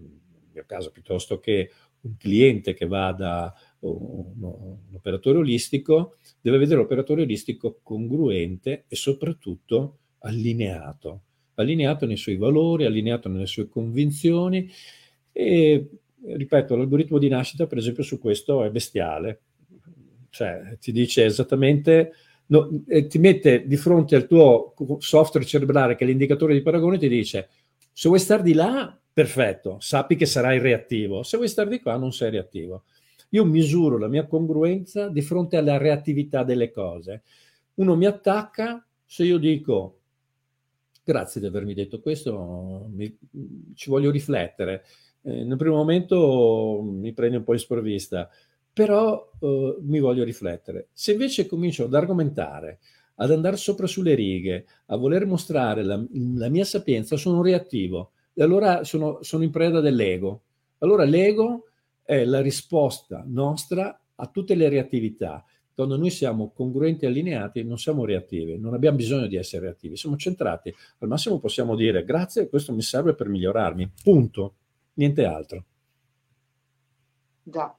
mio 0.52 0.64
caso 0.66 0.90
piuttosto 0.90 1.38
che 1.38 1.70
un 2.02 2.16
cliente 2.16 2.74
che 2.74 2.86
vada 2.86 3.54
un, 3.88 4.76
operatore 4.92 5.38
olistico 5.38 6.16
deve 6.40 6.58
vedere 6.58 6.80
l'operatore 6.80 7.22
olistico 7.22 7.80
congruente 7.82 8.84
e 8.88 8.96
soprattutto 8.96 9.98
allineato, 10.18 11.22
allineato 11.54 12.06
nei 12.06 12.16
suoi 12.16 12.36
valori, 12.36 12.84
allineato 12.84 13.28
nelle 13.28 13.46
sue 13.46 13.68
convinzioni 13.68 14.70
e 15.32 15.88
ripeto, 16.24 16.76
l'algoritmo 16.76 17.18
di 17.18 17.28
nascita 17.28 17.66
per 17.66 17.78
esempio 17.78 18.02
su 18.02 18.18
questo 18.18 18.62
è 18.62 18.70
bestiale, 18.70 19.40
cioè 20.30 20.76
ti 20.80 20.92
dice 20.92 21.24
esattamente 21.24 22.12
no, 22.46 22.68
ti 23.08 23.18
mette 23.18 23.66
di 23.66 23.76
fronte 23.76 24.14
al 24.14 24.26
tuo 24.26 24.74
software 24.98 25.46
cerebrale 25.46 25.96
che 25.96 26.04
è 26.04 26.06
l'indicatore 26.06 26.54
di 26.54 26.62
paragone 26.62 26.98
ti 26.98 27.08
dice 27.08 27.48
se 27.92 28.08
vuoi 28.08 28.20
stare 28.20 28.42
di 28.42 28.54
là, 28.54 28.98
perfetto, 29.12 29.76
sappi 29.80 30.16
che 30.16 30.24
sarai 30.24 30.58
reattivo, 30.58 31.22
se 31.22 31.36
vuoi 31.36 31.48
stare 31.48 31.68
di 31.68 31.80
qua 31.80 31.96
non 31.96 32.12
sei 32.12 32.30
reattivo. 32.30 32.84
Io 33.34 33.44
misuro 33.44 33.98
la 33.98 34.08
mia 34.08 34.26
congruenza 34.26 35.08
di 35.08 35.22
fronte 35.22 35.56
alla 35.56 35.78
reattività 35.78 36.44
delle 36.44 36.70
cose. 36.70 37.22
Uno 37.74 37.96
mi 37.96 38.04
attacca, 38.04 38.84
se 39.04 39.24
io 39.24 39.38
dico 39.38 39.98
grazie 41.04 41.40
di 41.40 41.46
avermi 41.46 41.74
detto 41.74 42.00
questo, 42.00 42.86
mi, 42.90 43.16
ci 43.74 43.90
voglio 43.90 44.10
riflettere. 44.10 44.84
Eh, 45.22 45.44
nel 45.44 45.56
primo 45.56 45.76
momento 45.76 46.80
mi 46.82 47.12
prende 47.12 47.38
un 47.38 47.44
po' 47.44 47.54
in 47.54 47.58
sprovvista, 47.58 48.28
però 48.72 49.30
eh, 49.40 49.76
mi 49.80 49.98
voglio 49.98 50.24
riflettere. 50.24 50.88
Se 50.92 51.12
invece 51.12 51.46
comincio 51.46 51.84
ad 51.84 51.94
argomentare, 51.94 52.78
ad 53.16 53.30
andare 53.30 53.56
sopra 53.56 53.86
sulle 53.86 54.14
righe, 54.14 54.66
a 54.86 54.96
voler 54.96 55.26
mostrare 55.26 55.82
la, 55.82 56.02
la 56.36 56.48
mia 56.48 56.64
sapienza, 56.64 57.16
sono 57.16 57.42
reattivo 57.42 58.12
e 58.34 58.42
allora 58.42 58.84
sono, 58.84 59.22
sono 59.22 59.44
in 59.44 59.50
preda 59.50 59.80
dell'ego. 59.80 60.42
Allora 60.78 61.04
l'ego 61.04 61.68
è 62.02 62.24
la 62.24 62.40
risposta 62.40 63.24
nostra 63.26 63.98
a 64.14 64.26
tutte 64.26 64.54
le 64.54 64.68
reattività. 64.68 65.44
Quando 65.74 65.96
noi 65.96 66.10
siamo 66.10 66.52
congruenti 66.54 67.04
e 67.04 67.08
allineati, 67.08 67.64
non 67.64 67.78
siamo 67.78 68.04
reattivi, 68.04 68.58
non 68.58 68.74
abbiamo 68.74 68.96
bisogno 68.96 69.26
di 69.26 69.36
essere 69.36 69.64
reattivi, 69.64 69.96
siamo 69.96 70.16
centrati. 70.16 70.72
Al 70.98 71.08
massimo 71.08 71.38
possiamo 71.38 71.74
dire 71.74 72.04
grazie, 72.04 72.48
questo 72.48 72.74
mi 72.74 72.82
serve 72.82 73.14
per 73.14 73.28
migliorarmi. 73.28 73.92
Punto. 74.02 74.54
Niente 74.94 75.24
altro. 75.24 75.64
Già. 77.42 77.74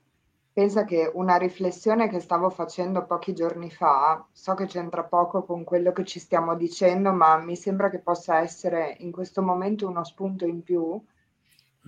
Pensa 0.51 0.85
che 0.85 1.09
una 1.11 1.37
riflessione 1.37 2.07
che 2.09 2.19
stavo 2.19 2.49
facendo 2.51 3.05
pochi 3.05 3.33
giorni 3.33 3.71
fa, 3.71 4.23
so 4.31 4.53
che 4.53 4.67
c'entra 4.67 5.03
poco 5.03 5.43
con 5.45 5.63
quello 5.63 5.91
che 5.91 6.03
ci 6.03 6.19
stiamo 6.19 6.55
dicendo, 6.55 7.11
ma 7.11 7.37
mi 7.37 7.55
sembra 7.55 7.89
che 7.89 7.99
possa 7.99 8.39
essere 8.39 8.95
in 8.99 9.11
questo 9.11 9.41
momento 9.41 9.87
uno 9.87 10.03
spunto 10.03 10.45
in 10.45 10.61
più, 10.61 11.01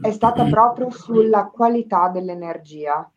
è 0.01 0.11
stata 0.11 0.43
proprio 0.45 0.89
sulla 0.89 1.45
qualità 1.45 2.09
dell'energia 2.09 3.09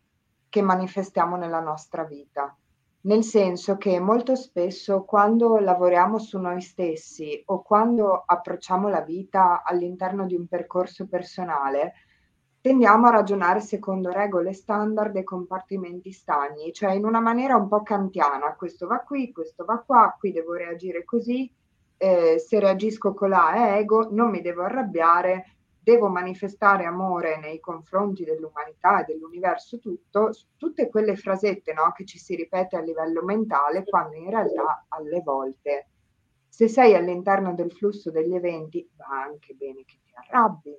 che 0.47 0.61
manifestiamo 0.61 1.35
nella 1.35 1.59
nostra 1.59 2.03
vita. 2.03 2.55
Nel 3.01 3.23
senso 3.23 3.77
che 3.77 3.99
molto 3.99 4.35
spesso 4.35 5.03
quando 5.03 5.57
lavoriamo 5.59 6.17
su 6.19 6.37
noi 6.37 6.61
stessi 6.61 7.41
o 7.45 7.61
quando 7.61 8.23
approcciamo 8.25 8.89
la 8.89 9.01
vita 9.01 9.63
all'interno 9.63 10.25
di 10.25 10.35
un 10.35 10.47
percorso 10.47 11.07
personale, 11.07 11.93
tendiamo 12.61 13.07
a 13.07 13.11
ragionare 13.11 13.61
secondo 13.61 14.11
regole 14.11 14.53
standard 14.53 15.15
e 15.15 15.23
compartimenti 15.23 16.11
stagni, 16.11 16.73
cioè 16.73 16.91
in 16.91 17.05
una 17.05 17.21
maniera 17.21 17.55
un 17.55 17.69
po' 17.69 17.83
kantiana, 17.83 18.53
questo 18.55 18.85
va 18.85 18.99
qui, 18.99 19.31
questo 19.31 19.63
va 19.63 19.79
qua, 19.85 20.15
qui 20.19 20.33
devo 20.33 20.53
reagire 20.53 21.05
così, 21.05 21.49
eh, 21.95 22.37
se 22.37 22.59
reagisco 22.59 23.13
con 23.13 23.29
la 23.29 23.77
ego, 23.77 24.09
non 24.11 24.29
mi 24.29 24.41
devo 24.41 24.63
arrabbiare, 24.63 25.58
devo 25.89 26.07
manifestare 26.07 26.85
amore 26.85 27.39
nei 27.39 27.59
confronti 27.59 28.23
dell'umanità 28.23 29.01
e 29.01 29.05
dell'universo 29.05 29.79
tutto, 29.79 30.31
tutte 30.55 30.87
quelle 30.87 31.15
frasette 31.15 31.73
no, 31.73 31.91
che 31.95 32.05
ci 32.05 32.19
si 32.19 32.35
ripete 32.35 32.75
a 32.75 32.81
livello 32.81 33.23
mentale, 33.23 33.83
quando 33.83 34.15
in 34.15 34.29
realtà 34.29 34.85
alle 34.89 35.21
volte, 35.21 35.87
se 36.47 36.67
sei 36.67 36.93
all'interno 36.93 37.55
del 37.55 37.71
flusso 37.71 38.11
degli 38.11 38.35
eventi, 38.35 38.87
va 38.97 39.23
anche 39.23 39.55
bene 39.55 39.83
che 39.83 39.97
ti 40.05 40.11
arrabbi, 40.13 40.77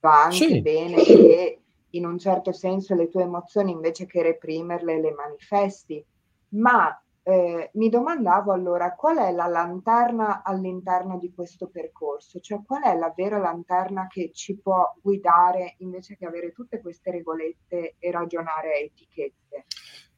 va 0.00 0.24
anche 0.24 0.36
sì. 0.36 0.60
bene 0.60 1.02
che 1.02 1.62
in 1.88 2.04
un 2.04 2.18
certo 2.18 2.52
senso 2.52 2.94
le 2.94 3.08
tue 3.08 3.22
emozioni 3.22 3.70
invece 3.70 4.04
che 4.04 4.20
reprimerle 4.20 5.00
le 5.00 5.12
manifesti, 5.12 6.04
ma 6.48 7.01
eh, 7.24 7.70
mi 7.74 7.88
domandavo 7.88 8.52
allora 8.52 8.94
qual 8.94 9.18
è 9.18 9.30
la 9.30 9.46
lanterna 9.46 10.42
all'interno 10.42 11.18
di 11.18 11.32
questo 11.32 11.68
percorso, 11.68 12.40
cioè 12.40 12.62
qual 12.64 12.82
è 12.82 12.96
la 12.96 13.12
vera 13.14 13.38
lanterna 13.38 14.08
che 14.08 14.32
ci 14.32 14.58
può 14.58 14.92
guidare 15.00 15.76
invece 15.78 16.16
che 16.16 16.26
avere 16.26 16.52
tutte 16.52 16.80
queste 16.80 17.12
regolette 17.12 17.94
e 17.98 18.10
ragionare 18.10 18.72
a 18.72 18.78
etichette. 18.78 19.66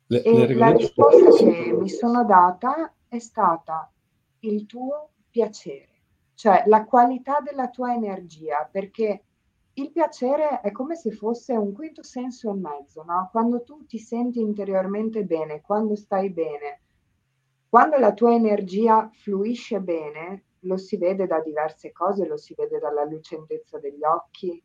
Le, 0.06 0.22
e 0.22 0.46
le 0.46 0.54
la 0.54 0.70
risposta 0.70 1.30
che 1.36 1.72
mi 1.72 1.88
sono 1.88 2.24
data 2.24 2.94
è 3.06 3.18
stata 3.18 3.90
il 4.40 4.64
tuo 4.64 5.10
piacere, 5.30 6.00
cioè 6.34 6.62
la 6.66 6.84
qualità 6.84 7.40
della 7.40 7.68
tua 7.68 7.92
energia, 7.92 8.68
perché 8.70 9.24
il 9.74 9.90
piacere 9.90 10.60
è 10.60 10.70
come 10.70 10.94
se 10.94 11.10
fosse 11.10 11.54
un 11.54 11.72
quinto 11.72 12.02
senso 12.02 12.50
e 12.50 12.54
mezzo, 12.54 13.02
no? 13.02 13.28
Quando 13.30 13.62
tu 13.62 13.84
ti 13.86 13.98
senti 13.98 14.40
interiormente 14.40 15.24
bene, 15.24 15.62
quando 15.62 15.96
stai 15.96 16.30
bene, 16.30 16.80
quando 17.74 17.96
la 17.96 18.12
tua 18.12 18.32
energia 18.32 19.10
fluisce 19.12 19.80
bene, 19.80 20.44
lo 20.60 20.76
si 20.76 20.96
vede 20.96 21.26
da 21.26 21.40
diverse 21.40 21.90
cose, 21.90 22.24
lo 22.24 22.36
si 22.36 22.54
vede 22.56 22.78
dalla 22.78 23.02
lucentezza 23.02 23.80
degli 23.80 24.04
occhi, 24.04 24.62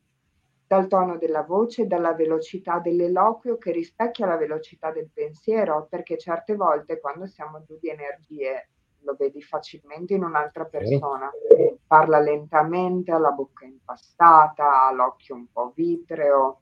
dal 0.67 0.85
tono 0.85 1.17
della 1.17 1.41
voce, 1.41 1.87
dalla 1.87 2.13
velocità 2.13 2.77
dell'eloquio 2.77 3.57
che 3.57 3.71
rispecchia 3.71 4.27
la 4.27 4.37
velocità 4.37 4.91
del 4.91 5.09
pensiero, 5.11 5.87
perché 5.89 6.19
certe 6.19 6.53
volte 6.53 6.99
quando 6.99 7.25
siamo 7.25 7.63
giù 7.63 7.79
di 7.79 7.89
energie 7.89 8.69
lo 8.99 9.15
vedi 9.17 9.41
facilmente 9.41 10.13
in 10.13 10.23
un'altra 10.23 10.65
persona. 10.65 11.31
Parla 11.87 12.19
lentamente, 12.19 13.11
ha 13.11 13.17
la 13.17 13.31
bocca 13.31 13.65
impastata, 13.65 14.85
ha 14.85 14.91
l'occhio 14.91 15.33
un 15.33 15.47
po' 15.51 15.71
vitreo. 15.73 16.61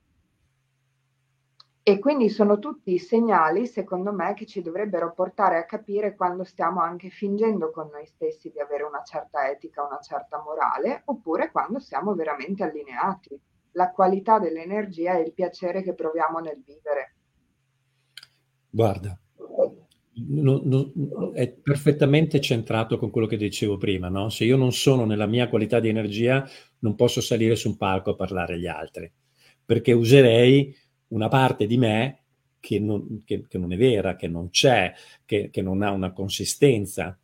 E 1.88 2.00
quindi 2.00 2.28
sono 2.28 2.60
tutti 2.60 3.00
segnali, 3.00 3.66
secondo 3.66 4.12
me, 4.12 4.34
che 4.34 4.46
ci 4.46 4.62
dovrebbero 4.62 5.14
portare 5.14 5.56
a 5.56 5.64
capire 5.64 6.18
quando 6.18 6.44
stiamo 6.44 6.82
anche 6.82 7.10
fingendo 7.10 7.72
con 7.72 7.88
noi 7.90 8.06
stessi 8.06 8.52
di 8.52 8.60
avere 8.60 8.84
una 8.84 9.04
certa 9.04 9.50
etica, 9.50 9.86
una 9.86 10.02
certa 10.02 10.44
morale, 10.44 11.04
oppure 11.06 11.50
quando 11.50 11.80
siamo 11.80 12.14
veramente 12.14 12.64
allineati. 12.64 13.40
La 13.72 13.92
qualità 13.92 14.38
dell'energia 14.38 15.18
e 15.18 15.22
il 15.22 15.32
piacere 15.32 15.82
che 15.82 15.94
proviamo 15.94 16.40
nel 16.40 16.62
vivere. 16.62 17.16
Guarda, 18.70 19.18
No, 20.30 20.60
no, 20.66 21.32
è 21.32 21.48
perfettamente 21.50 22.42
centrato 22.42 22.98
con 22.98 23.12
quello 23.12 23.28
che 23.28 23.38
dicevo 23.38 23.78
prima, 23.78 24.10
no? 24.10 24.28
Se 24.28 24.44
io 24.44 24.58
non 24.58 24.74
sono 24.74 25.06
nella 25.06 25.28
mia 25.28 25.48
qualità 25.48 25.80
di 25.80 25.88
energia, 25.88 26.46
non 26.80 26.96
posso 26.96 27.22
salire 27.22 27.56
su 27.56 27.70
un 27.70 27.78
palco 27.78 28.10
a 28.10 28.16
parlare 28.16 28.56
agli 28.56 28.66
altri, 28.66 29.10
perché 29.64 29.94
userei 29.94 30.76
una 31.10 31.28
parte 31.28 31.66
di 31.66 31.78
me 31.78 32.20
che 32.60 32.80
non, 32.80 33.24
che, 33.24 33.46
che 33.48 33.58
non 33.58 33.72
è 33.72 33.78
vera, 33.78 34.16
che 34.16 34.28
non 34.28 34.50
c'è, 34.50 34.94
che, 35.26 35.50
che, 35.50 35.62
non 35.62 35.82
ha 35.82 35.92
una 35.92 36.12
consistenza. 36.12 37.18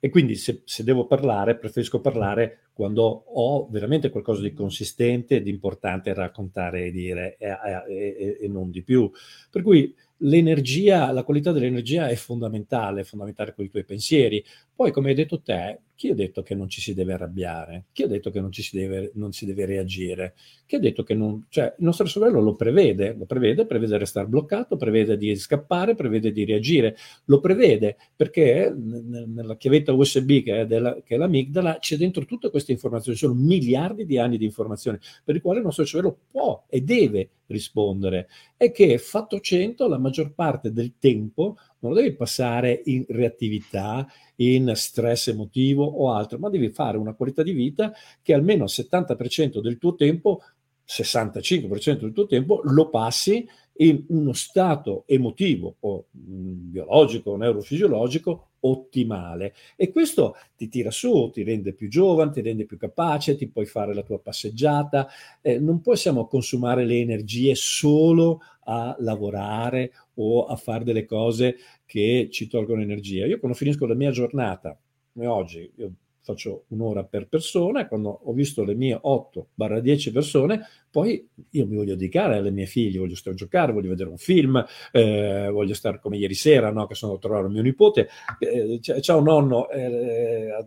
E 0.00 0.08
quindi 0.10 0.36
se, 0.36 0.62
se 0.64 0.84
devo 0.84 1.06
parlare, 1.06 1.56
preferisco 1.56 2.00
parlare 2.00 2.68
quando 2.72 3.02
ho 3.02 3.66
veramente 3.68 4.10
qualcosa 4.10 4.42
di 4.42 4.52
consistente, 4.52 5.42
di 5.42 5.50
importante 5.50 6.14
raccontare 6.14 6.86
e 6.86 6.90
dire, 6.92 7.36
e, 7.38 7.48
e, 7.88 8.38
e 8.40 8.48
non 8.48 8.70
di 8.70 8.84
più. 8.84 9.10
Per 9.50 9.62
cui 9.62 9.92
l'energia, 10.18 11.10
la 11.10 11.24
qualità 11.24 11.50
dell'energia 11.50 12.08
è 12.08 12.14
fondamentale, 12.14 13.00
è 13.00 13.04
fondamentale 13.04 13.52
con 13.54 13.64
i 13.64 13.68
tuoi 13.68 13.84
pensieri. 13.84 14.44
Poi, 14.72 14.92
come 14.92 15.08
hai 15.08 15.16
detto 15.16 15.40
te, 15.40 15.80
chi 15.98 16.10
ha 16.10 16.14
detto 16.14 16.44
che 16.44 16.54
non 16.54 16.68
ci 16.68 16.80
si 16.80 16.94
deve 16.94 17.14
arrabbiare? 17.14 17.86
Chi 17.90 18.04
ha 18.04 18.06
detto 18.06 18.30
che 18.30 18.40
non 18.40 18.52
ci 18.52 18.62
si 18.62 18.76
deve, 18.76 19.10
non 19.14 19.32
si 19.32 19.44
deve 19.44 19.66
reagire? 19.66 20.36
Chi 20.64 20.76
ha 20.76 20.78
detto 20.78 21.02
che 21.02 21.12
non... 21.12 21.44
Cioè, 21.48 21.74
il 21.76 21.84
nostro 21.84 22.06
cervello 22.06 22.40
lo 22.40 22.54
prevede, 22.54 23.14
lo 23.18 23.24
prevede, 23.24 23.66
prevede 23.66 23.98
restare 23.98 24.28
bloccato, 24.28 24.76
prevede 24.76 25.16
di 25.16 25.34
scappare, 25.34 25.96
prevede 25.96 26.30
di 26.30 26.44
reagire. 26.44 26.94
Lo 27.24 27.40
prevede 27.40 27.96
perché 28.14 28.72
nella 28.72 29.56
chiavetta 29.56 29.92
USB 29.92 30.44
che 30.44 30.60
è, 30.60 30.66
della, 30.66 31.02
che 31.02 31.16
è 31.16 31.18
l'amigdala 31.18 31.78
c'è 31.80 31.96
dentro 31.96 32.24
tutte 32.24 32.48
queste 32.50 32.70
informazioni, 32.70 33.18
sono 33.18 33.34
miliardi 33.34 34.06
di 34.06 34.18
anni 34.18 34.38
di 34.38 34.44
informazioni 34.44 35.00
per 35.24 35.34
i 35.34 35.40
quali 35.40 35.58
il 35.58 35.64
nostro 35.64 35.84
cervello 35.84 36.16
può 36.30 36.64
e 36.68 36.80
deve 36.80 37.30
rispondere. 37.46 38.28
E 38.56 38.70
che 38.70 38.98
fatto 38.98 39.40
100, 39.40 39.88
la 39.88 39.98
maggior 39.98 40.32
parte 40.32 40.72
del 40.72 40.94
tempo 41.00 41.56
non 41.80 41.92
lo 41.92 42.00
devi 42.00 42.14
passare 42.14 42.82
in 42.86 43.04
reattività, 43.08 44.06
in 44.36 44.72
stress 44.74 45.28
emotivo 45.28 45.84
o 45.84 46.12
altro, 46.12 46.38
ma 46.38 46.50
devi 46.50 46.70
fare 46.70 46.96
una 46.96 47.14
qualità 47.14 47.42
di 47.42 47.52
vita 47.52 47.92
che 48.22 48.34
almeno 48.34 48.64
il 48.64 48.70
70% 48.72 49.60
del 49.60 49.78
tuo 49.78 49.94
tempo 49.94 50.40
65% 50.88 51.98
del 51.98 52.12
tuo 52.12 52.26
tempo 52.26 52.62
lo 52.64 52.88
passi 52.88 53.46
in 53.80 54.04
uno 54.08 54.32
stato 54.32 55.04
emotivo 55.06 55.76
o 55.80 56.06
mh, 56.10 56.70
biologico 56.70 57.30
o 57.32 57.36
neurofisiologico 57.36 58.48
ottimale 58.60 59.54
e 59.76 59.90
questo 59.92 60.34
ti 60.56 60.68
tira 60.68 60.90
su, 60.90 61.30
ti 61.32 61.42
rende 61.44 61.72
più 61.72 61.88
giovane, 61.88 62.32
ti 62.32 62.40
rende 62.40 62.66
più 62.66 62.76
capace, 62.76 63.36
ti 63.36 63.48
puoi 63.48 63.66
fare 63.66 63.94
la 63.94 64.02
tua 64.02 64.18
passeggiata, 64.18 65.08
eh, 65.40 65.58
non 65.58 65.80
possiamo 65.80 66.26
consumare 66.26 66.84
le 66.84 66.98
energie 66.98 67.54
solo 67.54 68.40
a 68.64 68.96
lavorare 68.98 69.92
o 70.14 70.46
a 70.46 70.56
fare 70.56 70.84
delle 70.84 71.04
cose 71.04 71.56
che 71.86 72.28
ci 72.30 72.48
tolgono 72.48 72.82
energia. 72.82 73.26
Io 73.26 73.38
quando 73.38 73.56
finisco 73.56 73.86
la 73.86 73.94
mia 73.94 74.10
giornata, 74.10 74.76
come 75.12 75.26
oggi, 75.26 75.70
io 75.76 75.92
faccio 76.32 76.64
un'ora 76.68 77.04
per 77.04 77.26
persona 77.26 77.88
quando 77.88 78.10
ho 78.10 78.32
visto 78.32 78.62
le 78.62 78.74
mie 78.74 79.00
8-10 79.02 80.12
persone, 80.12 80.66
poi 80.90 81.26
io 81.50 81.66
mi 81.66 81.76
voglio 81.76 81.94
dedicare 81.94 82.36
alle 82.36 82.50
mie 82.50 82.66
figlie, 82.66 82.98
voglio 82.98 83.14
stare 83.14 83.34
a 83.34 83.38
giocare, 83.38 83.72
voglio 83.72 83.88
vedere 83.88 84.10
un 84.10 84.18
film, 84.18 84.62
eh, 84.92 85.48
voglio 85.50 85.72
stare 85.72 85.98
come 86.00 86.18
ieri 86.18 86.34
sera, 86.34 86.70
no? 86.70 86.86
che 86.86 86.94
sono 86.94 87.14
a 87.14 87.18
trovare 87.18 87.48
mio 87.48 87.62
nipote. 87.62 88.08
Eh, 88.38 88.78
ciao 89.00 89.20
nonno, 89.20 89.70
eh, 89.70 90.66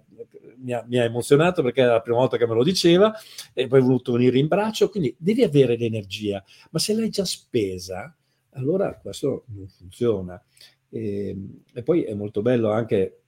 mi, 0.57 0.73
ha, 0.73 0.83
mi, 0.87 0.97
ha, 0.97 1.03
emozionato 1.03 1.61
perché 1.61 1.81
era 1.81 1.93
la 1.93 2.01
prima 2.01 2.17
volta 2.17 2.37
che 2.37 2.47
me 2.47 2.55
lo 2.55 2.63
diceva 2.63 3.13
e 3.53 3.67
poi 3.67 3.79
è 3.79 3.83
voluto 3.83 4.13
venire 4.13 4.39
in 4.39 4.47
braccio, 4.47 4.89
quindi 4.89 5.15
devi 5.17 5.43
avere 5.43 5.77
l'energia, 5.77 6.43
ma 6.71 6.79
se 6.79 6.95
l'hai 6.95 7.09
già 7.09 7.25
spesa, 7.25 8.15
allora 8.53 8.97
questo 8.97 9.45
non 9.49 9.67
funziona. 9.67 10.43
E, 10.89 11.29
ehm, 11.29 11.61
e 11.73 11.83
poi 11.83 12.03
è 12.03 12.15
molto 12.15 12.41
bello 12.41 12.71
anche 12.71 13.20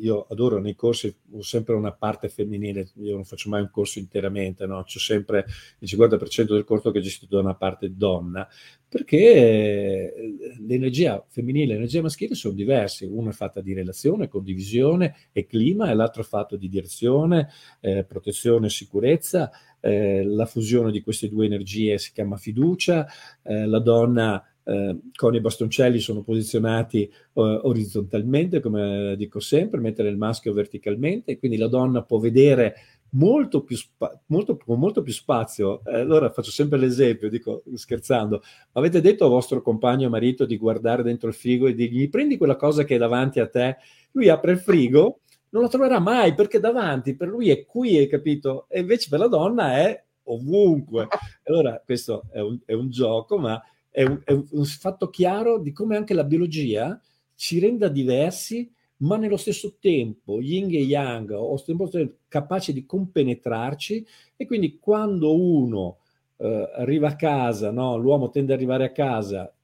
io 0.00 0.26
adoro 0.28 0.60
nei 0.60 0.74
corsi, 0.74 1.14
ho 1.32 1.42
sempre 1.42 1.74
una 1.74 1.92
parte 1.92 2.28
femminile, 2.28 2.88
io 2.96 3.14
non 3.14 3.24
faccio 3.24 3.48
mai 3.48 3.60
un 3.60 3.70
corso 3.70 3.98
interamente, 3.98 4.66
no? 4.66 4.82
c'è 4.84 4.98
sempre 4.98 5.46
il 5.78 5.88
50% 5.90 6.52
del 6.52 6.64
corso 6.64 6.90
che 6.90 6.98
è 6.98 7.02
gestito 7.02 7.36
da 7.36 7.42
una 7.42 7.54
parte 7.54 7.94
donna, 7.94 8.46
perché 8.88 9.16
eh, 9.16 10.36
l'energia 10.66 11.24
femminile 11.28 11.72
e 11.72 11.74
l'energia 11.74 12.02
maschile 12.02 12.34
sono 12.34 12.54
diverse, 12.54 13.06
una 13.06 13.30
è 13.30 13.32
fatta 13.32 13.60
di 13.60 13.72
relazione, 13.72 14.28
condivisione 14.28 15.14
e 15.32 15.46
clima, 15.46 15.90
e 15.90 15.94
l'altro 15.94 16.22
è 16.22 16.26
fatto 16.26 16.56
di 16.56 16.68
direzione, 16.68 17.48
eh, 17.80 18.04
protezione 18.04 18.66
e 18.66 18.70
sicurezza, 18.70 19.50
eh, 19.80 20.24
la 20.24 20.46
fusione 20.46 20.90
di 20.90 21.02
queste 21.02 21.28
due 21.28 21.46
energie 21.46 21.98
si 21.98 22.12
chiama 22.12 22.36
fiducia, 22.36 23.06
eh, 23.42 23.66
la 23.66 23.80
donna 23.80 24.42
eh, 24.64 24.98
con 25.14 25.34
i 25.34 25.40
bastoncelli 25.40 25.98
sono 25.98 26.22
posizionati 26.22 27.02
eh, 27.04 27.10
orizzontalmente, 27.32 28.60
come 28.60 29.14
dico 29.16 29.40
sempre, 29.40 29.80
mentre 29.80 30.08
il 30.08 30.16
maschio 30.16 30.52
verticalmente, 30.52 31.38
quindi 31.38 31.56
la 31.56 31.68
donna 31.68 32.02
può 32.02 32.18
vedere 32.18 32.74
molto 33.14 33.62
più 33.62 33.76
spa- 33.76 34.18
molto, 34.26 34.56
con 34.56 34.78
molto 34.78 35.02
più 35.02 35.12
spazio. 35.12 35.82
Eh, 35.84 36.00
allora 36.00 36.30
faccio 36.30 36.50
sempre 36.50 36.78
l'esempio, 36.78 37.28
dico 37.28 37.62
scherzando, 37.74 38.42
avete 38.72 39.00
detto 39.00 39.24
al 39.24 39.30
vostro 39.30 39.62
compagno 39.62 40.08
marito 40.08 40.44
di 40.44 40.56
guardare 40.56 41.02
dentro 41.02 41.28
il 41.28 41.34
frigo 41.34 41.66
e 41.66 41.74
dirgli 41.74 42.08
prendi 42.08 42.36
quella 42.36 42.56
cosa 42.56 42.84
che 42.84 42.96
è 42.96 42.98
davanti 42.98 43.40
a 43.40 43.48
te, 43.48 43.76
lui 44.12 44.28
apre 44.28 44.52
il 44.52 44.58
frigo, 44.58 45.20
non 45.50 45.62
la 45.62 45.68
troverà 45.68 46.00
mai 46.00 46.34
perché 46.34 46.58
davanti, 46.58 47.14
per 47.14 47.28
lui 47.28 47.50
è 47.50 47.64
qui, 47.64 47.96
hai 47.96 48.08
capito? 48.08 48.66
E 48.68 48.80
invece 48.80 49.08
per 49.08 49.20
la 49.20 49.28
donna 49.28 49.76
è 49.76 50.02
ovunque. 50.24 51.06
Allora 51.44 51.80
questo 51.84 52.24
è 52.32 52.40
un, 52.40 52.58
è 52.64 52.72
un 52.72 52.90
gioco, 52.90 53.38
ma 53.38 53.62
è 53.94 54.02
un, 54.02 54.20
è 54.24 54.32
un 54.32 54.64
fatto 54.64 55.08
chiaro 55.08 55.60
di 55.60 55.70
come 55.70 55.96
anche 55.96 56.14
la 56.14 56.24
biologia 56.24 57.00
ci 57.36 57.60
renda 57.60 57.86
diversi, 57.86 58.68
ma 58.98 59.16
nello 59.16 59.36
stesso 59.36 59.76
tempo 59.78 60.40
yin 60.40 60.68
e 60.74 60.80
yang, 60.80 61.30
o 61.30 61.62
tempo 61.62 61.88
capaci 62.26 62.72
di 62.72 62.86
compenetrarci 62.86 64.04
e 64.34 64.46
quindi 64.46 64.80
quando 64.80 65.40
uno 65.40 65.98
eh, 66.38 66.72
arriva 66.74 67.10
a 67.10 67.14
casa, 67.14 67.70
no? 67.70 67.96
l'uomo 67.96 68.30
tende 68.30 68.52
ad 68.52 68.58
arrivare 68.58 68.84
a 68.86 68.90
casa, 68.90 69.54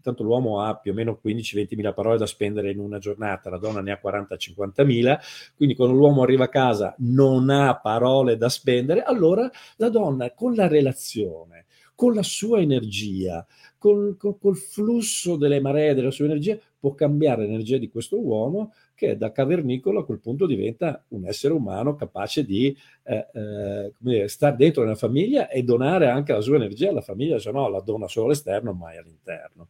tanto 0.00 0.22
l'uomo 0.22 0.60
ha 0.60 0.76
più 0.76 0.92
o 0.92 0.94
meno 0.94 1.18
15-20 1.24 1.74
mila 1.74 1.92
parole 1.92 2.18
da 2.18 2.26
spendere 2.26 2.70
in 2.70 2.78
una 2.78 2.98
giornata, 2.98 3.50
la 3.50 3.58
donna 3.58 3.80
ne 3.80 3.90
ha 3.90 4.00
40-50 4.00 4.84
mila, 4.84 5.18
quindi 5.56 5.74
quando 5.74 5.96
l'uomo 5.96 6.22
arriva 6.22 6.44
a 6.44 6.48
casa 6.48 6.94
non 6.98 7.50
ha 7.50 7.76
parole 7.76 8.36
da 8.36 8.48
spendere, 8.48 9.02
allora 9.02 9.50
la 9.78 9.88
donna 9.88 10.30
con 10.32 10.54
la 10.54 10.68
relazione, 10.68 11.66
con 11.94 12.14
la 12.14 12.22
sua 12.22 12.60
energia, 12.60 13.46
con, 13.78 14.16
con, 14.16 14.38
col 14.38 14.56
flusso 14.56 15.36
delle 15.36 15.60
maree 15.60 15.94
della 15.94 16.10
sua 16.10 16.24
energia, 16.24 16.58
può 16.78 16.94
cambiare 16.94 17.42
l'energia 17.42 17.78
di 17.78 17.88
questo 17.88 18.20
uomo 18.20 18.72
che 18.94 19.16
da 19.16 19.32
cavernicolo 19.32 20.00
a 20.00 20.04
quel 20.04 20.20
punto 20.20 20.46
diventa 20.46 21.04
un 21.08 21.26
essere 21.26 21.54
umano 21.54 21.94
capace 21.94 22.44
di 22.44 22.76
eh, 23.04 23.26
eh, 23.32 23.92
dire, 23.98 24.28
stare 24.28 24.56
dentro 24.56 24.82
una 24.82 24.94
famiglia 24.94 25.48
e 25.48 25.62
donare 25.62 26.08
anche 26.08 26.32
la 26.32 26.40
sua 26.40 26.56
energia 26.56 26.90
alla 26.90 27.00
famiglia, 27.00 27.38
se 27.38 27.50
no 27.50 27.68
la 27.68 27.80
dona 27.80 28.08
solo 28.08 28.26
all'esterno, 28.26 28.72
mai 28.72 28.96
all'interno. 28.96 29.68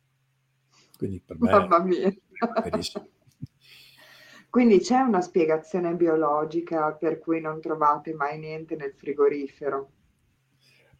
Quindi 0.96 1.20
per 1.24 1.36
me 1.38 1.50
Mamma 1.50 1.82
mia. 1.82 2.14
Quindi 4.52 4.80
c'è 4.80 4.98
una 5.00 5.22
spiegazione 5.22 5.94
biologica 5.94 6.92
per 6.92 7.18
cui 7.18 7.40
non 7.40 7.58
trovate 7.58 8.12
mai 8.12 8.38
niente 8.38 8.76
nel 8.76 8.92
frigorifero? 8.92 9.90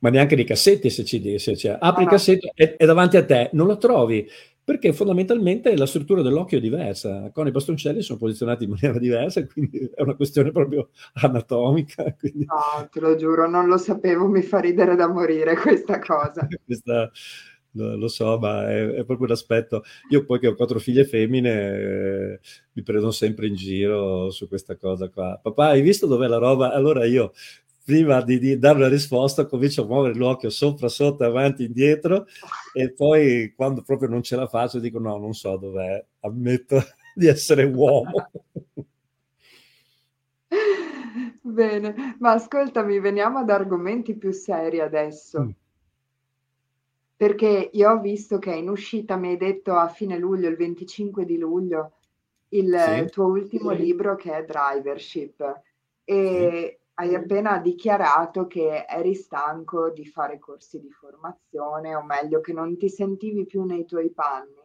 Ma 0.02 0.10
neanche 0.10 0.34
nei 0.34 0.44
cassetti 0.44 0.90
se 0.90 1.04
ci 1.04 1.20
dice, 1.20 1.56
cioè, 1.56 1.76
apri 1.80 2.02
il 2.02 2.08
cassetto 2.08 2.50
e 2.54 2.76
è 2.76 2.84
davanti 2.84 3.16
a 3.16 3.24
te, 3.24 3.50
non 3.52 3.68
lo 3.68 3.78
trovi, 3.78 4.28
perché 4.64 4.92
fondamentalmente 4.92 5.76
la 5.76 5.86
struttura 5.86 6.22
dell'occhio 6.22 6.58
è 6.58 6.60
diversa, 6.60 7.30
con 7.32 7.46
i 7.46 7.52
bastoncelli 7.52 8.02
sono 8.02 8.18
posizionati 8.18 8.64
in 8.64 8.70
maniera 8.70 8.98
diversa, 8.98 9.46
quindi 9.46 9.90
è 9.94 10.02
una 10.02 10.16
questione 10.16 10.50
proprio 10.50 10.90
anatomica. 11.14 12.04
Quindi... 12.18 12.44
No, 12.46 12.88
te 12.90 13.00
lo 13.00 13.14
giuro, 13.14 13.48
non 13.48 13.66
lo 13.66 13.76
sapevo, 13.76 14.26
mi 14.26 14.42
fa 14.42 14.58
ridere 14.58 14.96
da 14.96 15.06
morire 15.06 15.54
questa 15.56 16.00
cosa. 16.00 16.48
questa, 16.66 17.08
lo, 17.72 17.96
lo, 17.96 18.08
so, 18.08 18.38
ma 18.38 18.68
è, 18.68 18.88
è, 18.88 19.04
proprio 19.04 19.28
l'aspetto. 19.28 19.84
Io 20.10 20.24
poi 20.24 20.40
che 20.40 20.48
ho 20.48 20.54
quattro 20.54 20.80
figlie 20.80 21.04
femmine 21.04 21.50
eh, 21.50 22.40
mi 22.72 22.82
prendono 22.82 23.12
sempre 23.12 23.46
in 23.46 23.54
giro 23.54 24.30
su 24.30 24.48
questa 24.48 24.76
cosa 24.76 25.08
qua. 25.10 25.38
Papà, 25.40 25.68
hai 25.68 25.80
visto 25.80 26.06
dov'è 26.06 26.26
la 26.26 26.38
roba? 26.38 26.72
Allora 26.72 27.04
io 27.04 27.32
prima 27.84 28.22
di, 28.22 28.38
di, 28.38 28.58
dare 28.58 28.78
una 28.78 28.88
risposta 28.88 29.46
comincio 29.46 29.82
a 29.82 29.86
muovere 29.86 30.14
l'occhio 30.14 30.50
sopra, 30.50 30.88
sotto, 30.88 31.24
avanti, 31.24 31.64
indietro 31.64 32.26
e 32.72 32.92
poi 32.92 33.52
quando 33.54 33.82
proprio 33.82 34.08
non 34.08 34.22
ce 34.22 34.36
la 34.36 34.46
faccio 34.46 34.78
dico 34.78 34.98
no, 34.98 35.18
non 35.18 35.34
so 35.34 35.56
dov'è, 35.56 36.04
ammetto 36.20 36.80
di 37.14 37.26
essere 37.26 37.64
uomo. 37.64 38.30
Bene, 41.44 42.16
ma 42.20 42.32
ascoltami, 42.32 42.98
veniamo 43.00 43.40
ad 43.40 43.50
argomenti 43.50 44.14
più 44.14 44.30
seri 44.32 44.80
adesso. 44.80 45.42
Mm. 45.42 45.50
Perché 47.16 47.70
io 47.72 47.90
ho 47.90 48.00
visto 48.00 48.38
che 48.38 48.54
in 48.54 48.68
uscita 48.68 49.16
mi 49.16 49.28
hai 49.28 49.36
detto 49.36 49.74
a 49.74 49.88
fine 49.88 50.16
luglio, 50.18 50.48
il 50.48 50.56
25 50.56 51.24
di 51.24 51.36
luglio, 51.36 51.92
il 52.50 53.04
sì. 53.04 53.10
tuo 53.10 53.26
ultimo 53.26 53.70
sì. 53.72 53.82
libro 53.82 54.16
che 54.16 54.32
è 54.32 54.44
Drivership. 54.44 55.60
E 56.04 56.78
sì 56.78 56.81
hai 56.94 57.14
appena 57.14 57.58
dichiarato 57.58 58.46
che 58.46 58.84
eri 58.88 59.14
stanco 59.14 59.90
di 59.90 60.06
fare 60.06 60.38
corsi 60.38 60.80
di 60.80 60.90
formazione, 60.90 61.94
o 61.94 62.02
meglio, 62.02 62.40
che 62.40 62.52
non 62.52 62.76
ti 62.76 62.88
sentivi 62.88 63.46
più 63.46 63.64
nei 63.64 63.84
tuoi 63.84 64.10
panni. 64.10 64.60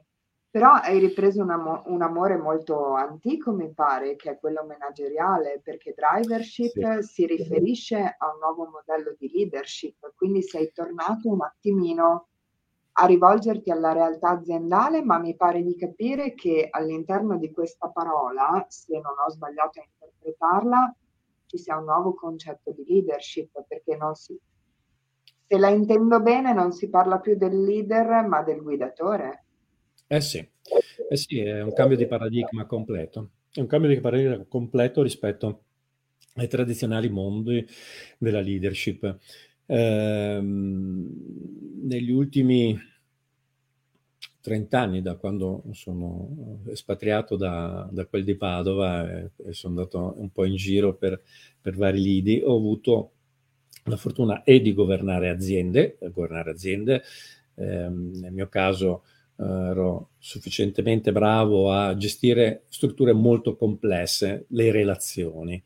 Però 0.50 0.72
hai 0.72 1.00
ripreso 1.00 1.42
un, 1.42 1.52
am- 1.52 1.84
un 1.86 2.02
amore 2.02 2.38
molto 2.38 2.94
antico, 2.94 3.52
mi 3.52 3.72
pare, 3.74 4.16
che 4.16 4.32
è 4.32 4.40
quello 4.40 4.66
manageriale, 4.66 5.62
perché 5.64 5.94
drivership 5.96 7.00
sì. 7.00 7.04
si 7.04 7.26
riferisce 7.26 8.16
a 8.18 8.32
un 8.32 8.40
nuovo 8.40 8.70
modello 8.72 9.16
di 9.18 9.30
leadership, 9.32 10.14
quindi 10.16 10.42
sei 10.42 10.72
tornato 10.74 11.30
un 11.30 11.42
attimino 11.42 12.28
a 13.00 13.06
rivolgerti 13.06 13.70
alla 13.70 13.92
realtà 13.94 14.30
aziendale, 14.30 15.04
ma 15.04 15.20
mi 15.20 15.36
pare 15.36 15.62
di 15.62 15.76
capire 15.76 16.34
che 16.34 16.68
all'interno 16.72 17.38
di 17.38 17.52
questa 17.52 17.90
parola, 17.90 18.66
se 18.70 18.94
non 19.00 19.14
ho 19.24 19.30
sbagliato 19.30 19.80
a 19.80 19.84
interpretarla, 19.84 20.96
ci 21.48 21.58
sia 21.58 21.78
un 21.78 21.86
nuovo 21.86 22.14
concetto 22.14 22.72
di 22.72 22.84
leadership, 22.86 23.64
perché 23.68 23.96
non 23.96 24.14
si, 24.16 24.38
se 25.48 25.58
la 25.58 25.70
intendo 25.70 26.22
bene, 26.22 26.54
non 26.54 26.72
si 26.72 26.90
parla 26.90 27.20
più 27.20 27.36
del 27.36 27.60
leader, 27.64 28.28
ma 28.28 28.44
del 28.44 28.62
guidatore. 28.62 29.46
Eh 30.08 30.22
sì, 30.22 30.38
eh 31.10 31.18
sì 31.18 31.40
è 31.40 31.62
un 31.62 31.74
cambio 31.74 31.98
di 31.98 32.06
paradigma 32.06 32.66
completo. 32.66 33.32
È 33.52 33.60
un 33.60 33.68
cambio 33.68 33.90
di 33.90 34.00
paradigma 34.00 34.46
completo 34.48 35.02
rispetto 35.02 35.64
ai 36.36 36.48
tradizionali 36.48 37.10
mondi 37.10 37.66
della 38.18 38.42
leadership. 38.42 39.18
Eh, 39.66 40.40
negli 40.42 42.12
ultimi 42.12 42.78
30 44.48 44.80
anni 44.80 45.02
da 45.02 45.16
quando 45.16 45.64
sono 45.74 46.62
espatriato 46.68 47.36
da, 47.36 47.86
da 47.92 48.06
quel 48.06 48.24
di 48.24 48.36
Padova 48.36 49.06
e, 49.12 49.32
e, 49.46 49.52
sono 49.52 49.76
andato 49.76 50.14
un 50.16 50.30
po' 50.32 50.46
in 50.46 50.56
giro 50.56 50.96
per, 50.96 51.22
per 51.60 51.76
vari 51.76 52.02
lidi, 52.02 52.42
ho 52.42 52.56
avuto 52.56 53.12
la 53.84 53.98
fortuna 53.98 54.44
e 54.44 54.62
di 54.62 54.74
governare 54.74 55.28
aziende, 55.28 55.98
governare 56.14 56.52
aziende, 56.52 57.04
eh, 57.56 57.90
nel 57.90 58.32
mio 58.32 58.48
caso 58.48 59.04
eh, 59.38 59.44
ero 59.44 60.12
sufficientemente 60.18 61.12
bravo 61.12 61.70
a 61.70 61.98
gestire 61.98 62.64
strutture 62.70 63.12
molto 63.12 63.58
complesse, 63.58 64.46
le 64.52 64.72
relazioni. 64.72 65.62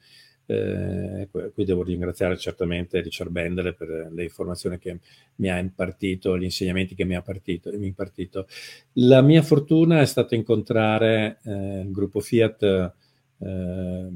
Eh, 0.51 1.29
qui 1.53 1.63
devo 1.63 1.81
ringraziare 1.81 2.37
certamente 2.37 2.99
Richard 2.99 3.31
Bendele 3.31 3.73
per 3.73 4.09
le 4.11 4.23
informazioni 4.23 4.77
che 4.77 4.99
mi 5.35 5.49
ha 5.49 5.57
impartito, 5.57 6.37
gli 6.37 6.43
insegnamenti 6.43 6.93
che 6.93 7.05
mi 7.05 7.15
ha 7.15 7.21
partito, 7.21 7.71
mi 7.77 7.87
impartito. 7.87 8.47
La 8.93 9.21
mia 9.21 9.41
fortuna 9.43 10.01
è 10.01 10.05
stata 10.05 10.35
incontrare 10.35 11.39
eh, 11.43 11.81
il 11.81 11.91
gruppo 11.91 12.19
Fiat 12.19 12.63
eh, 12.63 14.07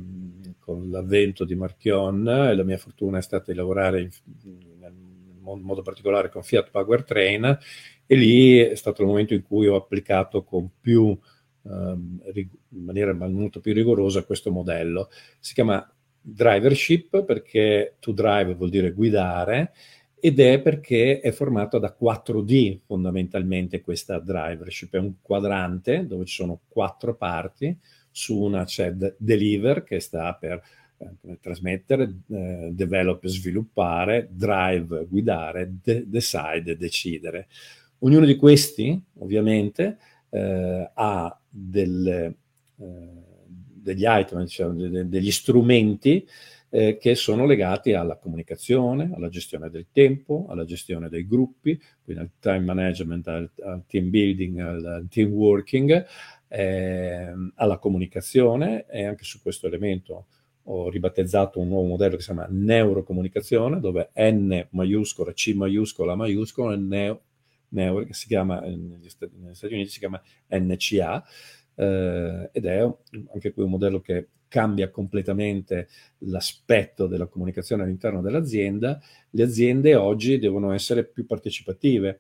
con 0.60 0.90
l'avvento 0.90 1.46
di 1.46 1.56
Marchion 1.56 2.28
e 2.28 2.56
la 2.56 2.64
mia 2.64 2.78
fortuna 2.78 3.20
è 3.20 3.22
stata 3.22 3.52
di 3.52 3.58
lavorare 3.58 4.02
in, 4.02 4.10
in 4.44 5.62
modo 5.62 5.82
particolare 5.84 6.30
con 6.30 6.44
Fiat 6.44 6.70
Powertrain 6.70 7.58
e 8.06 8.16
lì 8.16 8.58
è 8.58 8.76
stato 8.76 9.04
il 9.04 9.08
momento 9.08 9.34
in 9.34 9.42
cui 9.42 9.68
ho 9.68 9.76
applicato 9.76 10.44
con 10.44 10.70
più 10.82 11.18
ehm, 11.64 12.22
in 12.34 12.84
maniera 12.84 13.14
molto 13.14 13.60
più 13.60 13.74
rigorosa 13.74 14.26
questo 14.26 14.52
modello. 14.52 15.10
Si 15.40 15.54
chiama 15.54 15.88
drivership 16.28 17.24
perché 17.24 17.96
to 18.00 18.12
drive 18.12 18.56
vuol 18.56 18.70
dire 18.70 18.92
guidare 18.92 19.74
ed 20.20 20.40
è 20.40 20.60
perché 20.60 21.20
è 21.20 21.32
formato 21.32 21.78
da 21.78 21.96
4D 22.00 22.80
fondamentalmente 22.84 23.82
questa 23.82 24.18
drivership, 24.18 24.96
è 24.96 24.98
un 24.98 25.16
quadrante 25.22 26.08
dove 26.08 26.26
ci 26.26 26.34
sono 26.34 26.62
quattro 26.68 27.16
parti, 27.16 27.78
su 28.10 28.40
una 28.40 28.64
c'è 28.64 28.92
deliver 29.18 29.84
che 29.84 30.00
sta 30.00 30.34
per 30.34 30.64
eh, 30.98 31.38
trasmettere, 31.40 32.22
eh, 32.30 32.70
develop 32.72 33.28
sviluppare, 33.28 34.30
drive 34.32 35.06
guidare, 35.08 35.74
de- 35.84 36.06
decide 36.08 36.76
decidere. 36.76 37.48
Ognuno 38.00 38.26
di 38.26 38.36
questi 38.36 39.00
ovviamente 39.20 39.98
eh, 40.30 40.90
ha 40.92 41.40
delle, 41.48 42.36
eh, 42.78 43.25
degli 43.86 44.04
item, 44.06 44.42
diciamo, 44.42 44.74
de- 44.74 45.08
degli 45.08 45.32
strumenti 45.32 46.28
eh, 46.70 46.98
che 46.98 47.16
sono 47.16 47.46
legati 47.46 47.94
alla 47.94 48.18
comunicazione, 48.18 49.12
alla 49.14 49.30
gestione 49.30 49.70
del 49.70 49.86
tempo, 49.92 50.48
alla 50.50 50.66
gestione 50.66 51.08
dei 51.08 51.28
gruppi, 51.28 51.80
quindi 52.04 52.24
al 52.24 52.32
time 52.40 52.74
management, 52.74 53.28
al, 53.28 53.50
al 53.64 53.84
team 53.88 54.10
building, 54.10 54.60
al, 54.60 54.86
al 54.86 55.08
team 55.08 55.32
working, 55.32 56.06
eh, 56.48 57.34
alla 57.56 57.78
comunicazione. 57.78 58.86
E 58.88 59.06
anche 59.06 59.24
su 59.24 59.42
questo 59.42 59.68
elemento 59.68 60.26
ho 60.64 60.90
ribattezzato 60.90 61.60
un 61.60 61.68
nuovo 61.68 61.88
modello 61.88 62.16
che 62.16 62.24
si 62.24 62.32
chiama 62.34 62.48
neurocomunicazione, 62.50 63.80
dove 63.80 64.10
N 64.16 64.68
maiuscola, 64.72 65.32
C 65.34 65.54
maiuscola, 65.54 66.16
maiuscola, 66.16 66.76
neo, 66.76 67.22
neo, 67.70 68.04
che 68.04 68.14
si 68.14 68.28
chiama, 68.28 68.64
Stati, 69.06 69.34
negli 69.38 69.54
Stati 69.54 69.74
Uniti 69.74 69.90
si 69.90 70.00
chiama 70.00 70.22
NCA, 70.50 71.24
eh, 71.76 72.50
ed 72.52 72.66
è 72.66 72.80
anche 73.34 73.54
qui 73.54 73.64
un 73.64 73.70
modello 73.70 74.00
che 74.00 74.30
cambia 74.48 74.90
completamente 74.90 75.88
l'aspetto 76.20 77.08
della 77.08 77.28
comunicazione 77.28 77.84
all'interno 77.84 78.22
dell'azienda. 78.22 79.00
Le 79.32 79.44
aziende 79.44 79.96
oggi 79.96 80.40
devono 80.40 80.72
essere 80.72 81.06
più 81.06 81.26
partecipative, 81.26 82.20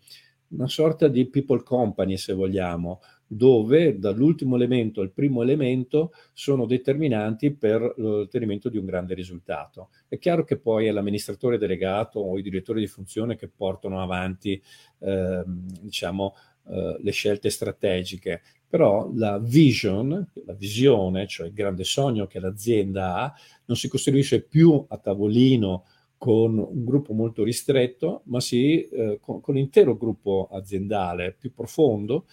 una 0.49 0.67
sorta 0.67 1.07
di 1.07 1.27
people 1.29 1.63
company, 1.63 2.17
se 2.17 2.33
vogliamo, 2.33 3.01
dove 3.27 3.97
dall'ultimo 3.97 4.55
elemento 4.55 5.01
al 5.01 5.11
primo 5.11 5.41
elemento 5.41 6.11
sono 6.33 6.65
determinanti 6.65 7.53
per 7.53 7.93
l'ottenimento 7.97 8.69
di 8.69 8.77
un 8.77 8.85
grande 8.85 9.15
risultato. 9.15 9.89
È 10.07 10.17
chiaro 10.17 10.43
che 10.43 10.57
poi 10.57 10.85
è 10.85 10.91
l'amministratore 10.91 11.57
delegato 11.57 12.19
o 12.19 12.37
i 12.37 12.43
direttori 12.43 12.81
di 12.81 12.87
funzione 12.87 13.35
che 13.35 13.47
portano 13.49 14.01
avanti 14.01 14.61
eh, 14.99 15.43
diciamo, 15.45 16.35
eh, 16.67 16.97
le 16.99 17.11
scelte 17.11 17.49
strategiche, 17.49 18.41
però 18.67 19.11
la 19.13 19.39
vision, 19.39 20.27
la 20.45 20.53
visione, 20.53 21.27
cioè 21.27 21.47
il 21.47 21.53
grande 21.53 21.83
sogno 21.83 22.27
che 22.27 22.39
l'azienda 22.39 23.15
ha, 23.15 23.33
non 23.65 23.77
si 23.77 23.87
costruisce 23.87 24.41
più 24.41 24.85
a 24.87 24.97
tavolino 24.97 25.85
con 26.17 26.57
un 26.57 26.85
gruppo 26.85 27.13
molto 27.13 27.43
ristretto, 27.43 28.21
ma 28.25 28.39
sì 28.39 28.83
eh, 28.87 29.19
con, 29.21 29.41
con 29.41 29.55
l'intero 29.55 29.95
gruppo 29.95 30.49
aziendale 30.51 31.35
più 31.37 31.53
profondo 31.53 32.25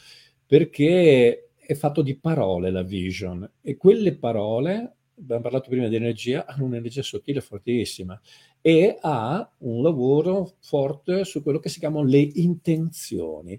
perché 0.53 1.51
è 1.55 1.75
fatto 1.75 2.03
di 2.03 2.17
parole 2.17 2.71
la 2.71 2.83
vision 2.83 3.49
e 3.63 3.77
quelle 3.77 4.15
parole, 4.15 4.97
abbiamo 5.19 5.41
parlato 5.41 5.71
prima 5.71 5.89
di 5.89 5.97
energia, 5.97 6.45
hanno 6.45 6.65
un'energia 6.65 7.03
sottile 7.03 7.41
fortissima 7.41 8.21
e 8.61 8.99
ha 9.01 9.51
un 9.59 9.83
lavoro 9.83 10.57
forte 10.61 11.25
su 11.25 11.43
quello 11.43 11.59
che 11.59 11.69
si 11.69 11.79
chiamano 11.79 12.07
le 12.07 12.19
intenzioni. 12.19 13.59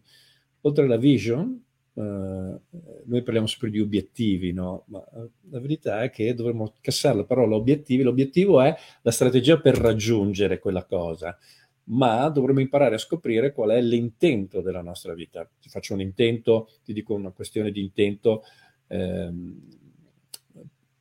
Oltre 0.61 0.83
alla 0.83 0.97
vision, 0.97 1.59
eh, 1.95 2.59
noi 3.05 3.21
parliamo 3.21 3.47
sempre 3.47 3.69
di 3.69 3.79
obiettivi, 3.79 4.51
no? 4.51 4.83
ma 4.87 5.03
eh, 5.15 5.29
la 5.49 5.59
verità 5.59 6.03
è 6.03 6.09
che 6.09 6.33
dovremmo 6.33 6.73
cassare 6.81 7.17
la 7.17 7.25
parola 7.25 7.55
obiettivi. 7.55 8.03
L'obiettivo 8.03 8.61
è 8.61 8.75
la 9.01 9.11
strategia 9.11 9.59
per 9.59 9.77
raggiungere 9.77 10.59
quella 10.59 10.85
cosa 10.85 11.37
ma 11.85 12.29
dovremmo 12.29 12.61
imparare 12.61 12.95
a 12.95 12.99
scoprire 12.99 13.51
qual 13.51 13.71
è 13.71 13.81
l'intento 13.81 14.61
della 14.61 14.81
nostra 14.81 15.13
vita. 15.13 15.49
Ti 15.59 15.69
faccio 15.69 15.93
un 15.93 16.01
intento, 16.01 16.69
ti 16.83 16.93
dico 16.93 17.13
una 17.13 17.31
questione 17.31 17.71
di 17.71 17.81
intento 17.81 18.43
ehm, 18.87 19.59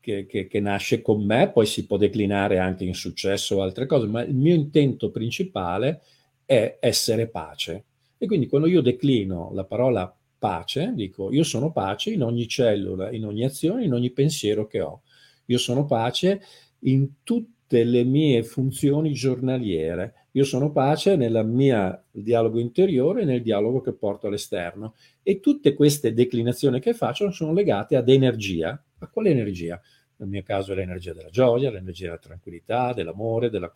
che, 0.00 0.26
che, 0.26 0.48
che, 0.48 0.60
nasce 0.60 1.00
con 1.00 1.24
me, 1.24 1.50
poi 1.52 1.66
si 1.66 1.86
può 1.86 1.96
declinare 1.96 2.58
anche 2.58 2.84
in 2.84 2.94
successo 2.94 3.56
o 3.56 3.62
altre 3.62 3.86
cose, 3.86 4.06
ma 4.08 4.22
il 4.22 4.34
mio 4.34 4.54
intento 4.54 5.10
principale 5.10 6.02
è 6.44 6.78
essere 6.80 7.28
pace. 7.28 7.84
E 8.18 8.26
quindi 8.26 8.48
quando 8.48 8.66
io 8.66 8.80
declino 8.80 9.52
la 9.54 9.64
parola 9.64 10.12
pace, 10.42 10.92
dico 10.96 11.30
io 11.30 11.44
sono 11.44 11.70
pace 11.70 12.10
in 12.10 12.24
ogni 12.24 12.48
cellula, 12.48 13.12
in 13.12 13.24
ogni 13.24 13.44
azione, 13.44 13.84
in 13.84 13.92
ogni 13.92 14.10
pensiero 14.10 14.66
che 14.66 14.80
ho. 14.80 15.02
Io 15.46 15.58
sono 15.58 15.84
pace 15.86 16.40
in 16.80 17.22
tutte 17.22 17.84
le 17.84 18.02
mie 18.02 18.42
funzioni 18.42 19.12
giornaliere 19.12 20.22
io 20.34 20.44
sono 20.44 20.72
pace 20.72 21.14
nel 21.16 21.44
mio 21.46 22.04
dialogo 22.10 22.58
interiore 22.58 23.22
e 23.22 23.24
nel 23.26 23.42
dialogo 23.42 23.82
che 23.82 23.92
porto 23.92 24.28
all'esterno. 24.28 24.94
E 25.22 25.40
tutte 25.40 25.74
queste 25.74 26.14
declinazioni 26.14 26.80
che 26.80 26.94
faccio 26.94 27.30
sono 27.30 27.52
legate 27.52 27.96
ad 27.96 28.08
energia. 28.08 28.82
A 28.98 29.08
quale 29.08 29.28
energia? 29.28 29.78
Nel 30.16 30.28
mio 30.28 30.42
caso 30.42 30.72
è 30.72 30.74
l'energia 30.74 31.12
della 31.12 31.28
gioia, 31.28 31.70
l'energia 31.70 32.06
della 32.06 32.18
tranquillità, 32.18 32.94
dell'amore, 32.94 33.50
della, 33.50 33.70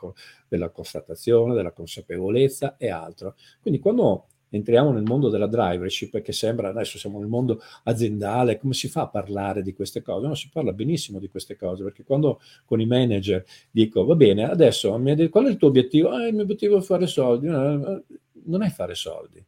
della 0.49 0.71
constatazione, 0.71 1.55
della 1.55 1.73
consapevolezza 1.73 2.77
e 2.79 2.89
altro. 2.89 3.37
Quindi 3.61 3.79
quando 3.79 4.29
entriamo 4.49 4.92
nel 4.92 5.03
mondo 5.03 5.28
della 5.28 5.47
drivership, 5.47 6.20
che 6.20 6.32
sembra 6.32 6.68
adesso 6.68 6.99
siamo 6.99 7.18
nel 7.18 7.28
mondo 7.28 7.61
aziendale, 7.84 8.59
come 8.59 8.74
si 8.74 8.88
fa 8.88 9.03
a 9.03 9.09
parlare 9.09 9.62
di 9.62 9.72
queste 9.72 10.03
cose? 10.03 10.26
No, 10.26 10.34
si 10.34 10.49
parla 10.53 10.72
benissimo 10.72 11.18
di 11.18 11.28
queste 11.28 11.57
cose, 11.57 11.82
perché 11.82 12.05
quando 12.05 12.40
con 12.64 12.80
i 12.80 12.86
manager 12.86 13.44
dico, 13.70 14.05
va 14.05 14.14
bene, 14.14 14.49
adesso 14.49 14.90
qual 15.30 15.47
è 15.47 15.51
il 15.51 15.57
tuo 15.57 15.68
obiettivo? 15.68 16.11
Ah, 16.11 16.26
il 16.26 16.34
mio 16.34 16.42
obiettivo 16.42 16.78
è 16.78 16.80
fare 16.80 17.07
soldi. 17.07 17.47
Non 17.49 18.62
è 18.62 18.68
fare 18.70 18.94
soldi. 18.94 19.44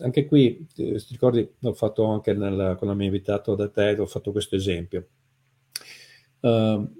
Anche 0.00 0.26
qui, 0.26 0.66
ti 0.74 0.96
ricordi, 1.10 1.48
l'ho 1.58 1.74
fatto 1.74 2.06
anche 2.06 2.32
nel, 2.32 2.74
quando 2.78 2.96
mi 2.96 3.02
hai 3.02 3.06
invitato 3.06 3.54
da 3.54 3.68
te, 3.68 3.94
ho 3.98 4.06
fatto 4.06 4.32
questo 4.32 4.56
esempio. 4.56 5.06
Uh, 6.40 6.90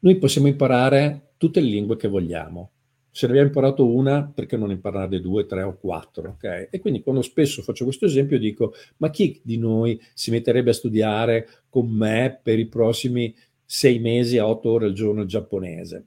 noi 0.00 0.16
possiamo 0.18 0.48
imparare 0.48 1.34
tutte 1.36 1.60
le 1.60 1.68
lingue 1.68 1.96
che 1.96 2.08
vogliamo, 2.08 2.70
se 3.18 3.26
ne 3.26 3.32
abbiamo 3.32 3.48
imparato 3.48 3.92
una, 3.92 4.30
perché 4.32 4.56
non 4.56 4.70
impararne 4.70 5.18
due, 5.18 5.44
tre 5.44 5.62
o 5.62 5.76
quattro? 5.76 6.36
Okay? 6.36 6.68
E 6.70 6.78
quindi 6.78 7.02
quando 7.02 7.20
spesso 7.20 7.62
faccio 7.62 7.82
questo 7.82 8.04
esempio 8.04 8.38
dico, 8.38 8.74
ma 8.98 9.10
chi 9.10 9.40
di 9.42 9.58
noi 9.58 10.00
si 10.14 10.30
metterebbe 10.30 10.70
a 10.70 10.72
studiare 10.72 11.48
con 11.68 11.90
me 11.90 12.38
per 12.40 12.60
i 12.60 12.68
prossimi 12.68 13.34
sei 13.64 13.98
mesi 13.98 14.38
a 14.38 14.46
otto 14.46 14.70
ore 14.70 14.86
al 14.86 14.92
giorno 14.92 15.22
il 15.22 15.26
giapponese? 15.26 16.04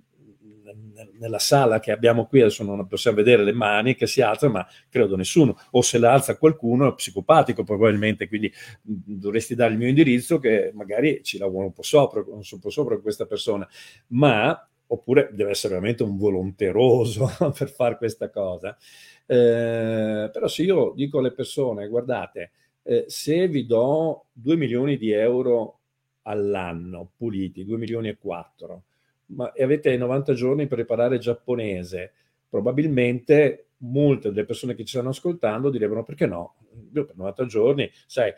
Nella 1.19 1.39
sala 1.39 1.81
che 1.81 1.91
abbiamo 1.91 2.27
qui, 2.27 2.39
adesso 2.39 2.63
non 2.63 2.87
possiamo 2.87 3.17
vedere 3.17 3.43
le 3.43 3.51
mani 3.51 3.93
che 3.95 4.07
si 4.07 4.21
alzano, 4.21 4.53
ma 4.53 4.67
credo 4.87 5.17
nessuno. 5.17 5.57
O 5.71 5.81
se 5.81 5.97
la 5.97 6.13
alza 6.13 6.37
qualcuno 6.37 6.87
è 6.87 6.95
psicopatico 6.95 7.65
probabilmente, 7.65 8.29
quindi 8.29 8.49
dovresti 8.81 9.53
dare 9.53 9.73
il 9.73 9.79
mio 9.79 9.89
indirizzo 9.89 10.39
che 10.39 10.71
magari 10.73 11.19
ci 11.23 11.37
lavoro 11.37 11.65
un 11.65 11.73
po' 11.73 11.83
sopra, 11.83 12.23
un 12.25 12.59
po' 12.61 12.69
sopra 12.69 12.97
questa 12.99 13.25
persona. 13.25 13.67
Ma 14.07 14.65
oppure 14.91 15.29
deve 15.31 15.51
essere 15.51 15.73
veramente 15.73 16.03
un 16.03 16.17
volonteroso 16.17 17.29
per 17.57 17.69
fare 17.69 17.97
questa 17.97 18.29
cosa. 18.29 18.77
Eh, 19.25 20.29
però 20.31 20.47
se 20.47 20.63
io 20.63 20.93
dico 20.95 21.19
alle 21.19 21.31
persone, 21.31 21.87
guardate, 21.87 22.51
eh, 22.83 23.05
se 23.07 23.47
vi 23.47 23.65
do 23.65 24.25
2 24.33 24.55
milioni 24.55 24.97
di 24.97 25.11
euro 25.11 25.79
all'anno 26.23 27.11
puliti, 27.15 27.65
2 27.65 27.77
milioni 27.77 28.09
e 28.09 28.17
4, 28.17 28.83
ma, 29.27 29.53
e 29.53 29.63
avete 29.63 29.95
90 29.95 30.33
giorni 30.33 30.67
per 30.67 30.79
imparare 30.79 31.17
giapponese, 31.17 32.11
probabilmente 32.49 33.67
molte 33.83 34.29
delle 34.29 34.45
persone 34.45 34.75
che 34.75 34.83
ci 34.83 34.93
stanno 34.93 35.09
ascoltando 35.09 35.69
direbbero 35.69 36.03
perché 36.03 36.27
no? 36.27 36.55
Io 36.93 37.05
per 37.05 37.15
90 37.15 37.45
giorni, 37.45 37.89
sai, 38.05 38.31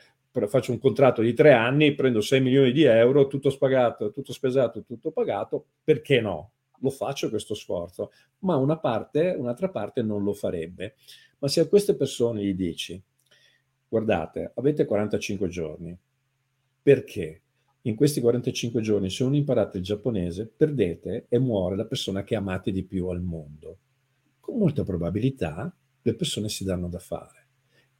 faccio 0.47 0.71
un 0.71 0.79
contratto 0.79 1.21
di 1.21 1.33
tre 1.33 1.53
anni, 1.53 1.93
prendo 1.93 2.21
6 2.21 2.41
milioni 2.41 2.71
di 2.71 2.83
euro, 2.83 3.27
tutto 3.27 3.49
spagato, 3.49 4.11
tutto 4.11 4.33
spesato, 4.33 4.83
tutto 4.83 5.11
pagato, 5.11 5.65
perché 5.83 6.19
no? 6.21 6.51
Lo 6.79 6.89
faccio 6.89 7.29
questo 7.29 7.53
sforzo, 7.53 8.11
ma 8.39 8.55
una 8.55 8.77
parte, 8.77 9.35
un'altra 9.37 9.69
parte 9.69 10.01
non 10.01 10.23
lo 10.23 10.33
farebbe. 10.33 10.95
Ma 11.39 11.47
se 11.47 11.61
a 11.61 11.67
queste 11.67 11.95
persone 11.95 12.43
gli 12.43 12.53
dici, 12.53 13.01
guardate, 13.87 14.51
avete 14.55 14.85
45 14.85 15.47
giorni, 15.47 15.97
perché? 16.81 17.43
in 17.85 17.95
questi 17.95 18.21
45 18.21 18.81
giorni, 18.81 19.09
se 19.09 19.25
non 19.25 19.35
imparate 19.35 19.77
il 19.77 19.83
giapponese, 19.83 20.49
perdete 20.55 21.25
e 21.27 21.37
muore 21.37 21.75
la 21.75 21.85
persona 21.85 22.23
che 22.23 22.35
amate 22.35 22.71
di 22.71 22.83
più 22.83 23.07
al 23.07 23.21
mondo. 23.21 23.77
Con 24.39 24.57
molta 24.57 24.83
probabilità 24.83 25.75
le 26.01 26.15
persone 26.15 26.47
si 26.47 26.63
danno 26.63 26.87
da 26.87 26.99
fare 26.99 27.42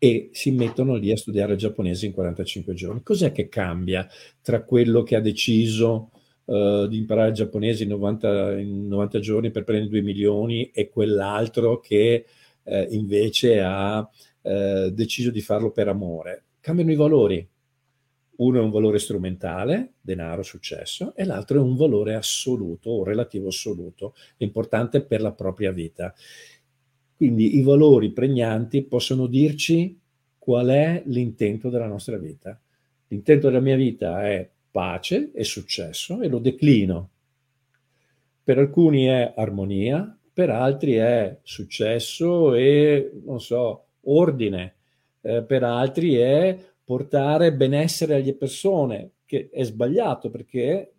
e 0.04 0.32
si 0.34 0.51
mettono 0.51 0.95
lì 0.95 1.14
a 1.14 1.16
studiare 1.16 1.54
il 1.54 1.58
giapponese 1.58 2.06
in 2.06 2.12
45 2.12 2.74
giorni. 2.74 3.04
Cos'è 3.04 3.32
che 3.32 3.47
cambia 3.47 4.06
tra 4.41 4.62
quello 4.64 5.01
che 5.01 5.16
ha 5.16 5.22
deciso 5.22 6.12
uh, 6.43 6.88
di 6.88 6.97
imparare 6.97 7.30
il 7.30 7.36
giapponese 7.36 7.84
in 7.84 7.89
90, 7.91 8.60
in 8.60 8.88
90, 8.89 9.20
giorni 9.20 9.49
per 9.49 9.64
prendere 9.64 9.89
2 9.89 10.01
milioni 10.01 10.72
e 10.72 10.89
quell'altro 10.89 11.80
che 11.80 12.26
uh, 12.64 12.86
invece 12.89 13.62
ha 13.62 13.99
uh, 13.99 14.89
deciso 14.89 15.32
di 15.32 15.39
farlo 15.39 15.72
per 15.72 15.88
amore? 15.88 16.43
Cambiano 16.60 16.91
i 16.91 16.95
valori 16.95 17.47
uno 18.36 18.60
è 18.60 18.64
un 18.64 18.72
valore 18.72 18.97
strumentale, 18.97 19.93
denaro, 20.01 20.41
successo, 20.41 21.14
e 21.16 21.24
l'altro 21.24 21.60
è 21.60 21.62
un 21.62 21.76
valore 21.76 22.16
assoluto 22.16 22.89
o 22.89 23.04
relativo 23.04 23.49
assoluto, 23.49 24.16
importante 24.38 25.04
per 25.04 25.22
la 25.22 25.34
propria 25.34 25.72
vita. 25.72 26.14
Quindi 27.24 27.57
i 27.57 27.61
valori 27.61 28.11
pregnanti 28.11 28.82
possono 28.82 29.28
dirci 29.28 29.97
qual 30.38 30.67
è 30.67 31.03
l'intento 31.05 31.69
della 31.69 31.88
nostra 31.88 32.17
vita. 32.17 32.59
L'intento 33.07 33.47
della 33.47 33.61
mia 33.61 33.78
vita 33.78 34.28
è 34.28 34.49
pace 34.69 35.32
e 35.34 35.45
successo 35.45 36.19
e 36.19 36.28
lo 36.28 36.39
declino. 36.39 37.11
Per 38.43 38.57
alcuni 38.57 39.05
è 39.05 39.36
armonia, 39.38 40.19
per 40.34 40.49
altri 40.49 40.95
è 40.95 41.39
successo 41.43 42.55
e, 42.55 43.13
non 43.24 43.39
so, 43.39 43.86
ordine, 44.01 44.76
eh, 45.21 45.43
per 45.43 45.63
altri 45.63 46.15
è 46.15 46.59
portare 46.84 47.53
benessere 47.53 48.15
alle 48.15 48.36
persone, 48.36 49.11
che 49.26 49.47
è 49.49 49.63
sbagliato 49.63 50.30
perché 50.30 50.91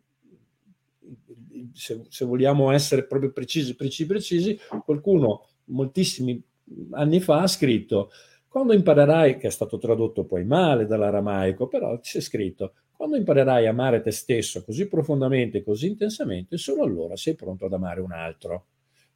se, 1.74 2.00
se, 2.08 2.24
vogliamo 2.24 2.70
essere 2.70 3.04
proprio 3.04 3.30
precisi, 3.30 3.76
precisi, 3.76 4.06
precisi, 4.06 4.58
qualcuno 4.86 5.48
moltissimi 5.66 6.42
anni 6.92 7.20
fa 7.20 7.42
ha 7.42 7.46
scritto 7.46 8.10
quando 8.54 8.72
imparerai, 8.72 9.36
che 9.36 9.48
è 9.48 9.50
stato 9.50 9.78
tradotto 9.78 10.24
poi 10.24 10.44
male 10.44 10.86
dall'aramaico, 10.86 11.66
però 11.66 11.98
c'è 11.98 12.20
scritto, 12.20 12.74
quando 12.92 13.16
imparerai 13.16 13.66
a 13.66 13.70
amare 13.70 14.00
te 14.00 14.12
stesso 14.12 14.62
così 14.62 14.86
profondamente, 14.86 15.64
così 15.64 15.88
intensamente, 15.88 16.56
solo 16.56 16.84
allora 16.84 17.16
sei 17.16 17.34
pronto 17.34 17.66
ad 17.66 17.72
amare 17.72 18.00
un 18.00 18.12
altro. 18.12 18.66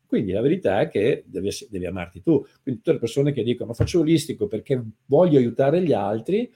Quindi 0.07 0.32
la 0.32 0.40
verità 0.40 0.80
è 0.80 0.88
che 0.88 1.22
devi, 1.26 1.51
devi, 1.70 1.86
amarti 1.86 2.20
tu. 2.20 2.44
Quindi 2.62 2.80
tutte 2.80 2.92
le 2.92 2.99
persone 2.99 3.32
che 3.32 3.44
dicono 3.44 3.74
faccio 3.74 4.01
olistico 4.01 4.49
perché 4.49 4.82
voglio 5.07 5.38
aiutare 5.38 5.82
gli 5.82 5.92
altri, 5.92 6.53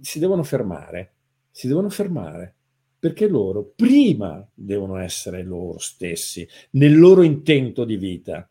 si 0.00 0.18
devono 0.18 0.42
fermare, 0.42 1.12
si 1.50 1.68
devono 1.68 1.90
fermare, 1.90 2.54
perché 2.98 3.28
loro 3.28 3.72
prima 3.76 4.48
devono 4.54 4.96
essere 4.96 5.42
loro 5.42 5.78
stessi, 5.78 6.48
nel 6.70 6.98
loro 6.98 7.22
intento 7.22 7.84
di 7.84 7.96
vita. 7.96 8.49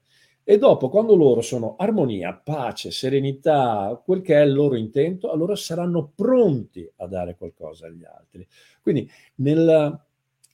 E 0.50 0.58
dopo, 0.58 0.90
quando 0.90 1.16
loro 1.16 1.42
sono 1.42 1.76
armonia, 1.78 2.34
pace, 2.34 2.90
serenità, 2.90 4.02
quel 4.04 4.24
che 4.24 4.34
è 4.34 4.42
il 4.44 4.52
loro 4.52 4.76
intento, 4.76 5.30
allora 5.30 5.56
saranno 5.56 6.12
pronti 6.16 6.92
a 6.96 7.06
dare 7.06 7.36
qualcosa 7.38 7.86
agli 7.86 8.04
altri. 8.04 8.48
Quindi 8.82 9.08
nel, 9.36 10.00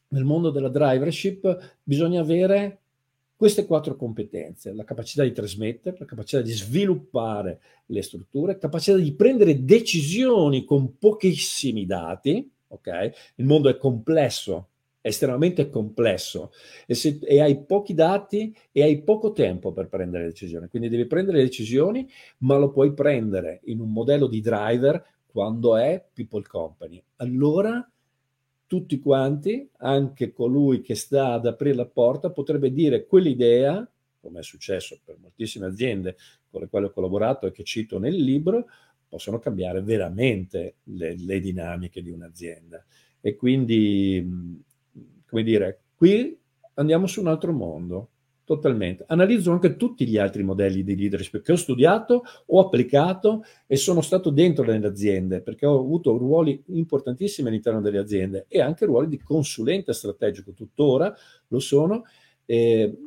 nel 0.09 0.23
mondo 0.25 0.49
della 0.49 0.67
drivership 0.67 1.77
bisogna 1.81 2.19
avere 2.19 2.79
queste 3.37 3.65
quattro 3.65 3.95
competenze, 3.95 4.73
la 4.73 4.83
capacità 4.83 5.23
di 5.23 5.31
trasmettere, 5.31 5.95
la 5.97 6.03
capacità 6.03 6.41
di 6.41 6.51
sviluppare 6.51 7.61
le 7.85 8.01
strutture, 8.01 8.57
capacità 8.57 8.97
di 8.97 9.13
prendere 9.13 9.63
decisioni 9.63 10.65
con 10.65 10.97
pochissimi 10.97 11.85
dati, 11.85 12.51
ok? 12.67 13.11
Il 13.35 13.45
mondo 13.45 13.69
è 13.69 13.77
complesso, 13.77 14.71
estremamente 15.05 15.69
complesso 15.69 16.51
e, 16.87 16.95
se, 16.95 17.19
e 17.21 17.39
hai 17.39 17.63
pochi 17.63 17.93
dati 17.93 18.55
e 18.71 18.81
hai 18.81 19.03
poco 19.03 19.33
tempo 19.33 19.71
per 19.71 19.87
prendere 19.87 20.25
decisioni, 20.25 20.67
quindi 20.67 20.89
devi 20.89 21.05
prendere 21.05 21.43
decisioni, 21.43 22.09
ma 22.39 22.57
lo 22.57 22.71
puoi 22.71 22.91
prendere 22.93 23.61
in 23.65 23.81
un 23.81 23.91
modello 23.91 24.25
di 24.25 24.41
driver 24.41 25.03
quando 25.27 25.77
è 25.77 26.03
people 26.11 26.43
company. 26.43 27.01
Allora 27.17 27.87
tutti 28.65 28.99
quanti, 28.99 29.69
anche 29.77 30.33
colui 30.33 30.81
che 30.81 30.95
sta 30.95 31.33
ad 31.33 31.45
aprire 31.45 31.75
la 31.75 31.85
porta, 31.85 32.31
potrebbe 32.31 32.71
dire 32.71 33.05
quell'idea, 33.05 33.87
come 34.19 34.39
è 34.39 34.43
successo 34.43 34.99
per 35.05 35.17
moltissime 35.21 35.67
aziende 35.67 36.15
con 36.49 36.61
le 36.61 36.67
quali 36.67 36.85
ho 36.87 36.91
collaborato 36.91 37.45
e 37.45 37.51
che 37.51 37.63
cito 37.63 37.99
nel 37.99 38.15
libro, 38.15 38.65
possono 39.07 39.37
cambiare 39.37 39.83
veramente 39.83 40.77
le, 40.85 41.15
le 41.15 41.39
dinamiche 41.39 42.01
di 42.01 42.09
un'azienda. 42.09 42.83
E 43.21 43.35
quindi, 43.35 44.63
come 45.35 45.43
dire, 45.43 45.81
qui 45.95 46.37
andiamo 46.75 47.07
su 47.07 47.19
un 47.19 47.27
altro 47.27 47.51
mondo 47.51 48.09
totalmente. 48.45 49.03
Analizzo 49.07 49.51
anche 49.51 49.75
tutti 49.75 50.07
gli 50.07 50.17
altri 50.17 50.43
modelli 50.43 50.81
di 50.81 50.95
leadership 50.95 51.41
che 51.41 51.51
ho 51.51 51.57
studiato, 51.57 52.23
ho 52.45 52.59
applicato 52.61 53.43
e 53.67 53.75
sono 53.75 53.99
stato 53.99 54.29
dentro 54.29 54.63
nelle 54.63 54.87
aziende 54.87 55.41
perché 55.41 55.65
ho 55.65 55.77
avuto 55.77 56.15
ruoli 56.15 56.63
importantissimi 56.67 57.49
all'interno 57.49 57.81
delle 57.81 57.97
aziende 57.97 58.45
e 58.47 58.61
anche 58.61 58.85
ruoli 58.85 59.09
di 59.09 59.19
consulente 59.19 59.91
strategico, 59.91 60.53
tuttora 60.53 61.13
lo 61.47 61.59
sono. 61.59 62.03
Eh, 62.45 62.97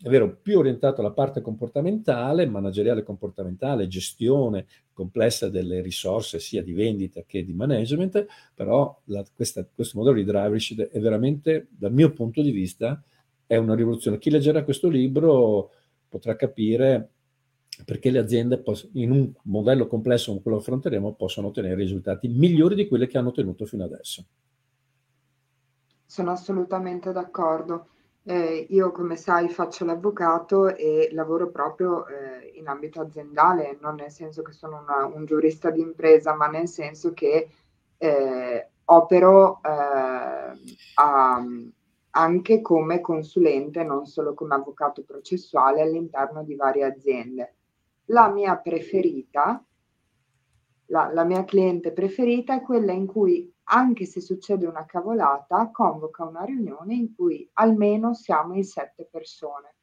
è 0.00 0.08
vero, 0.08 0.36
più 0.40 0.58
orientato 0.58 1.00
alla 1.00 1.10
parte 1.10 1.40
comportamentale, 1.40 2.46
manageriale 2.46 3.02
comportamentale, 3.02 3.88
gestione 3.88 4.66
complessa 4.92 5.48
delle 5.48 5.80
risorse 5.80 6.38
sia 6.38 6.62
di 6.62 6.72
vendita 6.72 7.22
che 7.26 7.44
di 7.44 7.52
management, 7.52 8.26
però 8.54 8.96
la, 9.06 9.24
questa, 9.34 9.66
questo 9.72 9.98
modello 9.98 10.16
di 10.16 10.24
drivership 10.24 10.88
è 10.88 11.00
veramente, 11.00 11.68
dal 11.70 11.92
mio 11.92 12.12
punto 12.12 12.42
di 12.42 12.52
vista, 12.52 13.02
è 13.46 13.56
una 13.56 13.74
rivoluzione. 13.74 14.18
Chi 14.18 14.30
leggerà 14.30 14.62
questo 14.62 14.88
libro 14.88 15.70
potrà 16.08 16.36
capire 16.36 17.10
perché 17.84 18.10
le 18.10 18.18
aziende 18.18 18.62
in 18.92 19.10
un 19.10 19.32
modello 19.44 19.86
complesso 19.86 20.30
come 20.30 20.42
quello 20.42 20.56
che 20.58 20.62
affronteremo 20.64 21.14
possono 21.14 21.48
ottenere 21.48 21.74
risultati 21.74 22.28
migliori 22.28 22.74
di 22.74 22.88
quelli 22.88 23.06
che 23.06 23.18
hanno 23.18 23.28
ottenuto 23.28 23.66
fino 23.66 23.84
adesso. 23.84 24.24
Sono 26.04 26.30
assolutamente 26.30 27.12
d'accordo. 27.12 27.88
Eh, 28.28 28.66
io, 28.68 28.92
come 28.92 29.16
sai, 29.16 29.48
faccio 29.48 29.86
l'avvocato 29.86 30.76
e 30.76 31.08
lavoro 31.12 31.48
proprio 31.48 32.06
eh, 32.06 32.52
in 32.58 32.68
ambito 32.68 33.00
aziendale, 33.00 33.78
non 33.80 33.94
nel 33.94 34.10
senso 34.10 34.42
che 34.42 34.52
sono 34.52 34.82
una, 34.82 35.06
un 35.06 35.24
giurista 35.24 35.70
di 35.70 35.80
impresa, 35.80 36.34
ma 36.34 36.46
nel 36.46 36.68
senso 36.68 37.14
che 37.14 37.48
eh, 37.96 38.68
opero 38.84 39.60
eh, 39.62 40.58
a, 40.96 41.42
anche 42.10 42.60
come 42.60 43.00
consulente, 43.00 43.82
non 43.82 44.04
solo 44.04 44.34
come 44.34 44.56
avvocato 44.56 45.02
processuale 45.04 45.80
all'interno 45.80 46.44
di 46.44 46.54
varie 46.54 46.84
aziende. 46.84 47.54
La 48.10 48.28
mia 48.28 48.58
preferita, 48.58 49.64
la, 50.88 51.10
la 51.14 51.24
mia 51.24 51.44
cliente 51.44 51.92
preferita 51.92 52.56
è 52.56 52.60
quella 52.60 52.92
in 52.92 53.06
cui 53.06 53.50
anche 53.68 54.04
se 54.04 54.20
succede 54.20 54.66
una 54.66 54.84
cavolata, 54.84 55.70
convoca 55.70 56.24
una 56.24 56.44
riunione 56.44 56.94
in 56.94 57.14
cui 57.14 57.48
almeno 57.54 58.14
siamo 58.14 58.54
in 58.54 58.64
sette 58.64 59.08
persone. 59.10 59.74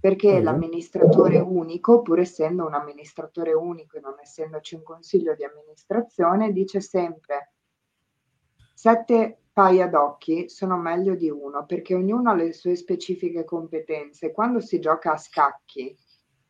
Perché 0.00 0.36
uh-huh. 0.36 0.42
l'amministratore 0.42 1.38
unico, 1.38 2.02
pur 2.02 2.18
essendo 2.18 2.66
un 2.66 2.74
amministratore 2.74 3.52
unico 3.52 3.96
e 3.96 4.00
non 4.00 4.16
essendoci 4.20 4.74
un 4.74 4.82
consiglio 4.82 5.34
di 5.34 5.44
amministrazione, 5.44 6.52
dice 6.52 6.80
sempre 6.80 7.52
sette 8.82 9.42
paia 9.52 9.86
d'occhi 9.86 10.48
sono 10.48 10.76
meglio 10.76 11.14
di 11.14 11.30
uno 11.30 11.64
perché 11.66 11.94
ognuno 11.94 12.30
ha 12.30 12.34
le 12.34 12.52
sue 12.52 12.74
specifiche 12.74 13.44
competenze. 13.44 14.32
Quando 14.32 14.58
si 14.58 14.80
gioca 14.80 15.12
a 15.12 15.16
scacchi 15.16 15.96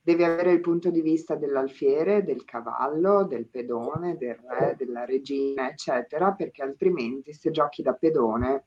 devi 0.03 0.25
avere 0.25 0.51
il 0.51 0.61
punto 0.61 0.91
di 0.91 1.01
vista 1.01 1.37
dell'alfiere, 1.37 2.25
del 2.25 2.45
cavallo, 2.45 3.25
del 3.25 3.47
pedone, 3.47 4.17
del 4.17 4.37
re, 4.49 4.75
della 4.77 5.05
regina, 5.05 5.71
eccetera, 5.71 6.33
perché 6.33 6.63
altrimenti 6.63 7.33
se 7.33 7.53
giochi 7.53 7.83
da 7.83 7.93
pedone 7.93 8.65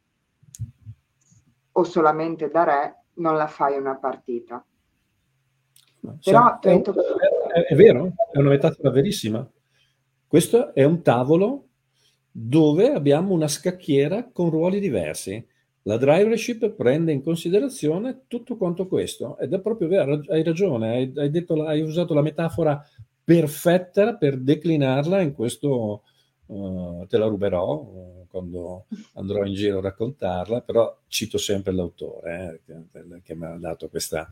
o 1.74 1.84
solamente 1.84 2.50
da 2.50 2.64
re 2.64 3.04
non 3.16 3.36
la 3.36 3.48
fai 3.48 3.78
una 3.78 3.96
partita. 3.96 4.66
Però, 6.24 6.60
è, 6.60 6.74
detto... 6.74 6.94
è, 7.50 7.66
è 7.66 7.76
vero, 7.76 8.14
è 8.32 8.38
una 8.38 8.50
metafora 8.50 8.90
verissima. 8.92 9.46
Questo 10.26 10.74
è 10.74 10.84
un 10.84 11.02
tavolo 11.02 11.68
dove 12.32 12.92
abbiamo 12.92 13.34
una 13.34 13.48
scacchiera 13.48 14.30
con 14.32 14.50
ruoli 14.50 14.80
diversi. 14.80 15.46
La 15.88 15.98
drivership 15.98 16.72
prende 16.72 17.12
in 17.12 17.22
considerazione 17.22 18.22
tutto 18.28 18.58
quanto 18.58 18.88
questo 18.88 19.38
ed 19.38 19.54
è 19.54 19.60
proprio 19.60 19.88
vero, 19.88 20.20
hai 20.30 20.42
ragione, 20.42 20.90
hai, 20.90 21.14
hai, 21.16 21.30
detto, 21.30 21.64
hai 21.64 21.82
usato 21.82 22.16
la 22.16 22.24
metafora 22.24 22.84
perfetta 23.24 24.16
per 24.16 24.40
declinarla 24.40 25.22
in 25.22 25.36
questo, 25.36 26.02
uh, 26.48 27.06
te 27.08 27.20
la 27.20 27.28
ruberò 27.28 27.74
uh, 27.76 28.28
quando 28.28 28.88
andrò 29.14 29.46
in 29.46 29.54
giro 29.54 29.78
a 29.78 29.82
raccontarla, 29.82 30.62
però 30.62 31.02
cito 31.08 31.38
sempre 31.38 31.72
l'autore 31.72 32.62
eh, 32.66 32.88
che, 32.92 33.22
che, 33.22 33.36
mi 33.36 33.46
ha 33.46 33.56
dato 33.60 33.88
questa, 33.88 34.28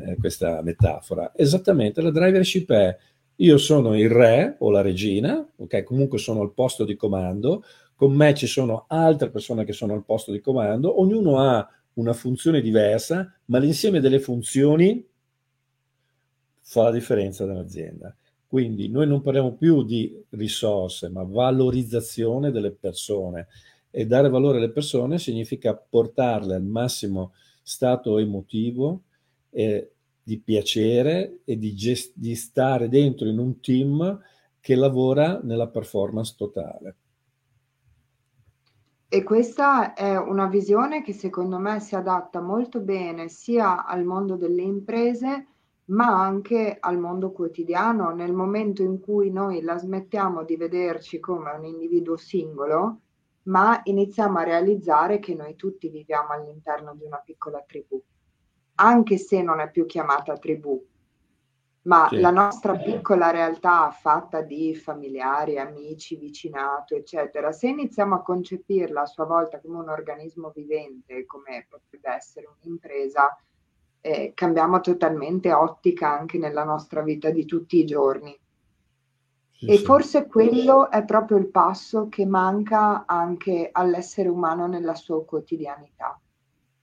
eh, 0.00 0.16
questa 0.16 0.62
metafora. 0.62 1.32
Esattamente, 1.36 2.00
la 2.00 2.10
drivership 2.10 2.72
è 2.72 2.96
io 3.40 3.58
sono 3.58 3.94
il 3.98 4.08
re 4.08 4.56
o 4.60 4.70
la 4.70 4.80
regina, 4.80 5.46
ok? 5.56 5.82
Comunque 5.82 6.18
sono 6.18 6.40
al 6.40 6.54
posto 6.54 6.84
di 6.84 6.96
comando, 6.96 7.64
con 7.96 8.12
me 8.12 8.34
ci 8.34 8.46
sono 8.46 8.84
altre 8.88 9.30
persone 9.30 9.64
che 9.64 9.72
sono 9.72 9.94
al 9.94 10.04
posto 10.04 10.30
di 10.30 10.40
comando, 10.40 11.00
ognuno 11.00 11.38
ha 11.38 11.66
una 11.94 12.12
funzione 12.12 12.60
diversa, 12.60 13.34
ma 13.46 13.58
l'insieme 13.58 14.00
delle 14.00 14.20
funzioni 14.20 15.04
fa 16.60 16.82
la 16.82 16.90
differenza 16.90 17.46
dell'azienda. 17.46 18.14
Quindi 18.46 18.88
noi 18.88 19.06
non 19.06 19.22
parliamo 19.22 19.54
più 19.54 19.82
di 19.82 20.22
risorse, 20.30 21.08
ma 21.08 21.22
valorizzazione 21.22 22.50
delle 22.50 22.70
persone. 22.70 23.48
E 23.90 24.06
dare 24.06 24.28
valore 24.28 24.58
alle 24.58 24.70
persone 24.70 25.18
significa 25.18 25.74
portarle 25.74 26.54
al 26.54 26.64
massimo 26.64 27.32
stato 27.62 28.18
emotivo 28.18 29.04
eh, 29.50 29.90
di 30.22 30.38
piacere 30.38 31.38
e 31.44 31.56
di, 31.56 31.74
gest- 31.74 32.12
di 32.14 32.34
stare 32.34 32.90
dentro 32.90 33.26
in 33.26 33.38
un 33.38 33.58
team 33.60 34.20
che 34.60 34.74
lavora 34.74 35.40
nella 35.42 35.68
performance 35.68 36.34
totale. 36.36 36.96
E 39.08 39.22
questa 39.22 39.94
è 39.94 40.16
una 40.16 40.46
visione 40.48 41.00
che 41.00 41.12
secondo 41.12 41.58
me 41.58 41.78
si 41.78 41.94
adatta 41.94 42.40
molto 42.40 42.80
bene 42.80 43.28
sia 43.28 43.86
al 43.86 44.04
mondo 44.04 44.34
delle 44.34 44.62
imprese, 44.62 45.46
ma 45.86 46.20
anche 46.24 46.76
al 46.80 46.98
mondo 46.98 47.30
quotidiano, 47.30 48.10
nel 48.10 48.32
momento 48.32 48.82
in 48.82 48.98
cui 48.98 49.30
noi 49.30 49.62
la 49.62 49.78
smettiamo 49.78 50.42
di 50.42 50.56
vederci 50.56 51.20
come 51.20 51.52
un 51.52 51.64
individuo 51.64 52.16
singolo, 52.16 53.02
ma 53.42 53.80
iniziamo 53.84 54.38
a 54.38 54.42
realizzare 54.42 55.20
che 55.20 55.36
noi 55.36 55.54
tutti 55.54 55.88
viviamo 55.88 56.30
all'interno 56.30 56.92
di 56.96 57.04
una 57.04 57.22
piccola 57.24 57.62
tribù, 57.64 58.02
anche 58.74 59.18
se 59.18 59.40
non 59.40 59.60
è 59.60 59.70
più 59.70 59.86
chiamata 59.86 60.36
tribù, 60.36 60.84
ma 61.86 62.08
sì. 62.08 62.18
la 62.18 62.30
nostra 62.30 62.76
piccola 62.76 63.30
realtà 63.30 63.90
fatta 63.90 64.42
di 64.42 64.74
familiari, 64.74 65.58
amici, 65.58 66.16
vicinato, 66.16 66.94
eccetera, 66.94 67.52
se 67.52 67.68
iniziamo 67.68 68.16
a 68.16 68.22
concepirla 68.22 69.02
a 69.02 69.06
sua 69.06 69.24
volta 69.24 69.60
come 69.60 69.78
un 69.78 69.88
organismo 69.88 70.50
vivente, 70.54 71.24
come 71.26 71.66
potrebbe 71.68 72.10
essere 72.10 72.48
un'impresa, 72.60 73.36
eh, 74.00 74.32
cambiamo 74.34 74.80
totalmente 74.80 75.52
ottica 75.52 76.10
anche 76.10 76.38
nella 76.38 76.64
nostra 76.64 77.02
vita 77.02 77.30
di 77.30 77.44
tutti 77.44 77.78
i 77.78 77.86
giorni. 77.86 78.36
Sì, 79.52 79.66
e 79.66 79.76
sì. 79.78 79.84
forse 79.84 80.26
quello 80.26 80.90
è 80.90 81.04
proprio 81.04 81.38
il 81.38 81.48
passo 81.48 82.08
che 82.08 82.26
manca 82.26 83.06
anche 83.06 83.70
all'essere 83.72 84.28
umano 84.28 84.66
nella 84.66 84.94
sua 84.94 85.24
quotidianità 85.24 86.20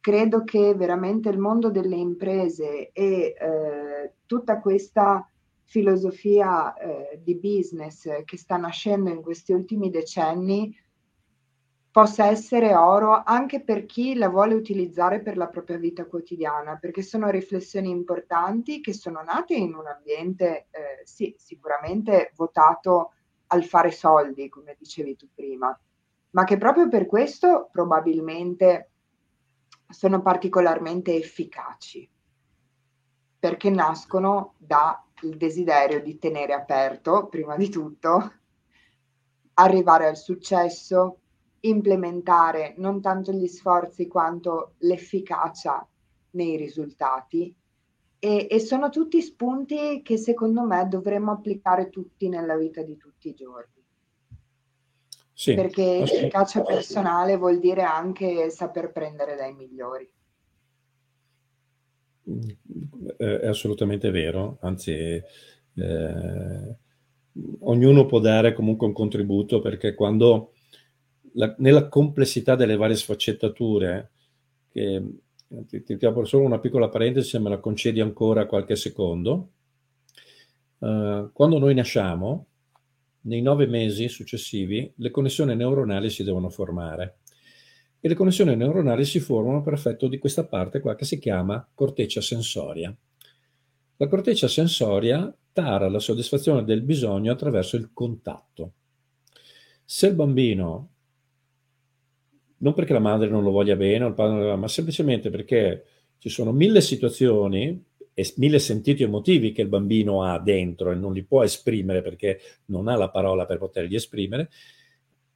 credo 0.03 0.43
che 0.43 0.75
veramente 0.75 1.29
il 1.29 1.37
mondo 1.37 1.71
delle 1.71 1.95
imprese 1.95 2.91
e 2.91 3.33
eh, 3.39 4.13
tutta 4.25 4.59
questa 4.59 5.25
filosofia 5.63 6.75
eh, 6.75 7.21
di 7.23 7.35
business 7.37 8.09
che 8.25 8.37
sta 8.37 8.57
nascendo 8.57 9.09
in 9.09 9.21
questi 9.21 9.53
ultimi 9.53 9.89
decenni 9.89 10.77
possa 11.89 12.25
essere 12.25 12.75
oro 12.75 13.23
anche 13.23 13.63
per 13.63 13.85
chi 13.85 14.15
la 14.15 14.27
vuole 14.27 14.55
utilizzare 14.55 15.21
per 15.21 15.37
la 15.37 15.47
propria 15.47 15.77
vita 15.77 16.05
quotidiana, 16.05 16.75
perché 16.75 17.01
sono 17.01 17.29
riflessioni 17.29 17.89
importanti 17.89 18.81
che 18.81 18.91
sono 18.91 19.23
nate 19.23 19.53
in 19.53 19.73
un 19.73 19.87
ambiente, 19.87 20.67
eh, 20.71 21.05
sì, 21.05 21.33
sicuramente 21.37 22.33
votato 22.35 23.13
al 23.47 23.63
fare 23.63 23.91
soldi, 23.91 24.49
come 24.49 24.75
dicevi 24.77 25.15
tu 25.15 25.29
prima, 25.33 25.79
ma 26.31 26.43
che 26.43 26.57
proprio 26.57 26.89
per 26.89 27.05
questo 27.05 27.69
probabilmente 27.71 28.89
sono 29.89 30.21
particolarmente 30.21 31.15
efficaci 31.15 32.09
perché 33.43 33.69
nascono 33.69 34.53
dal 34.57 34.97
desiderio 35.35 36.01
di 36.01 36.17
tenere 36.17 36.53
aperto, 36.53 37.27
prima 37.27 37.57
di 37.57 37.69
tutto, 37.69 38.31
arrivare 39.55 40.07
al 40.07 40.15
successo, 40.15 41.17
implementare 41.59 42.73
non 42.77 43.01
tanto 43.01 43.33
gli 43.33 43.47
sforzi 43.47 44.07
quanto 44.07 44.75
l'efficacia 44.79 45.85
nei 46.31 46.55
risultati 46.55 47.53
e, 48.17 48.47
e, 48.49 48.59
sono 48.59 48.87
tutti 48.89 49.21
spunti 49.21 50.01
che 50.01 50.17
secondo 50.17 50.63
me 50.63 50.87
dovremmo 50.87 51.31
applicare 51.33 51.89
tutti 51.89 52.29
nella 52.29 52.55
vita 52.55 52.81
di 52.81 52.95
tutti 52.95 53.27
i 53.27 53.33
giorni. 53.33 53.72
Sì, 55.43 55.55
perché 55.55 55.97
efficacia 55.97 56.61
personale 56.61 57.35
vuol 57.35 57.59
dire 57.59 57.81
anche 57.81 58.49
saper 58.49 58.93
prendere 58.93 59.35
dai 59.35 59.53
migliori. 59.53 60.09
È 63.17 63.47
assolutamente 63.47 64.09
vero, 64.09 64.57
anzi 64.61 64.93
eh, 64.93 66.77
ognuno 67.59 68.05
può 68.05 68.19
dare 68.19 68.53
comunque 68.53 68.87
un 68.87 68.93
contributo 68.93 69.59
perché 69.59 69.93
quando 69.93 70.53
la, 71.33 71.53
nella 71.57 71.89
complessità 71.89 72.55
delle 72.55 72.77
varie 72.77 72.95
sfaccettature, 72.95 74.11
che, 74.71 75.03
ti, 75.67 75.83
ti 75.83 76.05
apro 76.05 76.23
solo 76.23 76.45
una 76.45 76.59
piccola 76.59 76.87
parentesi 76.87 77.27
se 77.27 77.39
me 77.39 77.49
la 77.49 77.59
concedi 77.59 77.99
ancora 77.99 78.45
qualche 78.45 78.77
secondo, 78.77 79.49
uh, 80.77 81.29
quando 81.33 81.59
noi 81.59 81.73
nasciamo, 81.73 82.45
nei 83.23 83.41
nove 83.41 83.67
mesi 83.67 84.09
successivi 84.09 84.91
le 84.97 85.11
connessioni 85.11 85.55
neuronali 85.55 86.09
si 86.09 86.23
devono 86.23 86.49
formare 86.49 87.19
e 87.99 88.09
le 88.09 88.15
connessioni 88.15 88.55
neuronali 88.55 89.05
si 89.05 89.21
formano 89.21 89.61
per 89.61 89.73
effetto 89.73 90.07
di 90.07 90.17
questa 90.17 90.45
parte 90.45 90.81
qua 90.81 90.93
che 90.93 91.05
si 91.05 91.19
chiama 91.19 91.65
corteccia 91.73 92.19
sensoria. 92.19 92.93
La 93.95 94.07
corteccia 94.07 94.49
sensoria 94.49 95.33
tara 95.53 95.87
la 95.87 95.99
soddisfazione 95.99 96.65
del 96.65 96.81
bisogno 96.81 97.31
attraverso 97.31 97.77
il 97.77 97.91
contatto. 97.93 98.73
Se 99.85 100.07
il 100.07 100.15
bambino, 100.15 100.89
non 102.57 102.73
perché 102.73 102.91
la 102.91 102.99
madre 102.99 103.29
non 103.29 103.41
lo 103.41 103.51
voglia 103.51 103.77
bene 103.77 104.03
o 104.03 104.07
il 104.09 104.15
padre 104.15 104.31
non 104.31 104.39
lo 104.39 104.47
voglia, 104.47 104.59
ma 104.59 104.67
semplicemente 104.67 105.29
perché 105.29 105.85
ci 106.17 106.27
sono 106.27 106.51
mille 106.51 106.81
situazioni 106.81 107.81
e 108.13 108.33
mille 108.37 108.59
sentiti 108.59 109.03
emotivi 109.03 109.51
che 109.51 109.61
il 109.61 109.67
bambino 109.67 110.23
ha 110.23 110.39
dentro 110.39 110.91
e 110.91 110.95
non 110.95 111.13
li 111.13 111.23
può 111.23 111.43
esprimere 111.43 112.01
perché 112.01 112.39
non 112.65 112.87
ha 112.87 112.95
la 112.95 113.09
parola 113.09 113.45
per 113.45 113.57
poterli 113.57 113.95
esprimere, 113.95 114.49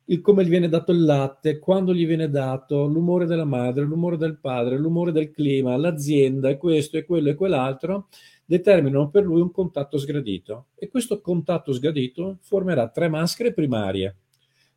il 0.10 0.22
come 0.22 0.46
gli 0.46 0.50
viene 0.50 0.70
dato 0.70 0.94
il 0.94 1.04
latte, 1.04 1.60
quando 1.60 1.94
gli 1.94 2.06
viene 2.06 2.30
dato, 2.30 2.86
l'umore 2.86 3.26
della 3.26 3.44
madre, 3.44 3.84
l'umore 3.84 4.16
del 4.16 4.38
padre, 4.40 4.78
l'umore 4.78 5.12
del 5.12 5.32
clima, 5.32 5.76
l'azienda 5.76 6.50
e 6.50 6.58
questo 6.58 6.98
e 6.98 7.04
quello 7.04 7.30
e 7.30 7.36
quell'altro, 7.36 8.08
determinano 8.46 9.10
per 9.10 9.26
lui 9.26 9.42
un 9.42 9.52
contatto 9.52 9.98
sgradito. 9.98 10.68
E 10.76 10.88
questo 10.88 11.20
contatto 11.20 11.74
sgradito 11.74 12.38
formerà 12.42 12.88
tre 12.88 13.10
maschere 13.10 13.52
primarie 13.54 14.16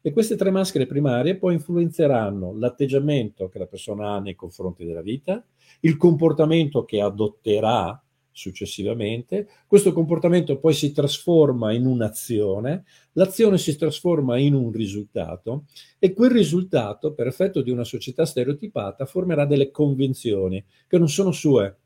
e 0.03 0.13
queste 0.13 0.37
tre 0.37 0.51
maschere 0.51 0.87
primarie 0.87 1.37
poi 1.37 1.55
influenzeranno 1.55 2.57
l'atteggiamento 2.57 3.49
che 3.49 3.59
la 3.59 3.67
persona 3.67 4.13
ha 4.13 4.21
nei 4.21 4.35
confronti 4.35 4.85
della 4.85 5.03
vita, 5.03 5.45
il 5.81 5.97
comportamento 5.97 6.85
che 6.85 7.01
adotterà 7.01 8.03
successivamente, 8.33 9.49
questo 9.67 9.93
comportamento 9.93 10.59
poi 10.59 10.73
si 10.73 10.93
trasforma 10.93 11.73
in 11.73 11.85
un'azione, 11.85 12.85
l'azione 13.13 13.59
si 13.59 13.77
trasforma 13.77 14.39
in 14.39 14.55
un 14.55 14.73
risultato 14.73 15.65
e 15.99 16.13
quel 16.15 16.31
risultato, 16.31 17.13
per 17.13 17.27
effetto 17.27 17.61
di 17.61 17.71
una 17.71 17.85
società 17.85 18.25
stereotipata, 18.25 19.05
formerà 19.05 19.45
delle 19.45 19.71
convinzioni 19.71 20.65
che 20.87 20.99
non 20.99 21.09
sono 21.09 21.33
sue, 21.33 21.77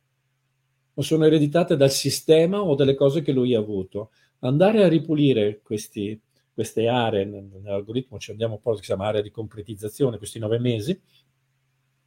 ma 0.94 1.02
sono 1.02 1.24
ereditate 1.24 1.76
dal 1.76 1.90
sistema 1.90 2.62
o 2.62 2.74
dalle 2.74 2.94
cose 2.94 3.22
che 3.22 3.32
lui 3.32 3.54
ha 3.54 3.58
avuto. 3.58 4.10
Andare 4.40 4.84
a 4.84 4.88
ripulire 4.88 5.60
questi, 5.62 6.18
queste 6.54 6.86
aree, 6.86 7.24
nell'algoritmo 7.24 8.18
ci 8.18 8.30
andiamo 8.30 8.54
un 8.54 8.60
po' 8.60 8.76
si 8.76 8.82
chiama 8.82 9.06
area 9.06 9.20
di 9.20 9.30
concretizzazione, 9.30 10.18
questi 10.18 10.38
nove 10.38 10.60
mesi, 10.60 10.98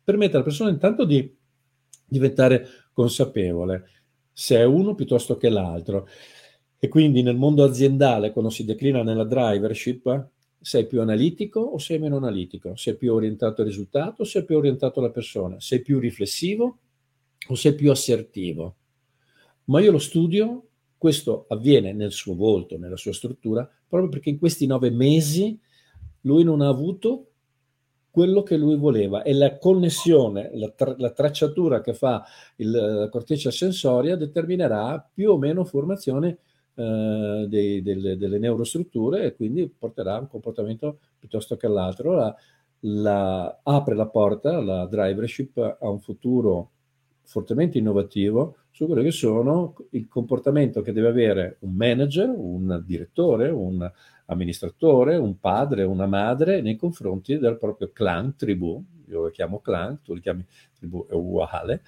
permette 0.03 0.35
alla 0.35 0.45
persona 0.45 0.69
intanto 0.69 1.03
di 1.03 1.35
diventare 2.05 2.65
consapevole 2.93 3.89
se 4.31 4.55
è 4.55 4.63
uno 4.63 4.95
piuttosto 4.95 5.35
che 5.35 5.49
l'altro. 5.49 6.07
E 6.79 6.87
quindi 6.87 7.23
nel 7.23 7.35
mondo 7.35 7.63
aziendale, 7.63 8.31
quando 8.31 8.51
si 8.51 8.63
declina 8.63 9.03
nella 9.03 9.25
drivership, 9.25 10.29
sei 10.61 10.85
più 10.85 11.01
analitico 11.01 11.59
o 11.59 11.77
sei 11.79 11.97
meno 11.97 12.17
analitico? 12.17 12.75
Sei 12.75 12.95
più 12.95 13.13
orientato 13.13 13.61
al 13.61 13.67
risultato 13.67 14.21
o 14.21 14.25
sei 14.25 14.45
più 14.45 14.57
orientato 14.57 14.99
alla 14.99 15.09
persona? 15.09 15.59
Sei 15.59 15.81
più 15.81 15.99
riflessivo 15.99 16.77
o 17.47 17.55
sei 17.55 17.73
più 17.73 17.89
assertivo? 17.89 18.75
Ma 19.65 19.81
io 19.81 19.91
lo 19.91 19.97
studio, 19.97 20.67
questo 20.97 21.45
avviene 21.49 21.91
nel 21.91 22.11
suo 22.11 22.35
volto, 22.35 22.77
nella 22.77 22.95
sua 22.95 23.13
struttura, 23.13 23.67
proprio 23.87 24.09
perché 24.09 24.29
in 24.29 24.39
questi 24.39 24.65
nove 24.65 24.89
mesi 24.89 25.59
lui 26.21 26.43
non 26.43 26.61
ha 26.61 26.67
avuto 26.67 27.27
quello 28.17 28.41
che 28.41 28.57
lui 28.57 28.75
voleva 28.77 29.21
e 29.21 29.33
la 29.33 29.57
connessione, 29.57 30.49
la, 30.55 30.69
tra- 30.69 30.95
la 30.97 31.11
tracciatura 31.11 31.81
che 31.81 31.93
fa 31.93 32.25
il, 32.55 32.71
la 32.71 33.09
corteccia 33.09 33.51
sensoria 33.51 34.15
determinerà 34.15 35.07
più 35.13 35.31
o 35.31 35.37
meno 35.37 35.63
formazione 35.65 36.39
eh, 36.73 37.45
dei, 37.47 37.81
delle, 37.83 38.17
delle, 38.17 38.39
neurostrutture 38.39 39.23
e 39.23 39.35
quindi 39.35 39.67
porterà 39.67 40.15
a 40.15 40.19
un 40.19 40.27
comportamento 40.27 40.99
piuttosto 41.19 41.57
che 41.57 41.67
all'altro. 41.67 42.13
La, 42.13 42.35
la, 42.81 43.59
apre 43.63 43.95
la 43.95 44.07
porta, 44.07 44.61
la 44.61 44.85
drivership, 44.85 45.57
a 45.57 45.89
un 45.89 45.99
futuro 45.99 46.71
fortemente 47.23 47.77
innovativo 47.77 48.57
su 48.77 48.85
quello 48.85 49.01
che 49.01 49.09
sono 49.09 49.73
il 49.89 50.07
comportamento 50.07 50.83
che 50.83 50.91
deve 50.91 51.07
avere 51.07 51.57
un 51.61 51.73
manager, 51.73 52.29
un 52.29 52.83
direttore, 52.85 53.49
un 53.49 53.91
amministratore, 54.25 55.15
un 55.15 55.39
padre, 55.39 55.81
una 55.81 56.05
madre 56.05 56.61
nei 56.61 56.75
confronti 56.75 57.39
del 57.39 57.57
proprio 57.57 57.89
clan, 57.91 58.35
tribù, 58.35 58.79
io 59.07 59.23
lo 59.23 59.29
chiamo 59.31 59.61
clan, 59.61 59.99
tu 60.03 60.13
li 60.13 60.21
chiami 60.21 60.45
tribù, 60.77 61.07
è 61.07 61.13
uguale, 61.13 61.81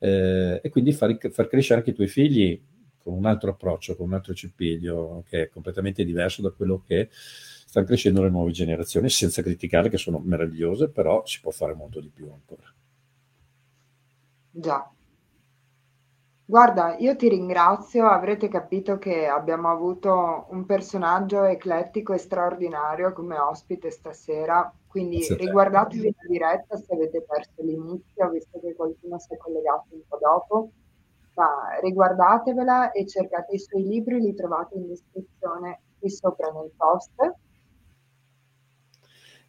eh, 0.00 0.58
e 0.60 0.68
quindi 0.68 0.90
far, 0.92 1.16
far, 1.30 1.46
crescere 1.46 1.78
anche 1.78 1.90
i 1.90 1.94
tuoi 1.94 2.08
figli 2.08 2.60
con 2.98 3.14
un 3.14 3.26
altro 3.26 3.50
approccio, 3.50 3.94
con 3.94 4.08
un 4.08 4.14
altro 4.14 4.34
cipiglio 4.34 5.22
che 5.28 5.42
è 5.42 5.48
completamente 5.48 6.04
diverso 6.04 6.42
da 6.42 6.50
quello 6.50 6.82
che 6.84 7.08
stanno 7.12 7.86
crescendo 7.86 8.20
le 8.20 8.30
nuove 8.30 8.50
generazioni, 8.50 9.08
senza 9.10 9.42
criticare 9.42 9.88
che 9.88 9.96
sono 9.96 10.18
meravigliose, 10.18 10.88
però 10.88 11.24
si 11.24 11.38
può 11.40 11.52
fare 11.52 11.74
molto 11.74 12.00
di 12.00 12.10
più 12.12 12.28
ancora. 12.32 12.64
Già, 14.50 14.92
Guarda, 16.44 16.96
io 16.98 17.14
ti 17.14 17.28
ringrazio, 17.28 18.06
avrete 18.06 18.48
capito 18.48 18.98
che 18.98 19.26
abbiamo 19.26 19.70
avuto 19.70 20.46
un 20.50 20.66
personaggio 20.66 21.44
eclettico 21.44 22.12
e 22.12 22.18
straordinario 22.18 23.12
come 23.12 23.38
ospite 23.38 23.90
stasera, 23.90 24.70
quindi 24.86 25.18
Grazie 25.18 25.34
a 25.34 25.38
te. 25.38 25.44
riguardatevi 25.44 26.14
la 26.16 26.28
diretta 26.28 26.76
se 26.76 26.92
avete 26.92 27.22
perso 27.22 27.62
l'inizio, 27.62 28.28
visto 28.30 28.60
che 28.60 28.74
qualcuno 28.74 29.18
si 29.18 29.32
è 29.32 29.36
collegato 29.36 29.86
un 29.90 30.00
po' 30.06 30.18
dopo, 30.20 30.70
ma 31.34 31.78
riguardatevela 31.80 32.90
e 32.90 33.06
cercate 33.06 33.54
i 33.54 33.58
suoi 33.58 33.84
libri, 33.84 34.20
li 34.20 34.34
trovate 34.34 34.74
in 34.74 34.88
descrizione 34.88 35.80
qui 35.98 36.10
sopra 36.10 36.50
nel 36.50 36.72
post. 36.76 37.12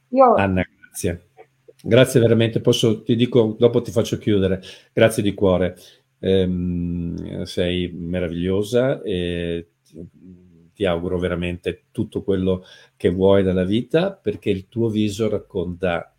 Io... 0.10 0.34
Anna, 0.36 0.64
grazie. 0.80 1.30
Grazie 1.86 2.22
veramente, 2.22 2.62
posso, 2.62 3.04
ti 3.04 3.16
dico, 3.18 3.58
dopo 3.60 3.82
ti 3.82 3.91
faccio 3.91 4.18
chiudere. 4.18 4.62
Grazie 4.94 5.22
di 5.22 5.34
cuore 5.34 5.76
ehm, 6.24 7.43
sei 7.43 7.91
meravigliosa 7.91 9.01
e 9.01 9.67
ti 10.74 10.86
auguro 10.86 11.19
veramente 11.19 11.84
tutto 11.91 12.24
quello 12.24 12.63
che 12.95 13.09
vuoi 13.09 13.43
dalla 13.43 13.65
vita 13.65 14.13
perché 14.13 14.49
il 14.49 14.69
tuo 14.69 14.89
viso 14.89 15.30
racconta 15.30 16.15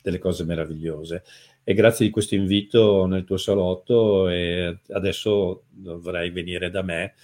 delle 0.00 0.18
cose 0.18 0.44
meravigliose. 0.44 1.24
E 1.64 1.74
grazie 1.74 2.06
di 2.06 2.12
questo 2.12 2.34
invito 2.36 3.06
nel 3.06 3.24
tuo 3.24 3.38
salotto 3.38 4.28
e 4.28 4.78
adesso 4.90 5.64
dovrai 5.70 6.30
venire 6.30 6.70
da 6.70 6.82
me 6.82 7.14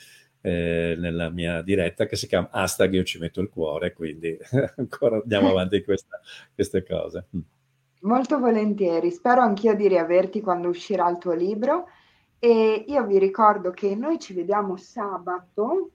eh, 0.41 0.97
nella 0.99 1.31
mia 1.31 1.63
diretta 1.63 2.07
che 2.07 2.17
si 2.17 2.27
chiama 2.27 2.49
hashtag 2.51 2.95
io 2.95 3.05
ci 3.05 3.19
metto 3.19 3.41
il 3.41 3.51
cuore, 3.51 3.93
quindi 3.93 4.37
ancora 4.77 5.21
andiamo 5.21 5.51
avanti 5.51 5.85
questa, 5.85 6.19
queste 6.53 6.83
cose. 6.83 7.27
Molto 8.01 8.41
volentieri, 8.41 9.13
spero 9.13 9.43
anch'io 9.43 9.77
di 9.77 9.87
riaverti 9.87 10.41
quando 10.41 10.69
uscirà 10.69 11.09
il 11.09 11.19
tuo 11.19 11.35
libro 11.35 11.87
e 12.45 12.87
io 12.89 13.07
vi 13.07 13.21
ricordo 13.21 13.71
che 13.71 13.95
noi 13.95 14.19
ci 14.19 14.35
vediamo 14.35 14.77
sabato. 14.77 15.91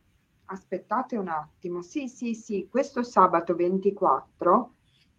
Aspettate 0.46 1.18
un 1.18 1.28
attimo. 1.28 1.82
Sì, 1.82 2.08
sì, 2.08 2.36
sì, 2.36 2.70
questo 2.72 3.04
sabato 3.04 3.54
24. 3.54 4.74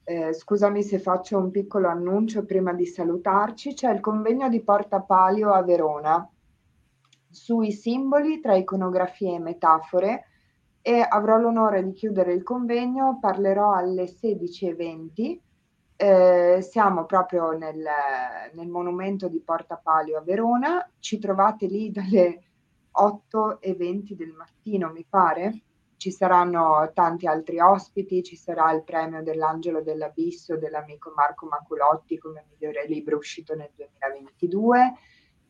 Eh, 0.04 0.32
scusami 0.32 0.82
se 0.82 0.98
faccio 0.98 1.36
un 1.36 1.50
piccolo 1.50 1.88
annuncio 1.88 2.46
prima 2.46 2.72
di 2.72 2.86
salutarci. 2.86 3.74
C'è 3.74 3.92
il 3.92 4.00
convegno 4.00 4.48
di 4.48 4.62
Porta 4.62 5.02
Palio 5.02 5.52
a 5.52 5.62
Verona 5.62 6.26
sui 7.28 7.72
simboli 7.72 8.40
tra 8.40 8.54
iconografie 8.54 9.34
e 9.34 9.38
metafore 9.38 10.24
e 10.80 11.06
avrò 11.06 11.36
l'onore 11.36 11.84
di 11.84 11.92
chiudere 11.92 12.32
il 12.32 12.42
convegno. 12.42 13.18
Parlerò 13.20 13.74
alle 13.74 14.04
16.20 14.04 15.40
eh, 16.00 16.60
siamo 16.62 17.06
proprio 17.06 17.50
nel, 17.50 17.84
nel, 18.52 18.68
monumento 18.68 19.26
di 19.26 19.40
Porta 19.40 19.80
Palio 19.82 20.18
a 20.18 20.22
Verona, 20.22 20.88
ci 21.00 21.18
trovate 21.18 21.66
lì 21.66 21.90
dalle 21.92 22.42
8 22.92 23.60
e 23.60 23.74
20 23.74 24.14
del 24.14 24.32
mattino, 24.32 24.92
mi 24.92 25.04
pare. 25.08 25.62
Ci 25.96 26.12
saranno 26.12 26.92
tanti 26.94 27.26
altri 27.26 27.58
ospiti, 27.58 28.22
ci 28.22 28.36
sarà 28.36 28.70
il 28.70 28.84
premio 28.84 29.24
dell'Angelo 29.24 29.82
dell'Abisso 29.82 30.56
dell'amico 30.56 31.12
Marco 31.16 31.46
Maculotti 31.46 32.16
come 32.16 32.44
migliore 32.48 32.86
libro 32.86 33.16
uscito 33.16 33.56
nel 33.56 33.70
2022 33.74 34.92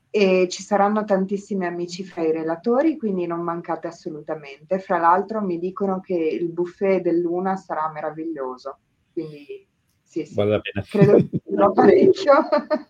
e 0.09 0.49
ci 0.49 0.63
saranno 0.63 1.05
tantissimi 1.05 1.67
amici 1.67 2.03
fra 2.03 2.23
i 2.23 2.33
relatori, 2.33 2.97
quindi 2.97 3.27
non 3.27 3.41
mancate 3.41 3.89
assolutamente. 3.89 4.79
Fra 4.79 4.97
l'altro 4.97 5.43
mi 5.43 5.59
dicono 5.59 6.01
che 6.01 6.15
il 6.15 6.49
buffet 6.49 7.03
dell'Una 7.03 7.57
sarà 7.57 7.91
meraviglioso, 7.91 8.79
quindi 9.13 9.69
sì, 10.09 10.25
sì. 10.25 10.35
Vale 10.35 10.51
la 10.51 10.61
pena. 10.61 10.85
Credo 10.89 11.17
che 11.17 11.43
sia 11.45 11.71
parecchio. 11.71 12.33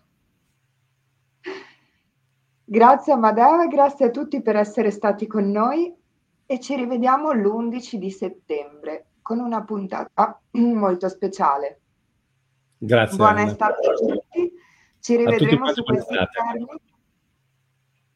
grazie 2.63 3.13
Amadeo 3.13 3.61
e 3.61 3.67
grazie 3.67 4.05
a 4.05 4.09
tutti 4.09 4.41
per 4.41 4.55
essere 4.55 4.89
stati 4.91 5.27
con 5.27 5.51
noi 5.51 5.93
e 6.45 6.59
ci 6.59 6.75
rivediamo 6.75 7.31
l'11 7.31 7.95
di 7.95 8.09
settembre 8.09 9.07
con 9.21 9.39
una 9.39 9.63
puntata 9.63 10.39
molto 10.51 11.09
speciale. 11.09 11.81
Grazie. 12.77 13.17
Buona 13.17 13.43
estate 13.43 13.89
a 13.89 13.93
tutti. 13.93 14.53
Ci 15.01 15.15
rivedremo 15.17 15.73
su 15.73 15.83
questi 15.83 16.15
termini. 16.15 16.67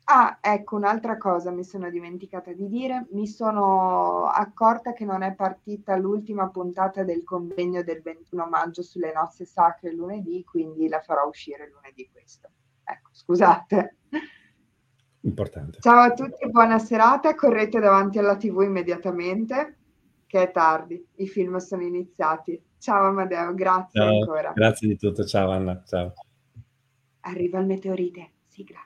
Ah, 0.05 0.37
ecco, 0.41 0.75
un'altra 0.75 1.17
cosa 1.17 1.49
mi 1.49 1.63
sono 1.63 1.89
dimenticata 1.89 2.51
di 2.51 2.67
dire, 2.67 3.07
mi 3.11 3.25
sono 3.25 4.25
accorta 4.25 4.91
che 4.91 5.05
non 5.05 5.21
è 5.21 5.33
partita 5.33 5.95
l'ultima 5.95 6.49
puntata 6.49 7.03
del 7.03 7.23
convegno 7.23 7.83
del 7.83 8.01
21 8.01 8.45
maggio 8.47 8.81
sulle 8.81 9.13
nozze 9.13 9.45
sacre 9.45 9.93
lunedì, 9.93 10.43
quindi 10.43 10.89
la 10.89 10.99
farò 10.99 11.25
uscire 11.25 11.69
lunedì 11.71 12.09
questo. 12.11 12.49
Ecco, 12.83 13.09
scusate. 13.13 13.95
Importante. 15.21 15.79
Ciao 15.79 16.01
a 16.01 16.11
tutti, 16.11 16.49
buona 16.49 16.79
serata, 16.79 17.33
correte 17.33 17.79
davanti 17.79 18.19
alla 18.19 18.35
TV 18.35 18.61
immediatamente, 18.63 19.77
che 20.27 20.41
è 20.41 20.51
tardi, 20.51 21.01
i 21.15 21.27
film 21.29 21.55
sono 21.57 21.81
iniziati. 21.81 22.61
Ciao 22.77 23.07
Amadeo, 23.07 23.53
grazie 23.53 24.01
ciao, 24.01 24.19
ancora. 24.19 24.51
Grazie 24.51 24.89
di 24.89 24.97
tutto, 24.97 25.23
ciao 25.23 25.49
Anna, 25.49 25.81
ciao. 25.85 26.11
Arriva 27.21 27.59
il 27.59 27.67
meteorite, 27.67 28.31
sigla. 28.47 28.85